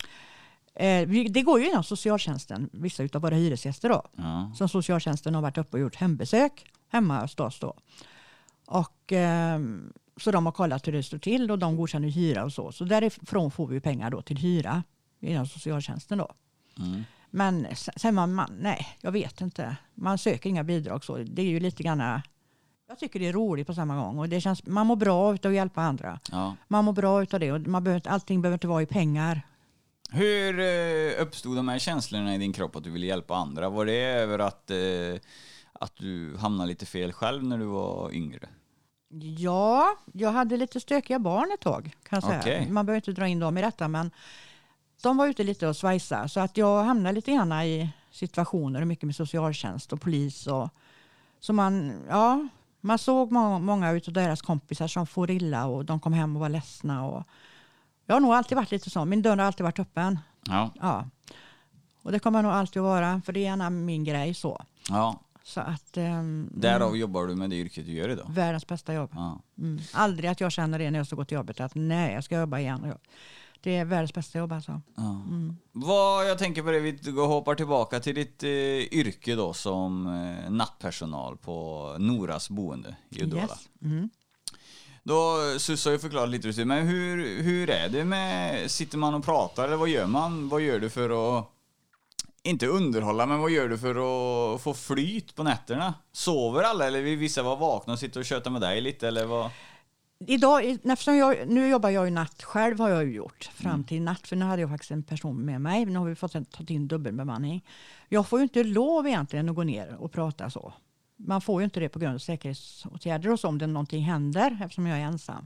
Eh, 0.76 1.08
det 1.30 1.42
går 1.42 1.60
ju 1.60 1.70
inom 1.70 1.84
socialtjänsten, 1.84 2.70
vissa 2.74 3.04
av 3.14 3.22
våra 3.22 3.36
hyresgäster 3.36 3.90
då. 3.90 4.04
Ja. 4.18 4.52
Som 4.56 4.70
socialtjänsten 4.70 5.36
har 5.36 5.42
varit 5.42 5.58
uppe 5.58 5.78
och 5.78 5.82
gjort 5.82 5.96
hembesök 5.96 6.66
hemma 6.90 7.22
hos 7.22 7.40
oss 7.40 7.60
då. 7.60 7.78
Och, 8.68 9.12
ehm, 9.12 9.94
så 10.22 10.32
de 10.32 10.46
har 10.46 10.54
kollat 10.54 10.88
hur 10.88 10.92
det 10.92 11.04
står 11.04 11.18
till 11.18 11.52
och 11.52 11.60
de 11.60 11.76
godkänner 11.78 12.08
hyra 12.10 12.44
och 12.44 12.54
så. 12.54 12.72
Så 12.72 12.84
därifrån 12.84 13.52
får 13.52 13.68
vi 13.68 13.80
pengar 13.80 14.10
då 14.10 14.22
till 14.22 14.38
hyra 14.38 14.84
inom 15.20 15.48
socialtjänsten 15.48 16.18
då. 16.18 16.32
Mm. 16.80 17.04
Men 17.32 17.66
s- 17.66 17.90
säger 17.96 18.14
man, 18.14 18.34
man, 18.34 18.50
nej, 18.60 18.88
jag 19.02 19.12
vet 19.12 19.42
inte. 19.42 19.76
Man 19.96 20.18
söker 20.18 20.50
inga 20.50 20.64
bidrag 20.64 21.04
så. 21.04 21.18
Det 21.18 21.42
är 21.42 21.46
ju 21.46 21.60
lite 21.60 21.84
grann, 21.84 22.22
jag 22.88 23.00
tycker 23.00 23.20
det 23.20 23.28
är 23.28 23.34
roligt 23.34 23.68
på 23.68 23.74
samma 23.74 23.96
gång 23.96 24.20
och 24.20 24.30
det 24.30 24.42
känns, 24.42 24.66
man 24.66 24.88
mår 24.88 24.96
bra 24.96 25.18
av 25.18 25.34
att 25.44 25.54
hjälpa 25.54 25.82
andra. 25.82 26.20
Ja. 26.32 26.56
Man 26.68 26.86
mår 26.86 26.94
bra 26.94 27.12
av 27.34 27.40
det 27.40 27.52
och 27.52 27.60
man 27.68 27.84
behöver, 27.84 28.08
allting 28.08 28.42
behöver 28.42 28.56
inte 28.56 28.68
vara 28.68 28.82
i 28.82 28.86
pengar. 28.86 29.42
Hur 30.12 30.60
eh, 30.60 31.22
uppstod 31.22 31.56
de 31.56 31.68
här 31.68 31.80
känslorna 31.80 32.36
i 32.36 32.38
din 32.38 32.54
kropp 32.54 32.76
att 32.76 32.84
du 32.84 32.90
ville 32.92 33.06
hjälpa 33.06 33.36
andra? 33.36 33.70
Var 33.70 33.86
det 33.86 34.02
över 34.04 34.40
att, 34.40 34.72
eh, 34.72 34.78
att 35.74 35.96
du 35.98 36.38
hamnade 36.38 36.68
lite 36.70 36.86
fel 36.86 37.12
själv 37.14 37.44
när 37.44 37.58
du 37.58 37.66
var 37.66 38.12
yngre? 38.14 38.50
Ja, 39.38 39.96
jag 40.14 40.32
hade 40.32 40.58
lite 40.58 40.80
stökiga 40.80 41.20
barn 41.20 41.52
ett 41.54 41.60
tag. 41.60 41.96
Kan 42.04 42.18
jag 42.18 42.24
säga. 42.24 42.40
Okej. 42.40 42.70
Man 42.72 42.86
behöver 42.86 42.98
inte 42.98 43.12
dra 43.22 43.28
in 43.28 43.40
dem 43.40 43.58
i 43.58 43.62
detta 43.62 43.88
men 43.88 44.12
de 45.02 45.18
var 45.18 45.28
ute 45.28 45.44
lite 45.44 45.68
och 45.68 45.76
svajsa 45.76 46.28
så 46.28 46.40
att 46.40 46.58
jag 46.58 46.84
hamnade 46.84 47.16
lite 47.16 47.32
grann 47.32 47.52
i 47.54 47.90
situationer 48.12 48.86
mycket 48.86 49.06
med 49.06 49.16
socialtjänst 49.16 49.94
och 49.94 50.02
polis. 50.02 50.48
Och, 50.48 50.70
så 51.40 51.54
man, 51.54 52.02
ja, 52.10 52.48
man 52.82 52.98
såg 52.98 53.32
må- 53.32 53.60
många 53.60 53.90
av 53.90 54.00
deras 54.08 54.42
kompisar 54.42 54.88
som 54.88 55.08
får 55.08 55.32
illa 55.32 55.66
och 55.66 55.86
de 55.86 56.00
kom 56.00 56.14
hem 56.14 56.36
och 56.36 56.40
var 56.40 56.50
ledsna. 56.50 57.06
Och, 57.06 57.24
jag 58.06 58.16
har 58.16 58.20
nog 58.20 58.34
alltid 58.34 58.56
varit 58.56 58.72
lite 58.72 58.90
så. 58.90 59.06
Min 59.06 59.22
dörr 59.22 59.38
har 59.38 59.46
alltid 59.46 59.64
varit 59.64 59.80
öppen. 59.80 60.20
Ja. 60.48 60.70
Ja. 60.82 61.06
Och 62.04 62.12
det 62.12 62.20
kommer 62.20 62.42
nog 62.42 62.52
alltid 62.52 62.82
att 62.82 62.84
vara 62.86 63.22
för 63.26 63.34
det 63.34 63.40
är 63.40 63.44
gärna 63.44 63.70
min 63.70 64.04
grej 64.04 64.34
så. 64.34 64.62
ja. 64.90 65.20
Så 65.44 65.62
att 65.62 65.98
um, 65.98 66.50
Därav 66.54 66.98
jobbar 66.98 67.28
du 67.28 67.36
med 67.36 67.50
det 67.50 67.56
yrket 67.56 67.86
du 67.86 67.92
gör 67.92 68.10
idag? 68.10 68.28
världens 68.30 68.68
bästa 68.68 68.94
jobb. 68.94 69.10
Ja. 69.14 69.42
Mm. 69.58 69.80
Aldrig 69.94 70.30
att 70.30 70.42
jag 70.42 70.52
känner 70.52 70.80
det 70.80 70.92
när 70.92 71.00
jag 71.00 71.08
ska 71.08 71.16
gå 71.16 71.26
till 71.26 71.36
jobbet 71.36 71.60
att 71.60 71.76
nej, 71.76 72.14
jag 72.14 72.24
ska 72.24 72.40
jobba 72.40 72.60
igen. 72.60 72.94
Det 73.62 73.76
är 73.76 73.86
världens 73.86 74.14
bästa 74.14 74.40
jobb 74.40 74.52
alltså. 74.52 74.82
Ja. 74.96 75.22
Vad, 75.72 76.30
jag 76.30 76.38
tänker 76.38 76.64
på 76.64 76.72
det, 76.72 76.80
vi 76.80 77.12
hoppar 77.12 77.56
tillbaka 77.56 78.00
till 78.00 78.16
ditt 78.16 78.44
eh, 78.44 78.50
yrke 78.94 79.36
då 79.36 79.54
som 79.54 80.08
eh, 80.08 80.52
nattpersonal 80.52 81.38
på 81.38 81.88
Noras 82.00 82.50
boende 82.50 82.96
i 83.10 83.24
Uddevalla. 83.24 83.54
Yes. 83.54 83.70
Mm. 83.82 84.10
Då, 85.04 85.38
Sus 85.58 85.86
har 85.86 85.92
ju 85.92 86.00
förklarat 86.00 86.30
lite, 86.30 86.66
men 86.66 86.88
hur, 86.88 87.42
hur 87.42 87.70
är 87.70 87.90
det 87.90 88.06
med, 88.06 88.72
sitter 88.72 88.98
man 88.98 89.14
och 89.14 89.26
pratar 89.26 89.68
eller 89.68 89.78
vad 89.78 89.90
gör 89.90 90.08
man? 90.08 90.50
Vad 90.50 90.62
gör 90.62 90.80
du 90.80 90.90
för 90.90 91.38
att, 91.40 91.46
inte 92.44 92.68
underhålla, 92.68 93.26
men 93.26 93.40
vad 93.40 93.52
gör 93.52 93.70
du 93.70 93.78
för 93.78 93.90
att 94.56 94.62
få 94.62 94.74
flyt 94.74 95.36
på 95.36 95.44
nätterna? 95.44 95.94
Sover 96.12 96.64
alla 96.64 96.88
eller 96.88 97.02
vill 97.02 97.18
vissa 97.18 97.44
vara 97.44 97.56
vakna 97.56 97.94
och 97.94 98.00
sitta 98.00 98.20
och 98.20 98.26
köta 98.26 98.50
med 98.50 98.62
dig 98.62 98.82
lite 98.82 99.08
eller 99.08 99.26
vad? 99.26 99.52
Idag, 100.28 100.78
eftersom 100.84 101.18
jag, 101.18 101.48
nu 101.48 101.70
jobbar 101.70 101.90
jag 101.90 102.06
ju 102.06 102.12
natt 102.12 102.44
själv 102.44 102.80
har 102.80 102.90
jag 102.90 103.06
ju 103.06 103.14
gjort 103.14 103.50
fram 103.54 103.84
till 103.84 104.02
natt. 104.02 104.28
För 104.28 104.36
nu 104.36 104.46
hade 104.46 104.62
jag 104.62 104.70
faktiskt 104.70 104.92
en 104.92 105.04
person 105.04 105.38
med 105.38 105.62
mig. 105.62 105.86
Nu 105.86 106.00
har 106.00 106.06
vi 106.06 106.16
fått 106.16 106.32
tagit 106.32 106.70
in 106.70 106.88
dubbelbemanning. 106.88 107.66
Jag 108.10 108.28
får 108.28 108.40
ju 108.40 108.44
inte 108.44 108.64
lov 108.64 109.08
egentligen 109.08 109.50
att 109.50 109.56
gå 109.56 109.64
ner 109.64 109.96
och 110.00 110.12
prata 110.12 110.50
så. 110.50 110.74
Man 111.18 111.42
får 111.42 111.62
ju 111.62 111.66
inte 111.66 111.80
det 111.80 111.90
på 111.90 112.00
grund 112.00 112.16
av 112.16 112.20
säkerhetsåtgärder 112.20 113.32
och 113.32 113.40
så 113.40 113.48
om 113.48 113.58
det 113.58 113.68
någonting 113.68 114.04
händer 114.04 114.60
eftersom 114.64 114.88
jag 114.88 115.00
är 115.00 115.04
ensam. 115.04 115.46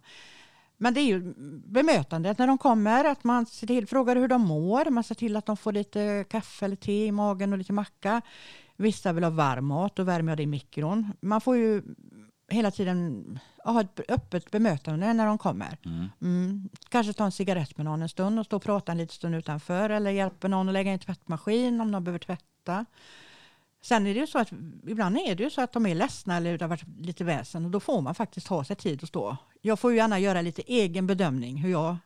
Men 0.77 0.93
det 0.93 0.99
är 0.99 1.05
ju 1.05 1.33
bemötandet 1.65 2.37
när 2.37 2.47
de 2.47 2.57
kommer, 2.57 3.05
att 3.05 3.23
man 3.23 3.45
ser 3.45 3.67
till, 3.67 3.87
frågar 3.87 4.15
hur 4.15 4.27
de 4.27 4.41
mår, 4.41 4.89
man 4.89 5.03
ser 5.03 5.15
till 5.15 5.35
att 5.35 5.45
de 5.45 5.57
får 5.57 5.71
lite 5.71 6.25
kaffe 6.29 6.65
eller 6.65 6.75
te 6.75 7.05
i 7.05 7.11
magen 7.11 7.51
och 7.53 7.57
lite 7.57 7.73
macka. 7.73 8.21
Vissa 8.77 9.13
vill 9.13 9.23
ha 9.23 9.31
varm 9.31 9.65
mat, 9.65 9.95
då 9.95 10.03
värmer 10.03 10.31
jag 10.31 10.37
det 10.37 10.43
i 10.43 10.47
mikron. 10.47 11.11
Man 11.21 11.41
får 11.41 11.57
ju 11.57 11.81
hela 12.49 12.71
tiden 12.71 13.39
ha 13.63 13.81
ett 13.81 13.99
öppet 14.09 14.51
bemötande 14.51 15.13
när 15.13 15.25
de 15.25 15.37
kommer. 15.37 15.77
Mm. 15.85 16.07
Mm. 16.21 16.69
Kanske 16.89 17.13
ta 17.13 17.25
en 17.25 17.31
cigarett 17.31 17.77
med 17.77 17.85
någon 17.85 18.01
en 18.01 18.09
stund 18.09 18.39
och 18.39 18.45
stå 18.45 18.55
och 18.55 18.63
prata 18.63 18.91
en 18.91 18.97
liten 18.97 19.15
stund 19.15 19.35
utanför 19.35 19.89
eller 19.89 20.11
hjälpa 20.11 20.47
någon 20.47 20.67
att 20.69 20.73
lägga 20.73 20.93
in 20.93 20.99
tvättmaskin 20.99 21.81
om 21.81 21.91
de 21.91 22.03
behöver 22.03 22.19
tvätta. 22.19 22.85
Sen 23.85 24.07
är 24.07 24.13
det 24.13 24.19
ju 24.19 24.27
så 24.27 24.39
att 24.39 24.51
ibland 24.87 25.17
är 25.17 25.35
det 25.35 25.43
ju 25.43 25.49
så 25.49 25.61
att 25.61 25.71
de 25.71 25.85
är 25.85 25.95
ledsna 25.95 26.37
eller 26.37 26.57
det 26.57 26.65
har 26.65 26.69
varit 26.69 26.87
lite 26.99 27.23
väsen 27.23 27.65
och 27.65 27.71
då 27.71 27.79
får 27.79 28.01
man 28.01 28.15
faktiskt 28.15 28.47
ta 28.47 28.63
sig 28.63 28.75
tid 28.75 29.03
att 29.03 29.09
stå. 29.09 29.37
Jag 29.61 29.79
får 29.79 29.91
ju 29.91 29.97
gärna 29.97 30.19
göra 30.19 30.41
lite 30.41 30.61
egen 30.61 31.07
bedömning 31.07 31.57
hur 31.57 31.69
jag 31.69 31.97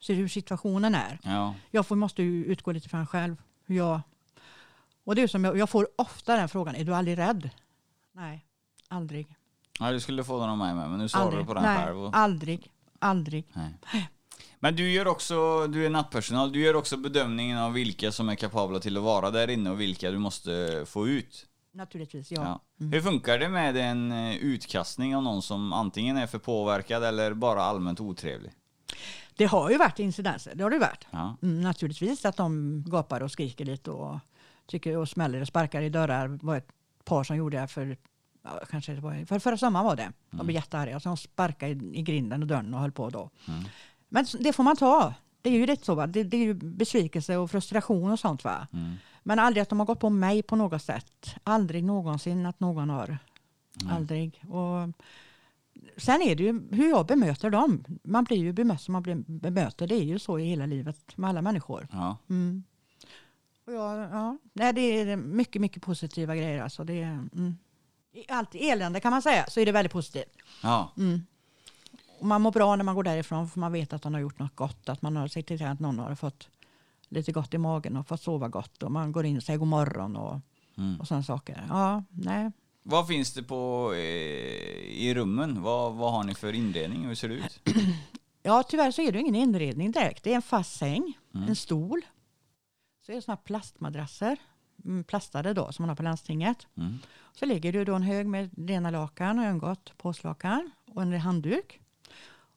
ser 0.00 0.14
hur 0.14 0.28
situationen 0.28 0.94
är. 0.94 1.18
Ja. 1.22 1.54
Jag 1.70 1.86
får, 1.86 1.96
måste 1.96 2.22
ju 2.22 2.44
utgå 2.44 2.72
lite 2.72 2.88
från 2.88 3.06
själv. 3.06 3.36
Hur 3.64 3.76
jag, 3.76 4.00
och 5.04 5.14
det 5.14 5.22
är 5.22 5.26
som 5.26 5.44
jag, 5.44 5.58
jag 5.58 5.70
får 5.70 5.88
ofta 5.96 6.36
den 6.36 6.48
frågan, 6.48 6.74
är 6.74 6.84
du 6.84 6.94
aldrig 6.94 7.18
rädd? 7.18 7.50
Nej, 8.12 8.44
aldrig. 8.88 9.36
ja, 9.80 9.92
du 9.92 10.00
skulle 10.00 10.24
få 10.24 10.40
den 10.40 10.50
av 10.50 10.58
mig 10.58 10.74
med, 10.74 10.90
men 10.90 10.98
nu 10.98 11.08
svarar 11.08 11.38
du 11.38 11.44
på 11.44 11.54
den 11.54 11.62
Nej, 11.62 11.84
själv. 11.84 11.98
Och... 11.98 12.16
aldrig. 12.16 12.70
Aldrig. 12.98 13.44
Nej. 13.52 14.08
Men 14.60 14.76
du 14.76 14.90
gör 14.90 15.08
också, 15.08 15.66
du 15.66 15.86
är 15.86 15.90
nattpersonal, 15.90 16.52
du 16.52 16.60
gör 16.60 16.76
också 16.76 16.96
bedömningen 16.96 17.58
av 17.58 17.72
vilka 17.72 18.12
som 18.12 18.28
är 18.28 18.34
kapabla 18.34 18.80
till 18.80 18.96
att 18.96 19.02
vara 19.02 19.30
där 19.30 19.50
inne 19.50 19.70
och 19.70 19.80
vilka 19.80 20.10
du 20.10 20.18
måste 20.18 20.84
få 20.86 21.08
ut. 21.08 21.46
Naturligtvis, 21.72 22.30
ja. 22.32 22.60
Ja. 22.76 22.86
Hur 22.92 23.00
funkar 23.00 23.38
det 23.38 23.48
med 23.48 23.76
en 23.76 24.12
eh, 24.12 24.36
utkastning 24.36 25.16
av 25.16 25.22
någon 25.22 25.42
som 25.42 25.72
antingen 25.72 26.16
är 26.16 26.26
för 26.26 26.38
påverkad 26.38 27.04
eller 27.04 27.34
bara 27.34 27.62
allmänt 27.62 28.00
otrevlig? 28.00 28.52
Det 29.36 29.44
har 29.44 29.70
ju 29.70 29.78
varit 29.78 29.98
incidenser, 29.98 30.54
det 30.54 30.62
har 30.62 30.70
det 30.70 30.78
varit. 30.78 31.06
Ja. 31.10 31.36
Mm, 31.42 31.60
naturligtvis 31.60 32.24
att 32.24 32.36
de 32.36 32.82
gapar 32.86 33.20
och 33.20 33.30
skriker 33.30 33.64
lite 33.64 33.90
och, 33.90 34.18
tycker, 34.66 34.96
och 34.96 35.08
smäller 35.08 35.40
och 35.40 35.48
sparkar 35.48 35.82
i 35.82 35.88
dörrar. 35.88 36.28
Det 36.28 36.46
var 36.46 36.56
ett 36.56 36.68
par 37.04 37.24
som 37.24 37.36
gjorde 37.36 37.60
det 37.60 37.66
för, 37.66 37.96
ja, 38.42 38.60
kanske 38.70 38.92
det 38.92 39.00
var, 39.00 39.26
för 39.26 39.38
förra 39.38 39.56
sommaren 39.56 39.86
var 39.86 39.96
det. 39.96 40.12
De 40.30 40.46
blev 40.46 40.54
jättearga. 40.54 41.00
Så 41.00 41.08
de 41.08 41.16
sparkade 41.16 41.72
i, 41.72 41.98
i 41.98 42.02
grinden 42.02 42.42
och 42.42 42.48
dörren 42.48 42.74
och 42.74 42.80
höll 42.80 42.92
på 42.92 43.10
då. 43.10 43.30
Mm. 43.48 43.64
Men 44.08 44.26
det 44.40 44.52
får 44.52 44.62
man 44.62 44.76
ta. 44.76 45.14
Det 45.42 45.50
är 45.50 45.54
ju 45.54 45.66
lite 45.66 45.84
så. 45.84 45.94
Va? 45.94 46.06
Det, 46.06 46.22
det 46.22 46.36
är 46.36 46.44
ju 46.44 46.54
besvikelse 46.54 47.36
och 47.36 47.50
frustration 47.50 48.10
och 48.10 48.18
sånt. 48.18 48.44
Va? 48.44 48.66
Mm. 48.72 48.92
Men 49.22 49.38
aldrig 49.38 49.62
att 49.62 49.68
de 49.68 49.78
har 49.78 49.86
gått 49.86 50.00
på 50.00 50.10
mig 50.10 50.42
på 50.42 50.56
något 50.56 50.82
sätt. 50.82 51.34
Aldrig 51.44 51.84
någonsin 51.84 52.46
att 52.46 52.60
någon 52.60 52.90
har. 52.90 53.18
Aldrig. 53.90 54.44
Och 54.48 54.88
sen 55.96 56.22
är 56.22 56.34
det 56.34 56.42
ju 56.42 56.68
hur 56.70 56.88
jag 56.88 57.06
bemöter 57.06 57.50
dem. 57.50 57.84
Man 58.04 58.24
blir 58.24 58.36
ju 58.36 58.52
bemött 58.52 58.82
som 58.82 58.92
man 58.92 59.02
blir 59.02 59.14
bemöter. 59.26 59.86
Det 59.86 59.94
är 59.94 60.04
ju 60.04 60.18
så 60.18 60.38
i 60.38 60.44
hela 60.44 60.66
livet 60.66 61.16
med 61.16 61.30
alla 61.30 61.42
människor. 61.42 61.88
Ja. 61.92 62.16
Mm. 62.30 62.64
Och 63.66 63.72
jag, 63.72 63.98
ja. 63.98 64.38
Nej, 64.52 64.72
det 64.72 64.80
är 64.80 65.16
mycket, 65.16 65.62
mycket 65.62 65.82
positiva 65.82 66.36
grejer. 66.36 66.62
Alltså. 66.62 66.84
Det 66.84 67.02
är, 67.02 67.12
mm. 67.12 67.58
I 68.12 68.24
allt 68.28 68.54
elände 68.54 69.00
kan 69.00 69.10
man 69.10 69.22
säga 69.22 69.46
så 69.48 69.60
är 69.60 69.66
det 69.66 69.72
väldigt 69.72 69.92
positivt. 69.92 70.36
Ja. 70.62 70.92
Mm. 70.96 71.20
Och 72.18 72.26
man 72.26 72.42
mår 72.42 72.52
bra 72.52 72.76
när 72.76 72.84
man 72.84 72.94
går 72.94 73.02
därifrån 73.02 73.48
för 73.48 73.60
man 73.60 73.72
vet 73.72 73.92
att 73.92 74.04
man 74.04 74.14
har 74.14 74.20
gjort 74.20 74.38
något 74.38 74.56
gott. 74.56 74.88
Att 74.88 75.02
man 75.02 75.16
har 75.16 75.28
sett 75.28 75.46
till 75.46 75.64
att 75.64 75.80
någon 75.80 75.98
har 75.98 76.14
fått 76.14 76.48
lite 77.08 77.32
gott 77.32 77.54
i 77.54 77.58
magen 77.58 77.96
och 77.96 78.06
fått 78.08 78.22
sova 78.22 78.48
gott. 78.48 78.82
Och 78.82 78.92
man 78.92 79.12
går 79.12 79.24
in 79.26 79.36
och 79.36 79.42
säger 79.42 79.58
god 79.58 79.68
morgon 79.68 80.16
och, 80.16 80.40
Mm. 80.76 81.00
och 81.00 81.08
sådana 81.08 81.22
saker. 81.24 81.64
Ja, 81.68 82.04
nej. 82.10 82.52
Vad 82.82 83.06
finns 83.06 83.32
det 83.34 83.42
på 83.42 83.92
eh, 83.94 83.98
i 83.98 85.12
rummen? 85.14 85.62
Vad, 85.62 85.94
vad 85.94 86.12
har 86.12 86.24
ni 86.24 86.34
för 86.34 86.52
inredning? 86.52 87.06
Hur 87.06 87.14
ser 87.14 87.28
det 87.28 87.34
ut? 87.34 87.60
Ja, 88.42 88.62
tyvärr 88.62 88.90
så 88.90 89.02
är 89.02 89.12
det 89.12 89.20
ingen 89.20 89.34
inredning 89.34 89.90
direkt. 89.92 90.24
Det 90.24 90.30
är 90.32 90.36
en 90.36 90.42
fast 90.42 90.76
säng, 90.78 91.18
Mm. 91.34 91.48
en 91.48 91.56
stol. 91.56 92.00
Så 93.06 93.12
är 93.12 93.16
det 93.16 93.22
sådana 93.22 93.36
här 93.36 93.44
plastmadrasser, 93.44 94.36
mm, 94.84 95.04
plastade 95.04 95.52
då, 95.54 95.72
som 95.72 95.82
man 95.82 95.88
har 95.88 95.96
på 95.96 96.02
landstinget. 96.02 96.66
Mm. 96.76 96.98
Så 97.32 97.46
ligger 97.46 97.72
det 97.72 97.84
då 97.84 97.94
en 97.94 98.02
hög 98.02 98.26
med 98.26 98.50
rena 98.68 98.90
lakan 98.90 99.38
och 99.38 99.44
öngott, 99.44 99.92
påslakan 99.96 100.70
och 100.94 101.02
en 101.02 101.12
handduk. 101.20 101.80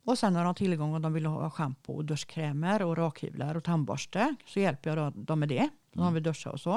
Och 0.06 0.18
sen 0.18 0.36
har 0.36 0.44
de 0.44 0.56
tillgång 0.56 0.94
om 0.94 1.02
de 1.02 1.14
vill 1.14 1.26
ha 1.26 1.50
schampo 1.50 1.94
och 1.94 2.06
duschkrämer 2.06 2.82
och 2.82 2.98
rakhyvlar 2.98 3.56
och 3.56 3.64
tandborste 3.64 4.36
så 4.46 4.60
hjälper 4.60 4.98
jag 4.98 5.14
dem 5.14 5.40
med 5.40 5.50
det. 5.50 5.70
De 5.94 6.00
har 6.00 6.12
vi 6.12 6.20
duscha 6.20 6.50
och 6.50 6.60
så. 6.60 6.74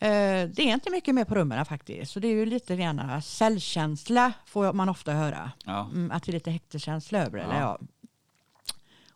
Eh, 0.00 0.48
det 0.48 0.58
är 0.58 0.72
inte 0.74 0.90
mycket 0.90 1.14
mer 1.14 1.24
på 1.24 1.34
rummen 1.34 1.64
faktiskt. 1.64 2.12
Så 2.12 2.20
det 2.20 2.28
är 2.28 2.32
ju 2.32 2.46
lite 2.46 2.76
grann 2.76 3.22
cellkänsla 3.22 4.32
får 4.46 4.72
man 4.72 4.88
ofta 4.88 5.12
höra. 5.12 5.52
Ja. 5.64 5.88
Mm, 5.92 6.10
att 6.10 6.22
det 6.22 6.30
är 6.30 6.32
lite 6.32 6.50
häkteskänsla 6.50 7.18
över 7.18 7.38
det. 7.38 7.44
Ja. 7.44 7.50
Eller 7.50 7.60
ja. 7.60 7.78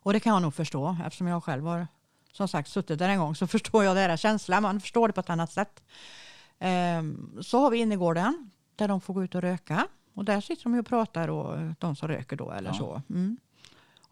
Och 0.02 0.12
det 0.12 0.20
kan 0.20 0.32
jag 0.32 0.42
nog 0.42 0.54
förstå 0.54 0.96
eftersom 1.06 1.26
jag 1.26 1.44
själv 1.44 1.66
har 1.66 1.86
som 2.32 2.48
sagt 2.48 2.68
suttit 2.68 2.98
där 2.98 3.08
en 3.08 3.18
gång 3.18 3.34
så 3.34 3.46
förstår 3.56 3.84
jag 3.84 3.96
deras 3.96 4.20
känsla. 4.20 4.60
Man 4.60 4.80
förstår 4.80 5.08
det 5.08 5.12
på 5.12 5.20
ett 5.20 5.30
annat 5.30 5.52
sätt. 5.52 5.82
Ehm, 6.58 7.38
så 7.42 7.58
har 7.58 7.70
vi 7.70 7.78
innergården 7.78 8.50
där 8.76 8.88
de 8.88 9.00
får 9.00 9.14
gå 9.14 9.24
ut 9.24 9.34
och 9.34 9.42
röka. 9.42 9.86
Och 10.14 10.24
där 10.24 10.40
sitter 10.40 10.62
de 10.64 10.78
och 10.78 10.86
pratar 10.86 11.28
och 11.28 11.74
de 11.78 11.96
som 11.96 12.08
röker 12.08 12.36
då 12.36 12.50
eller 12.50 12.70
Ja. 12.70 12.74
så. 12.74 13.02
Mm. 13.10 13.36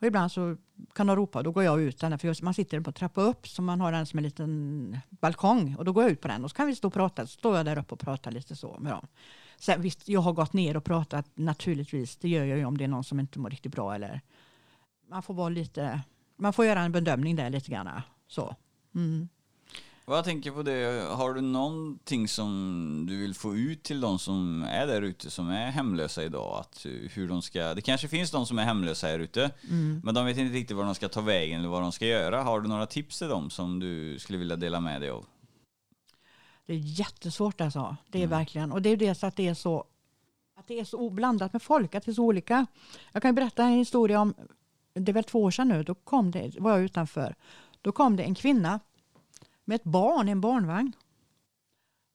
Och 0.00 0.06
ibland 0.06 0.32
så 0.32 0.56
kan 0.92 1.06
de 1.06 1.16
ropa, 1.16 1.42
då 1.42 1.52
går 1.52 1.64
jag 1.64 1.80
ut 1.82 1.98
den, 2.00 2.18
för 2.18 2.44
man 2.44 2.54
sitter 2.54 2.80
på 2.80 2.92
trappa 2.92 3.20
upp 3.20 3.48
så 3.48 3.62
man 3.62 3.80
har 3.80 3.92
den 3.92 4.06
som 4.06 4.18
en 4.18 4.22
liten 4.22 4.98
balkong 5.10 5.76
och 5.78 5.84
då 5.84 5.92
går 5.92 6.02
jag 6.02 6.12
ut 6.12 6.20
på 6.20 6.28
den 6.28 6.44
och 6.44 6.50
så 6.50 6.56
kan 6.56 6.66
vi 6.66 6.74
stå 6.74 6.88
och 6.88 6.94
prata, 6.94 7.26
så 7.26 7.38
står 7.38 7.56
jag 7.56 7.66
där 7.66 7.78
uppe 7.78 7.94
och 7.94 8.00
pratar 8.00 8.30
lite 8.30 8.56
så 8.56 8.76
med 8.80 8.92
dem. 8.92 9.06
Sen 9.58 9.82
visst, 9.82 10.08
jag 10.08 10.20
har 10.20 10.32
gått 10.32 10.52
ner 10.52 10.76
och 10.76 10.84
pratat 10.84 11.26
naturligtvis, 11.34 12.16
det 12.16 12.28
gör 12.28 12.44
jag 12.44 12.58
ju 12.58 12.64
om 12.64 12.78
det 12.78 12.84
är 12.84 12.88
någon 12.88 13.04
som 13.04 13.20
inte 13.20 13.38
mår 13.38 13.50
riktigt 13.50 13.72
bra 13.72 13.94
eller 13.94 14.20
man 15.08 15.22
får 15.22 15.34
vara 15.34 15.48
lite, 15.48 16.00
man 16.36 16.52
får 16.52 16.64
göra 16.64 16.80
en 16.80 16.92
bedömning 16.92 17.36
där 17.36 17.50
lite 17.50 17.70
grann. 17.70 18.02
Så. 18.26 18.56
Mm. 18.94 19.28
Och 20.10 20.16
jag 20.16 20.24
tänker 20.24 20.50
på 20.50 20.62
det, 20.62 21.06
har 21.10 21.34
du 21.34 21.40
någonting 21.40 22.28
som 22.28 23.04
du 23.08 23.16
vill 23.16 23.34
få 23.34 23.56
ut 23.56 23.82
till 23.82 24.00
de 24.00 24.18
som 24.18 24.62
är 24.62 24.86
där 24.86 25.02
ute 25.02 25.30
som 25.30 25.50
är 25.50 25.70
hemlösa 25.70 26.24
idag? 26.24 26.60
Att 26.60 26.86
hur 27.10 27.28
de 27.28 27.42
ska, 27.42 27.74
det 27.74 27.80
kanske 27.80 28.08
finns 28.08 28.30
de 28.30 28.46
som 28.46 28.58
är 28.58 28.64
hemlösa 28.64 29.06
här 29.06 29.18
ute, 29.18 29.50
mm. 29.68 30.00
men 30.04 30.14
de 30.14 30.26
vet 30.26 30.36
inte 30.36 30.54
riktigt 30.54 30.76
var 30.76 30.84
de 30.84 30.94
ska 30.94 31.08
ta 31.08 31.20
vägen 31.20 31.60
eller 31.60 31.68
vad 31.68 31.82
de 31.82 31.92
ska 31.92 32.06
göra. 32.06 32.42
Har 32.42 32.60
du 32.60 32.68
några 32.68 32.86
tips 32.86 33.18
till 33.18 33.28
dem 33.28 33.50
som 33.50 33.80
du 33.80 34.18
skulle 34.18 34.38
vilja 34.38 34.56
dela 34.56 34.80
med 34.80 35.00
dig 35.00 35.10
av? 35.10 35.26
Det 36.66 36.72
är 36.72 36.78
jättesvårt 36.78 37.60
alltså. 37.60 37.96
Det 38.08 38.18
är 38.18 38.24
mm. 38.24 38.38
verkligen. 38.38 38.72
Och 38.72 38.82
det 38.82 38.88
är 38.88 38.96
det 38.96 39.14
så 39.14 39.26
att 39.26 39.36
det 39.36 39.48
är 39.48 39.54
så 39.54 39.84
att 40.56 40.68
det 40.68 40.80
är 40.80 40.84
så 40.84 40.98
oblandat 40.98 41.52
med 41.52 41.62
folk, 41.62 41.94
att 41.94 42.04
det 42.04 42.10
är 42.10 42.14
så 42.14 42.24
olika. 42.24 42.66
Jag 43.12 43.22
kan 43.22 43.34
berätta 43.34 43.64
en 43.64 43.72
historia 43.72 44.20
om, 44.20 44.34
det 44.92 45.12
är 45.12 45.14
väl 45.14 45.24
två 45.24 45.42
år 45.42 45.50
sedan 45.50 45.68
nu, 45.68 45.82
då 45.82 45.94
kom 45.94 46.30
det, 46.30 46.52
var 46.58 46.70
jag 46.70 46.80
utanför. 46.80 47.34
Då 47.82 47.92
kom 47.92 48.16
det 48.16 48.22
en 48.22 48.34
kvinna 48.34 48.80
med 49.70 49.76
ett 49.76 49.84
barn 49.84 50.28
i 50.28 50.30
en 50.30 50.40
barnvagn. 50.40 50.92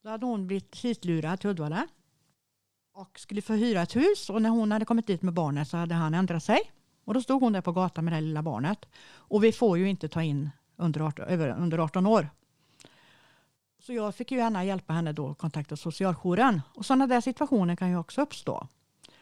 Då 0.04 0.10
hade 0.10 0.26
hon 0.26 0.48
blivit 0.48 0.76
hitlurad 0.76 1.40
till 1.40 1.50
Uddevalla 1.50 1.88
och 2.94 3.20
skulle 3.20 3.42
få 3.42 3.54
hyra 3.54 3.82
ett 3.82 3.96
hus 3.96 4.30
och 4.30 4.42
när 4.42 4.50
hon 4.50 4.72
hade 4.72 4.86
kommit 4.86 5.08
dit 5.08 5.22
med 5.22 5.34
barnet 5.34 5.68
så 5.68 5.78
hade 5.78 5.96
han 5.96 6.14
ändrat 6.14 6.44
sig. 6.44 6.72
Och 7.06 7.14
då 7.14 7.22
stod 7.22 7.42
hon 7.42 7.54
där 7.54 7.62
på 7.62 7.72
gatan 7.72 8.06
med 8.06 8.14
det 8.14 8.22
lilla 8.22 8.42
barnet. 8.42 8.86
Och 9.06 9.44
vi 9.44 9.52
får 9.52 9.78
ju 9.78 9.90
inte 9.90 10.08
ta 10.10 10.24
in 10.24 10.50
under 10.76 11.02
18, 11.02 11.26
under 11.50 11.78
18 11.78 12.06
år. 12.06 12.30
Så 13.80 13.94
jag 13.94 14.16
fick 14.16 14.32
ju 14.32 14.38
gärna 14.38 14.66
hjälpa 14.66 14.94
henne 14.94 15.14
då 15.14 15.30
att 15.30 15.38
kontakta 15.38 15.76
socialjouren. 15.76 16.62
Och 16.74 16.86
sådana 16.86 17.08
där 17.08 17.22
situationer 17.22 17.76
kan 17.76 17.90
ju 17.90 17.98
också 17.98 18.22
uppstå. 18.22 18.68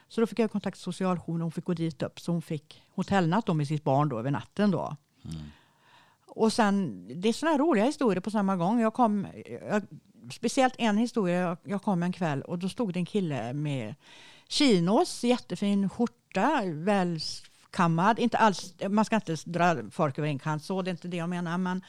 Så 0.07 0.21
då 0.21 0.27
fick 0.27 0.39
jag 0.39 0.51
kontakta 0.51 0.79
socialjouren 0.79 1.41
och 1.41 1.45
hon 1.45 1.51
fick 1.51 1.65
gå 1.65 1.73
dit 1.73 2.01
upp 2.01 2.19
så 2.19 2.31
hon 2.31 2.41
fick 2.41 2.83
hotellnatt 2.95 3.55
med 3.55 3.67
sitt 3.67 3.83
barn 3.83 4.09
då 4.09 4.19
över 4.19 4.31
natten 4.31 4.71
då. 4.71 4.95
Mm. 5.25 5.41
Och 6.35 6.53
sen, 6.53 7.07
det 7.21 7.29
är 7.29 7.33
sådana 7.33 7.57
roliga 7.57 7.85
historier 7.85 8.21
på 8.21 8.31
samma 8.31 8.55
gång. 8.55 8.79
Jag 8.79 8.93
kom, 8.93 9.27
jag, 9.69 9.83
speciellt 10.31 10.75
en 10.77 10.97
historia, 10.97 11.39
jag, 11.39 11.57
jag 11.63 11.81
kom 11.81 12.03
en 12.03 12.11
kväll 12.11 12.41
och 12.41 12.59
då 12.59 12.69
stod 12.69 12.93
det 12.93 12.99
en 12.99 13.05
kille 13.05 13.53
med 13.53 13.95
chinos, 14.47 15.23
jättefin 15.23 15.89
skjorta, 15.89 16.61
välkammad. 16.65 18.19
Inte 18.19 18.37
alls, 18.37 18.73
man 18.89 19.05
ska 19.05 19.15
inte 19.15 19.35
dra 19.45 19.89
folk 19.91 20.17
över 20.17 20.27
en 20.27 20.39
kant, 20.39 20.63
så 20.63 20.81
det 20.81 20.89
är 20.89 20.91
inte 20.91 21.07
det 21.07 21.17
jag 21.17 21.29
menar. 21.29 21.57
Men 21.57 21.81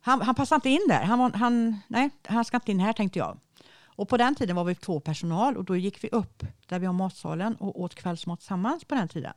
han, 0.00 0.22
han 0.22 0.34
passade 0.34 0.56
inte 0.56 0.68
in 0.68 0.88
där. 0.88 1.02
Han, 1.02 1.34
han, 1.34 1.80
nej, 1.88 2.10
han 2.24 2.44
ska 2.44 2.56
inte 2.56 2.70
in 2.70 2.80
här 2.80 2.92
tänkte 2.92 3.18
jag. 3.18 3.38
Och 3.82 4.08
på 4.08 4.16
den 4.16 4.34
tiden 4.34 4.56
var 4.56 4.64
vi 4.64 4.74
två 4.74 5.00
personal 5.00 5.56
och 5.56 5.64
då 5.64 5.76
gick 5.76 6.04
vi 6.04 6.08
upp 6.08 6.42
där 6.66 6.78
vi 6.78 6.86
har 6.86 6.92
matsalen 6.92 7.56
och 7.56 7.80
åt 7.80 7.94
kvällsmat 7.94 8.38
tillsammans 8.38 8.84
på 8.84 8.94
den 8.94 9.08
tiden. 9.08 9.34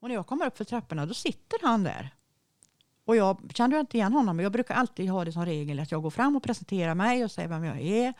Och 0.00 0.08
när 0.08 0.14
jag 0.14 0.26
kommer 0.26 0.46
upp 0.46 0.56
för 0.56 0.64
trapporna 0.64 1.06
då 1.06 1.14
sitter 1.14 1.58
han 1.62 1.84
där 1.84 2.14
och 3.08 3.16
jag 3.16 3.50
kände 3.54 3.80
inte 3.80 3.96
igen 3.96 4.12
honom. 4.12 4.40
Jag 4.40 4.52
brukar 4.52 4.74
alltid 4.74 5.10
ha 5.10 5.24
det 5.24 5.32
som 5.32 5.46
regel 5.46 5.80
att 5.80 5.92
jag 5.92 6.02
går 6.02 6.10
fram 6.10 6.36
och 6.36 6.42
presenterar 6.42 6.94
mig 6.94 7.24
och 7.24 7.30
säger 7.30 7.48
vem 7.48 7.64
jag 7.64 7.80
är. 7.80 8.14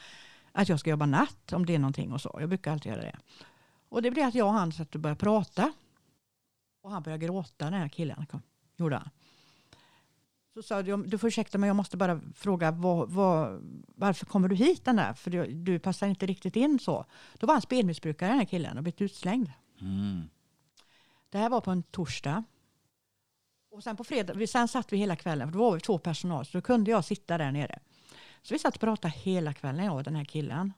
Att 0.52 0.68
jag 0.68 0.80
ska 0.80 0.90
jobba 0.90 1.06
natt 1.06 1.52
om 1.52 1.66
det 1.66 1.74
är 1.74 1.78
någonting 1.78 2.12
och 2.12 2.20
så. 2.20 2.36
Jag 2.40 2.48
brukar 2.48 2.72
alltid 2.72 2.92
göra 2.92 3.02
det. 3.02 3.16
Och 3.88 4.02
det 4.02 4.10
blev 4.10 4.28
att 4.28 4.34
jag 4.34 4.46
och 4.46 4.52
han 4.52 4.72
satt 4.72 4.94
och 4.94 5.00
började 5.00 5.18
prata. 5.18 5.72
Och 6.82 6.90
han 6.90 7.02
började 7.02 7.26
gråta 7.26 7.64
den 7.64 7.74
här 7.74 7.88
killen. 7.88 8.26
Gjorde 8.76 8.96
han. 8.96 9.10
Så 10.54 10.62
sa 10.62 10.80
jag, 10.80 11.08
du 11.08 11.18
får 11.18 11.28
ursäkta 11.28 11.58
mig, 11.58 11.68
jag 11.68 11.76
måste 11.76 11.96
bara 11.96 12.20
fråga 12.34 12.70
vad, 12.70 13.10
vad, 13.10 13.60
varför 13.94 14.26
kommer 14.26 14.48
du 14.48 14.56
hit 14.56 14.84
den 14.84 14.96
där? 14.96 15.14
För 15.14 15.30
du, 15.30 15.46
du, 15.46 15.78
passar 15.78 16.06
inte 16.06 16.26
riktigt 16.26 16.56
in 16.56 16.78
så. 16.78 17.04
Då 17.38 17.46
var 17.46 17.54
han 17.54 17.62
spelmissbrukare 17.62 18.30
den 18.30 18.38
här 18.38 18.46
killen 18.46 18.76
och 18.76 18.82
blivit 18.82 19.00
utslängd. 19.00 19.52
Mm. 19.80 20.28
Det 21.30 21.38
här 21.38 21.50
var 21.50 21.60
på 21.60 21.70
en 21.70 21.82
torsdag. 21.82 22.44
Och 23.78 23.84
sen 23.84 23.96
på 23.96 24.04
fredag, 24.04 24.46
sen 24.46 24.68
satt 24.68 24.92
vi 24.92 24.96
hela 24.96 25.16
kvällen, 25.16 25.48
för 25.48 25.58
då 25.58 25.64
var 25.64 25.74
vi 25.74 25.80
två 25.80 25.98
personal, 25.98 26.46
så 26.46 26.58
då 26.58 26.62
kunde 26.62 26.90
jag 26.90 27.04
sitta 27.04 27.38
där 27.38 27.52
nere. 27.52 27.78
Så 28.42 28.54
vi 28.54 28.58
satt 28.58 28.74
och 28.74 28.80
pratade 28.80 29.14
hela 29.16 29.52
kvällen, 29.54 29.84
jag 29.84 29.94
och 29.94 30.02
den 30.02 30.16
här 30.16 30.24
killen. 30.24 30.72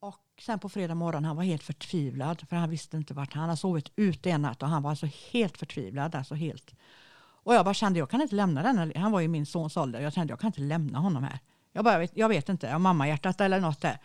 Och 0.00 0.42
sen 0.42 0.58
på 0.58 0.68
fredag 0.68 0.94
morgon, 0.94 1.24
han 1.24 1.36
var 1.36 1.44
helt 1.44 1.62
förtvivlad, 1.62 2.48
för 2.48 2.56
han 2.56 2.70
visste 2.70 2.96
inte 2.96 3.14
vart 3.14 3.34
han 3.34 3.42
hade 3.42 3.56
sovit 3.56 3.92
ute 3.96 4.30
en 4.30 4.42
natt 4.42 4.62
och 4.62 4.68
han 4.68 4.82
var 4.82 4.90
alltså 4.90 5.08
helt 5.30 5.58
förtvivlad, 5.58 6.14
alltså 6.14 6.34
helt. 6.34 6.74
Och 7.18 7.54
jag 7.54 7.64
bara 7.64 7.74
kände, 7.74 7.98
jag 7.98 8.10
kan 8.10 8.20
inte 8.20 8.34
lämna 8.34 8.62
den, 8.62 8.92
han 8.96 9.12
var 9.12 9.20
ju 9.20 9.28
min 9.28 9.46
sons 9.46 9.76
ålder, 9.76 10.00
jag 10.00 10.12
kände 10.12 10.32
jag 10.32 10.40
kan 10.40 10.48
inte 10.48 10.60
lämna 10.60 10.98
honom 10.98 11.22
här. 11.22 11.38
Jag 11.72 11.84
bara, 11.84 12.08
jag 12.14 12.28
vet 12.28 12.48
inte, 12.48 12.66
jag 12.66 12.80
mamma 12.80 13.08
hjärtat 13.08 13.40
eller 13.40 13.60
något 13.60 13.80
där. 13.80 13.98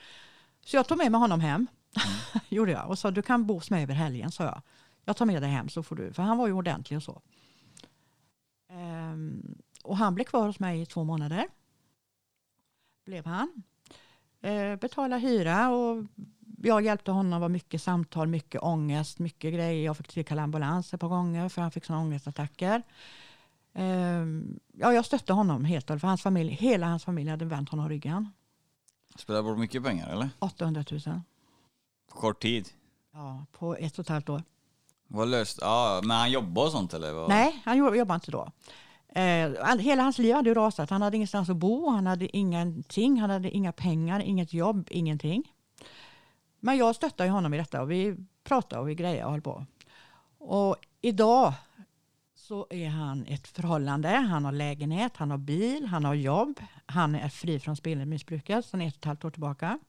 Så 0.65 0.75
jag 0.75 0.87
tog 0.87 0.97
med 0.97 1.11
mig 1.11 1.19
honom 1.19 1.39
hem, 1.39 1.55
mm. 1.55 2.41
gjorde 2.49 2.71
jag, 2.71 2.89
och 2.89 2.99
sa 2.99 3.11
du 3.11 3.21
kan 3.21 3.45
bo 3.45 3.53
hos 3.53 3.69
mig 3.69 3.83
över 3.83 3.93
helgen, 3.93 4.31
sa 4.31 4.43
jag. 4.43 4.61
Jag 5.05 5.17
tar 5.17 5.25
med 5.25 5.41
dig 5.41 5.51
hem 5.51 5.69
så 5.69 5.83
får 5.83 5.95
du, 5.95 6.13
för 6.13 6.23
han 6.23 6.37
var 6.37 6.47
ju 6.47 6.53
ordentlig 6.53 6.97
och 6.97 7.03
så. 7.03 7.21
Och 9.95 9.99
han 9.99 10.15
blev 10.15 10.25
kvar 10.25 10.47
hos 10.47 10.59
mig 10.59 10.81
i 10.81 10.85
två 10.85 11.03
månader. 11.03 11.47
Blev 13.05 13.25
han. 13.25 13.63
Uh, 14.45 14.75
betala 14.75 15.17
hyra 15.17 15.69
och 15.69 16.03
jag 16.63 16.81
hjälpte 16.81 17.11
honom. 17.11 17.41
Var 17.41 17.49
mycket 17.49 17.81
samtal, 17.81 18.27
mycket 18.27 18.63
ångest, 18.63 19.19
mycket 19.19 19.53
grejer. 19.53 19.85
Jag 19.85 19.97
fick 19.97 20.07
tillkalla 20.07 20.41
ambulans 20.41 20.93
ett 20.93 20.99
par 20.99 21.07
gånger 21.07 21.49
för 21.49 21.61
han 21.61 21.71
fick 21.71 21.85
sådana 21.85 22.03
ångestattacker. 22.03 22.83
Um, 23.73 24.59
ja, 24.73 24.93
jag 24.93 25.05
stötte 25.05 25.33
honom 25.33 25.65
helt 25.65 25.87
för 25.87 26.07
hans 26.07 26.21
familj, 26.21 26.51
hela 26.51 26.87
hans 26.87 27.03
familj 27.03 27.29
hade 27.29 27.45
vänt 27.45 27.69
honom 27.69 27.89
ryggen. 27.89 28.29
Spelade 29.15 29.43
bort 29.43 29.59
mycket 29.59 29.83
pengar 29.83 30.09
eller? 30.09 30.29
800 30.39 30.83
000. 30.91 31.01
På 32.11 32.17
kort 32.17 32.41
tid? 32.41 32.69
Ja, 33.13 33.45
på 33.51 33.75
ett 33.75 33.99
och 33.99 34.05
ett 34.05 34.09
halvt 34.09 34.29
år. 34.29 34.43
Vad 35.07 35.27
löst? 35.27 35.57
Ja, 35.61 36.01
men 36.03 36.17
han 36.17 36.31
jobbade 36.31 36.65
och 36.65 36.71
sånt 36.71 36.93
eller? 36.93 37.13
Vad? 37.13 37.29
Nej, 37.29 37.61
han 37.65 37.77
jobbade 37.77 38.13
inte 38.13 38.31
då. 38.31 38.51
Eh, 39.15 39.77
hela 39.79 40.03
hans 40.03 40.17
liv 40.17 40.35
hade 40.35 40.53
rasat. 40.53 40.89
Han 40.89 41.01
hade 41.01 41.15
ingenstans 41.15 41.49
att 41.49 41.57
bo, 41.57 41.89
han 41.89 42.07
hade 42.07 42.37
ingenting, 42.37 43.19
han 43.21 43.29
hade 43.29 43.49
inga 43.49 43.71
pengar, 43.71 44.19
inget 44.19 44.53
jobb, 44.53 44.87
ingenting. 44.91 45.51
Men 46.59 46.77
jag 46.77 46.95
stöttade 46.95 47.29
honom 47.29 47.53
i 47.53 47.57
detta 47.57 47.81
och 47.81 47.91
vi 47.91 48.15
pratade 48.43 48.81
och 48.81 48.89
vi 48.89 48.95
grejade 48.95 49.25
och 49.25 49.31
höll 49.31 49.41
på. 49.41 49.65
Och 50.37 50.75
idag 51.01 51.53
så 52.35 52.67
är 52.69 52.89
han 52.89 53.25
ett 53.25 53.47
förhållande. 53.47 54.09
Han 54.09 54.45
har 54.45 54.51
lägenhet, 54.51 55.17
han 55.17 55.31
har 55.31 55.37
bil, 55.37 55.85
han 55.85 56.05
har 56.05 56.13
jobb. 56.13 56.59
Han 56.85 57.15
är 57.15 57.29
fri 57.29 57.59
från 57.59 57.75
spelmissbruket 57.75 58.65
sedan 58.65 58.81
ett 58.81 58.93
och 58.93 58.99
ett 58.99 59.05
halvt 59.05 59.25
år 59.25 59.31
tillbaka. 59.31 59.79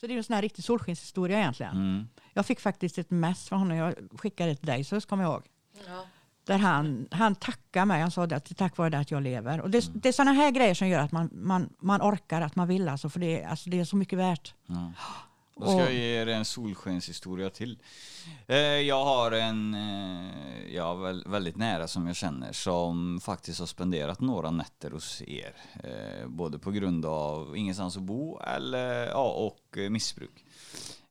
Så 0.00 0.06
det 0.06 0.12
är 0.12 0.16
en 0.16 0.24
sån 0.24 0.34
här 0.34 0.42
riktig 0.42 0.64
solskenshistoria 0.64 1.38
egentligen. 1.38 1.76
Mm. 1.76 2.08
Jag 2.32 2.46
fick 2.46 2.60
faktiskt 2.60 2.98
ett 2.98 3.10
mess 3.10 3.48
från 3.48 3.58
honom. 3.58 3.76
Jag 3.76 3.94
skickade 4.16 4.50
det 4.50 4.56
till 4.56 4.66
dig, 4.66 4.84
så 4.84 5.00
kommer 5.00 5.24
jag 5.24 5.32
ihåg. 5.32 5.42
Ja. 5.86 6.06
Där 6.48 6.58
han, 6.58 7.08
han 7.10 7.34
tackade 7.34 7.86
mig. 7.86 8.00
Han 8.00 8.10
sa 8.10 8.22
att 8.22 8.30
det 8.30 8.50
är 8.50 8.54
tack 8.54 8.76
vare 8.76 8.90
det 8.90 8.98
att 8.98 9.10
jag 9.10 9.22
lever. 9.22 9.60
Och 9.60 9.70
det, 9.70 9.86
mm. 9.86 10.00
det 10.00 10.08
är 10.08 10.12
sådana 10.12 10.32
här 10.32 10.50
grejer 10.50 10.74
som 10.74 10.88
gör 10.88 11.00
att 11.00 11.12
man, 11.12 11.30
man, 11.32 11.68
man 11.78 12.02
orkar, 12.02 12.40
att 12.40 12.56
man 12.56 12.68
vill. 12.68 12.88
Alltså, 12.88 13.08
för 13.08 13.20
det, 13.20 13.44
alltså, 13.44 13.70
det 13.70 13.80
är 13.80 13.84
så 13.84 13.96
mycket 13.96 14.18
värt. 14.18 14.54
Mm. 14.68 14.92
Då 15.56 15.66
ska 15.66 15.78
jag 15.78 15.92
ge 15.92 16.20
er 16.20 16.26
en 16.26 16.44
solskenshistoria 16.44 17.50
till. 17.50 17.78
Eh, 18.46 18.56
jag 18.58 19.04
har 19.04 19.32
en, 19.32 19.74
eh, 19.74 20.74
ja, 20.74 20.94
väldigt 21.26 21.56
nära 21.56 21.88
som 21.88 22.06
jag 22.06 22.16
känner, 22.16 22.52
som 22.52 23.20
faktiskt 23.20 23.58
har 23.58 23.66
spenderat 23.66 24.20
några 24.20 24.50
nätter 24.50 24.90
hos 24.90 25.22
er. 25.22 25.54
Eh, 25.84 26.28
både 26.28 26.58
på 26.58 26.70
grund 26.70 27.06
av 27.06 27.56
ingenstans 27.56 27.96
att 27.96 28.02
bo 28.02 28.40
eller, 28.40 29.06
ja, 29.06 29.30
och 29.30 29.78
missbruk. 29.90 30.44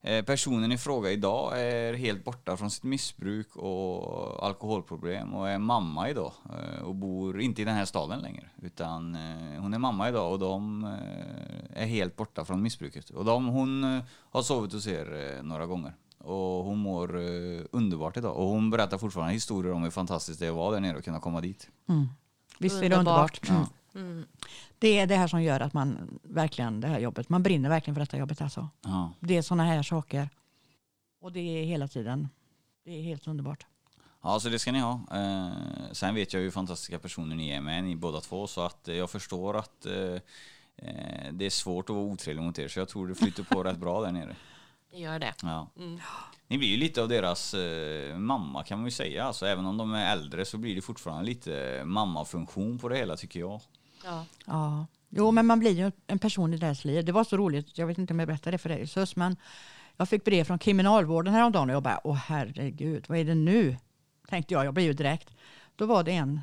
Eh, 0.02 0.26
personen 0.26 0.72
i 0.72 0.78
fråga 0.78 1.12
idag 1.12 1.62
är 1.62 1.94
helt 1.94 2.24
borta 2.24 2.58
från 2.58 2.72
sitt 2.72 2.84
missbruk 2.84 3.56
och 3.56 4.46
alkoholproblem 4.46 5.34
och 5.34 5.50
är 5.50 5.58
mamma 5.58 6.10
idag 6.10 6.34
eh, 6.46 6.84
och 6.84 6.96
bor 6.96 7.42
inte 7.42 7.62
i 7.62 7.66
den 7.66 7.76
här 7.76 7.86
staden 7.86 8.20
längre 8.20 8.50
utan 8.62 9.16
eh, 9.16 9.62
hon 9.62 9.74
är 9.74 9.80
mamma 9.80 10.10
idag 10.10 10.32
och 10.32 10.40
de 10.40 10.84
är 11.74 11.86
helt 11.86 12.16
borta 12.16 12.46
från 12.46 12.62
missbruket. 12.62 13.10
Och 13.10 13.26
de, 13.26 13.48
hon 13.48 14.02
har 14.32 14.42
sovit 14.42 14.74
hos 14.74 14.88
er 14.88 15.40
några 15.44 15.66
gånger 15.66 15.94
och 16.18 16.64
hon 16.64 16.78
mår 16.78 17.16
underbart 17.72 18.18
idag 18.18 18.38
och 18.38 18.48
hon 18.48 18.70
berättar 18.70 18.98
fortfarande 18.98 19.34
historier 19.34 19.74
om 19.74 19.84
hur 19.84 19.90
fantastiskt 19.90 20.40
det 20.40 20.46
är 20.46 20.50
att 20.50 20.56
vara 20.56 20.72
där 20.72 20.80
nere 20.80 20.98
och 20.98 21.04
kunna 21.04 21.20
komma 21.20 21.42
dit. 21.42 21.70
Mm. 21.90 22.08
Visst 22.60 22.84
är 22.84 22.90
det 22.90 22.96
underbart. 22.96 23.50
Mm. 23.50 23.66
Mm. 23.98 24.28
Det 24.80 25.00
är 25.00 25.08
det 25.08 25.16
här 25.16 25.28
som 25.28 25.44
gör 25.44 25.60
att 25.60 25.74
man 25.74 26.20
verkligen, 26.24 26.82
det 26.82 26.88
här 26.88 27.00
jobbet, 27.00 27.30
man 27.30 27.44
brinner 27.44 27.70
verkligen 27.70 27.96
för 27.96 28.00
detta 28.00 28.18
jobbet 28.18 28.42
alltså. 28.42 28.70
Ja. 28.82 29.14
Det 29.20 29.38
är 29.38 29.42
sådana 29.42 29.64
här 29.64 29.84
saker. 29.84 30.30
Och 31.22 31.32
det 31.32 31.40
är 31.40 31.66
hela 31.66 31.88
tiden. 31.88 32.30
Det 32.86 32.92
är 32.92 33.02
helt 33.02 33.28
underbart. 33.28 33.66
Ja, 34.22 34.40
så 34.40 34.50
det 34.50 34.60
ska 34.60 34.72
ni 34.72 34.80
ha. 34.80 35.02
Eh, 35.12 35.92
sen 35.92 36.16
vet 36.16 36.34
jag 36.34 36.42
hur 36.42 36.52
fantastiska 36.52 37.00
personer 37.00 37.36
ni 37.36 37.50
är 37.50 37.62
med, 37.62 37.84
ni 37.84 37.96
båda 37.96 38.22
två, 38.22 38.48
så 38.48 38.62
att 38.62 38.88
jag 38.88 39.10
förstår 39.10 39.58
att 39.58 39.86
eh, 39.86 40.16
eh, 40.76 41.32
det 41.32 41.46
är 41.46 41.50
svårt 41.50 41.90
att 41.90 41.96
vara 41.96 42.06
otrevlig 42.06 42.44
mot 42.44 42.60
er, 42.60 42.68
så 42.68 42.80
jag 42.80 42.90
tror 42.90 43.08
det 43.08 43.16
flyter 43.16 43.44
på 43.44 43.64
rätt 43.64 43.78
bra 43.78 44.02
där 44.02 44.12
nere. 44.12 44.36
Det 44.92 44.98
gör 44.98 45.20
det. 45.20 45.34
Ja. 45.42 45.70
Mm. 45.78 46.00
Ni 46.48 46.58
blir 46.58 46.68
ju 46.68 46.78
lite 46.78 47.02
av 47.02 47.08
deras 47.08 47.54
eh, 47.54 48.18
mamma 48.18 48.64
kan 48.64 48.78
man 48.78 48.86
ju 48.86 48.92
säga. 48.92 49.24
Alltså, 49.24 49.46
även 49.46 49.66
om 49.66 49.78
de 49.78 49.94
är 49.94 50.12
äldre 50.12 50.46
så 50.46 50.58
blir 50.58 50.76
det 50.76 50.82
fortfarande 50.82 51.26
lite 51.26 51.84
mammafunktion 51.86 52.80
på 52.80 52.90
det 52.90 52.98
hela 52.98 53.18
tycker 53.18 53.40
jag. 53.40 53.62
Ja. 54.08 54.26
Ja. 54.46 54.86
Jo, 55.10 55.32
men 55.32 55.46
man 55.46 55.60
blir 55.60 55.72
ju 55.72 55.92
en 56.08 56.20
person 56.20 56.54
i 56.54 56.58
deras 56.58 56.86
liv. 56.86 57.06
Det 57.06 57.12
var 57.12 57.24
så 57.24 57.38
roligt, 57.38 57.78
jag 57.78 57.88
vet 57.88 57.98
inte 57.98 58.14
om 58.14 58.20
jag 58.20 58.28
berättade 58.28 58.52
det 58.52 58.58
för 58.58 58.70
dig 58.70 58.88
Sus, 58.88 59.16
men 59.16 59.36
jag 59.98 60.10
fick 60.10 60.26
brev 60.26 60.44
från 60.44 60.60
kriminalvården 60.60 61.34
häromdagen 61.34 61.70
och 61.70 61.76
jag 61.76 61.84
bara, 61.84 62.00
åh 62.04 62.16
herregud, 62.16 63.06
vad 63.10 63.18
är 63.18 63.26
det 63.26 63.36
nu? 63.36 63.78
Tänkte 64.30 64.54
jag, 64.54 64.66
jag 64.66 64.74
blev 64.74 64.86
ju 64.86 64.94
direkt. 64.94 65.30
Då 65.76 65.86
var 65.86 66.04
det 66.04 66.12
en 66.12 66.42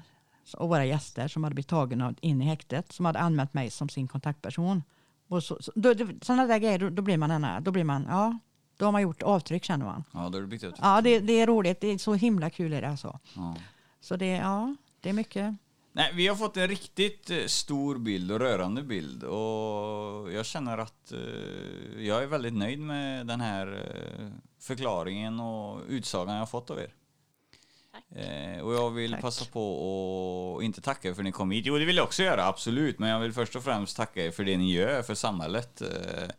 av 0.54 0.68
våra 0.68 0.84
gäster 0.84 1.28
som 1.28 1.44
hade 1.44 1.54
blivit 1.54 1.68
tagen 1.68 2.16
in 2.20 2.42
i 2.42 2.44
häktet 2.44 2.92
som 2.92 3.04
hade 3.04 3.18
anmält 3.18 3.54
mig 3.54 3.70
som 3.70 3.88
sin 3.88 4.08
kontaktperson. 4.08 4.82
Och 5.28 5.42
så, 5.42 5.58
så, 5.60 5.72
då, 5.74 5.94
det- 5.94 6.24
sådana 6.24 6.46
där 6.46 6.58
grejer, 6.58 6.78
då, 6.78 6.90
då 6.90 7.02
blir 7.02 7.16
man, 7.16 7.30
ena, 7.30 7.60
då 7.60 7.70
blir 7.70 7.84
man, 7.84 8.06
ja, 8.08 8.38
då 8.76 8.84
har 8.84 8.92
man 8.92 9.02
gjort 9.02 9.22
avtryck 9.22 9.64
känner 9.64 9.86
man. 9.86 10.04
Ja, 10.12 10.28
då 10.28 10.38
har 10.38 10.46
blivit 10.46 10.64
ett... 10.64 10.74
Ja, 10.82 11.00
det, 11.00 11.20
det 11.20 11.32
är 11.40 11.46
roligt, 11.46 11.80
det 11.80 11.88
är 11.88 11.98
så 11.98 12.14
himla 12.14 12.50
kul 12.50 12.72
är 12.72 12.82
det 12.82 12.88
alltså. 12.88 13.18
Ja. 13.36 13.54
Så 14.00 14.16
det, 14.16 14.26
ja, 14.30 14.76
det 15.00 15.08
är 15.08 15.12
mycket. 15.12 15.54
Nej, 15.96 16.10
vi 16.14 16.26
har 16.26 16.36
fått 16.36 16.56
en 16.56 16.68
riktigt 16.68 17.30
eh, 17.30 17.46
stor 17.46 17.98
bild 17.98 18.32
och 18.32 18.38
rörande 18.38 18.82
bild 18.82 19.24
och 19.24 20.32
jag 20.32 20.46
känner 20.46 20.78
att 20.78 21.12
eh, 21.12 22.04
jag 22.04 22.22
är 22.22 22.26
väldigt 22.26 22.54
nöjd 22.54 22.80
med 22.80 23.26
den 23.26 23.40
här 23.40 23.66
eh, 24.18 24.28
förklaringen 24.60 25.40
och 25.40 25.80
utsagan 25.88 26.34
jag 26.34 26.40
har 26.40 26.46
fått 26.46 26.70
av 26.70 26.78
er. 26.78 26.94
Eh, 28.16 28.60
och 28.62 28.74
jag 28.74 28.90
vill 28.90 29.10
Tack. 29.10 29.20
passa 29.20 29.44
på 29.44 30.56
att 30.58 30.64
inte 30.64 30.80
tacka 30.80 31.08
er 31.08 31.14
för 31.14 31.22
att 31.22 31.24
ni 31.24 31.32
kom 31.32 31.50
hit. 31.50 31.66
Jo, 31.66 31.78
det 31.78 31.84
vill 31.84 31.96
jag 31.96 32.04
också 32.04 32.22
göra, 32.22 32.46
absolut. 32.46 32.98
Men 32.98 33.08
jag 33.08 33.20
vill 33.20 33.32
först 33.32 33.56
och 33.56 33.64
främst 33.64 33.96
tacka 33.96 34.26
er 34.26 34.30
för 34.30 34.44
det 34.44 34.56
ni 34.56 34.72
gör 34.72 35.02
för 35.02 35.14
samhället. 35.14 35.80
Eh, 35.82 36.30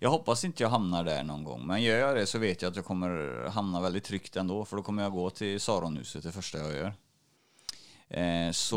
jag 0.00 0.10
hoppas 0.10 0.44
inte 0.44 0.62
jag 0.62 0.70
hamnar 0.70 1.04
där 1.04 1.22
någon 1.22 1.44
gång. 1.44 1.66
Men 1.66 1.82
gör 1.82 1.98
jag 1.98 2.16
det 2.16 2.26
så 2.26 2.38
vet 2.38 2.62
jag 2.62 2.70
att 2.70 2.76
jag 2.76 2.84
kommer 2.84 3.44
hamna 3.48 3.80
väldigt 3.80 4.04
tryggt 4.04 4.36
ändå. 4.36 4.64
För 4.64 4.76
då 4.76 4.82
kommer 4.82 5.02
jag 5.02 5.12
gå 5.12 5.30
till 5.30 5.60
Saronhuset 5.60 6.22
det 6.22 6.32
första 6.32 6.58
jag 6.58 6.72
gör. 6.72 6.92
Eh, 8.08 8.50
Så 8.52 8.76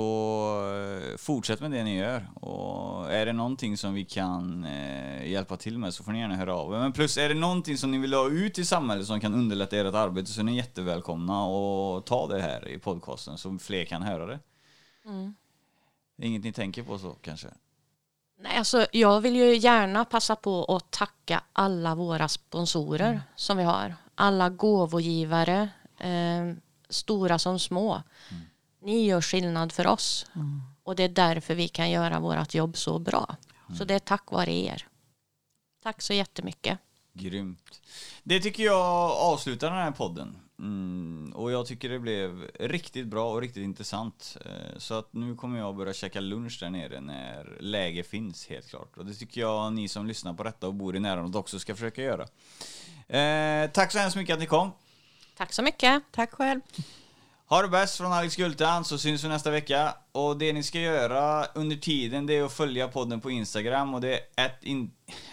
eh, 1.11 1.17
fortsätt 1.17 1.61
med 1.61 1.71
det 1.71 1.83
ni 1.83 1.97
gör. 1.97 2.27
Och 2.35 3.11
är 3.13 3.25
det 3.25 3.33
någonting 3.33 3.77
som 3.77 3.93
vi 3.93 4.05
kan 4.05 4.63
eh, 4.65 5.27
hjälpa 5.31 5.57
till 5.57 5.77
med 5.77 5.93
så 5.93 6.03
får 6.03 6.11
ni 6.11 6.19
gärna 6.19 6.35
höra 6.35 6.55
av 6.55 6.73
er. 6.73 6.79
Men 6.79 6.93
plus 6.93 7.17
är 7.17 7.29
det 7.29 7.35
någonting 7.35 7.77
som 7.77 7.91
ni 7.91 7.97
vill 7.97 8.13
ha 8.13 8.29
ut 8.29 8.59
i 8.59 8.65
samhället 8.65 9.07
som 9.07 9.19
kan 9.19 9.33
underlätta 9.33 9.77
ert 9.77 9.93
arbete 9.93 10.31
så 10.31 10.39
är 10.39 10.43
ni 10.43 10.55
jättevälkomna 10.55 11.45
och 11.45 12.05
ta 12.05 12.27
det 12.27 12.41
här 12.41 12.67
i 12.67 12.79
podcasten 12.79 13.37
så 13.37 13.57
fler 13.57 13.85
kan 13.85 14.01
höra 14.01 14.25
det. 14.25 14.39
Mm. 15.05 15.35
Inget 16.21 16.43
ni 16.43 16.53
tänker 16.53 16.83
på 16.83 16.97
så 16.99 17.11
kanske? 17.11 17.47
Nej, 18.39 18.57
alltså, 18.57 18.85
jag 18.91 19.21
vill 19.21 19.35
ju 19.35 19.57
gärna 19.57 20.05
passa 20.05 20.35
på 20.35 20.65
att 20.75 20.91
tacka 20.91 21.43
alla 21.53 21.95
våra 21.95 22.27
sponsorer 22.27 23.21
som 23.35 23.57
vi 23.57 23.63
har. 23.63 23.95
Alla 24.15 24.49
gåvogivare, 24.49 25.69
eh, 25.99 26.55
stora 26.89 27.39
som 27.39 27.59
små. 27.59 28.03
Ni 28.81 29.05
gör 29.05 29.21
skillnad 29.21 29.71
för 29.71 29.87
oss. 29.87 30.25
Och 30.83 30.95
det 30.95 31.03
är 31.03 31.09
därför 31.09 31.55
vi 31.55 31.67
kan 31.67 31.89
göra 31.91 32.19
vårt 32.19 32.53
jobb 32.53 32.77
så 32.77 32.99
bra. 32.99 33.35
Så 33.77 33.83
det 33.85 33.93
är 33.93 33.99
tack 33.99 34.31
vare 34.31 34.53
er. 34.53 34.87
Tack 35.83 36.01
så 36.01 36.13
jättemycket. 36.13 36.79
Grymt. 37.13 37.81
Det 38.23 38.39
tycker 38.39 38.63
jag 38.63 39.11
avslutar 39.11 39.69
den 39.69 39.77
här 39.79 39.91
podden. 39.91 40.37
Mm, 40.59 41.31
och 41.35 41.51
jag 41.51 41.65
tycker 41.67 41.89
det 41.89 41.99
blev 41.99 42.51
riktigt 42.59 43.07
bra 43.07 43.31
och 43.31 43.41
riktigt 43.41 43.63
intressant. 43.63 44.37
Eh, 44.45 44.77
Så 44.77 44.93
att 44.93 45.13
nu 45.13 45.35
kommer 45.35 45.59
jag 45.59 45.75
börja 45.75 45.93
käka 45.93 46.19
lunch 46.19 46.57
där 46.59 46.69
nere 46.69 47.01
när 47.01 47.57
läge 47.59 48.03
finns 48.03 48.47
helt 48.47 48.69
klart. 48.69 48.97
Och 48.97 49.05
det 49.05 49.13
tycker 49.13 49.41
jag 49.41 49.73
ni 49.73 49.87
som 49.87 50.07
lyssnar 50.07 50.33
på 50.33 50.43
detta 50.43 50.67
och 50.67 50.73
bor 50.73 50.95
i 50.95 50.99
närområdet 50.99 51.35
också 51.35 51.59
ska 51.59 51.75
försöka 51.75 52.01
göra. 52.01 52.23
Eh, 53.17 53.71
tack 53.71 53.91
så 53.91 53.97
hemskt 53.99 54.17
mycket 54.17 54.33
att 54.33 54.39
ni 54.39 54.45
kom. 54.45 54.71
Tack 55.37 55.53
så 55.53 55.61
mycket. 55.61 56.03
Tack 56.11 56.31
själv. 56.31 56.61
Ha 57.49 57.61
det 57.61 57.67
bäst 57.67 57.97
från 57.97 58.13
Alex 58.13 58.35
Gultan 58.35 58.85
så 58.85 58.97
syns 58.97 59.23
vi 59.23 59.27
nästa 59.27 59.51
vecka. 59.51 59.95
Och 60.11 60.37
det 60.37 60.53
ni 60.53 60.63
ska 60.63 60.79
göra 60.79 61.45
under 61.45 61.75
tiden 61.75 62.25
det 62.25 62.37
är 62.37 62.43
att 62.43 62.53
följa 62.53 62.87
podden 62.87 63.21
på 63.21 63.31
Instagram 63.31 63.93
och 63.93 64.01
det 64.01 64.19
är 64.35 64.45
ett, 64.45 64.63
in, 64.63 64.91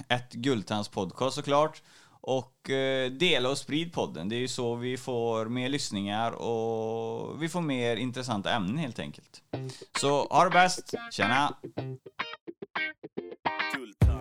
ett 0.09 0.33
Gultans 0.33 0.89
podcast 0.89 1.37
såklart. 1.37 1.83
Och 2.21 2.71
eh, 2.71 3.11
dela 3.11 3.51
och 3.51 3.59
sprid 3.59 3.93
podden. 3.93 4.29
Det 4.29 4.37
är 4.37 4.41
ju 4.41 4.49
så 4.49 4.75
vi 4.75 4.97
får 4.97 5.47
mer 5.47 5.69
lyssningar 5.69 6.33
och 6.33 7.43
vi 7.43 7.49
får 7.49 7.61
mer 7.61 7.97
intressanta 7.97 8.51
ämnen 8.51 8.79
helt 8.79 8.99
enkelt. 8.99 9.43
Så 10.01 10.27
ha 10.27 10.45
det 10.45 10.51
bäst. 10.51 10.95
Tjena! 11.11 11.55
Gultan. 13.75 14.21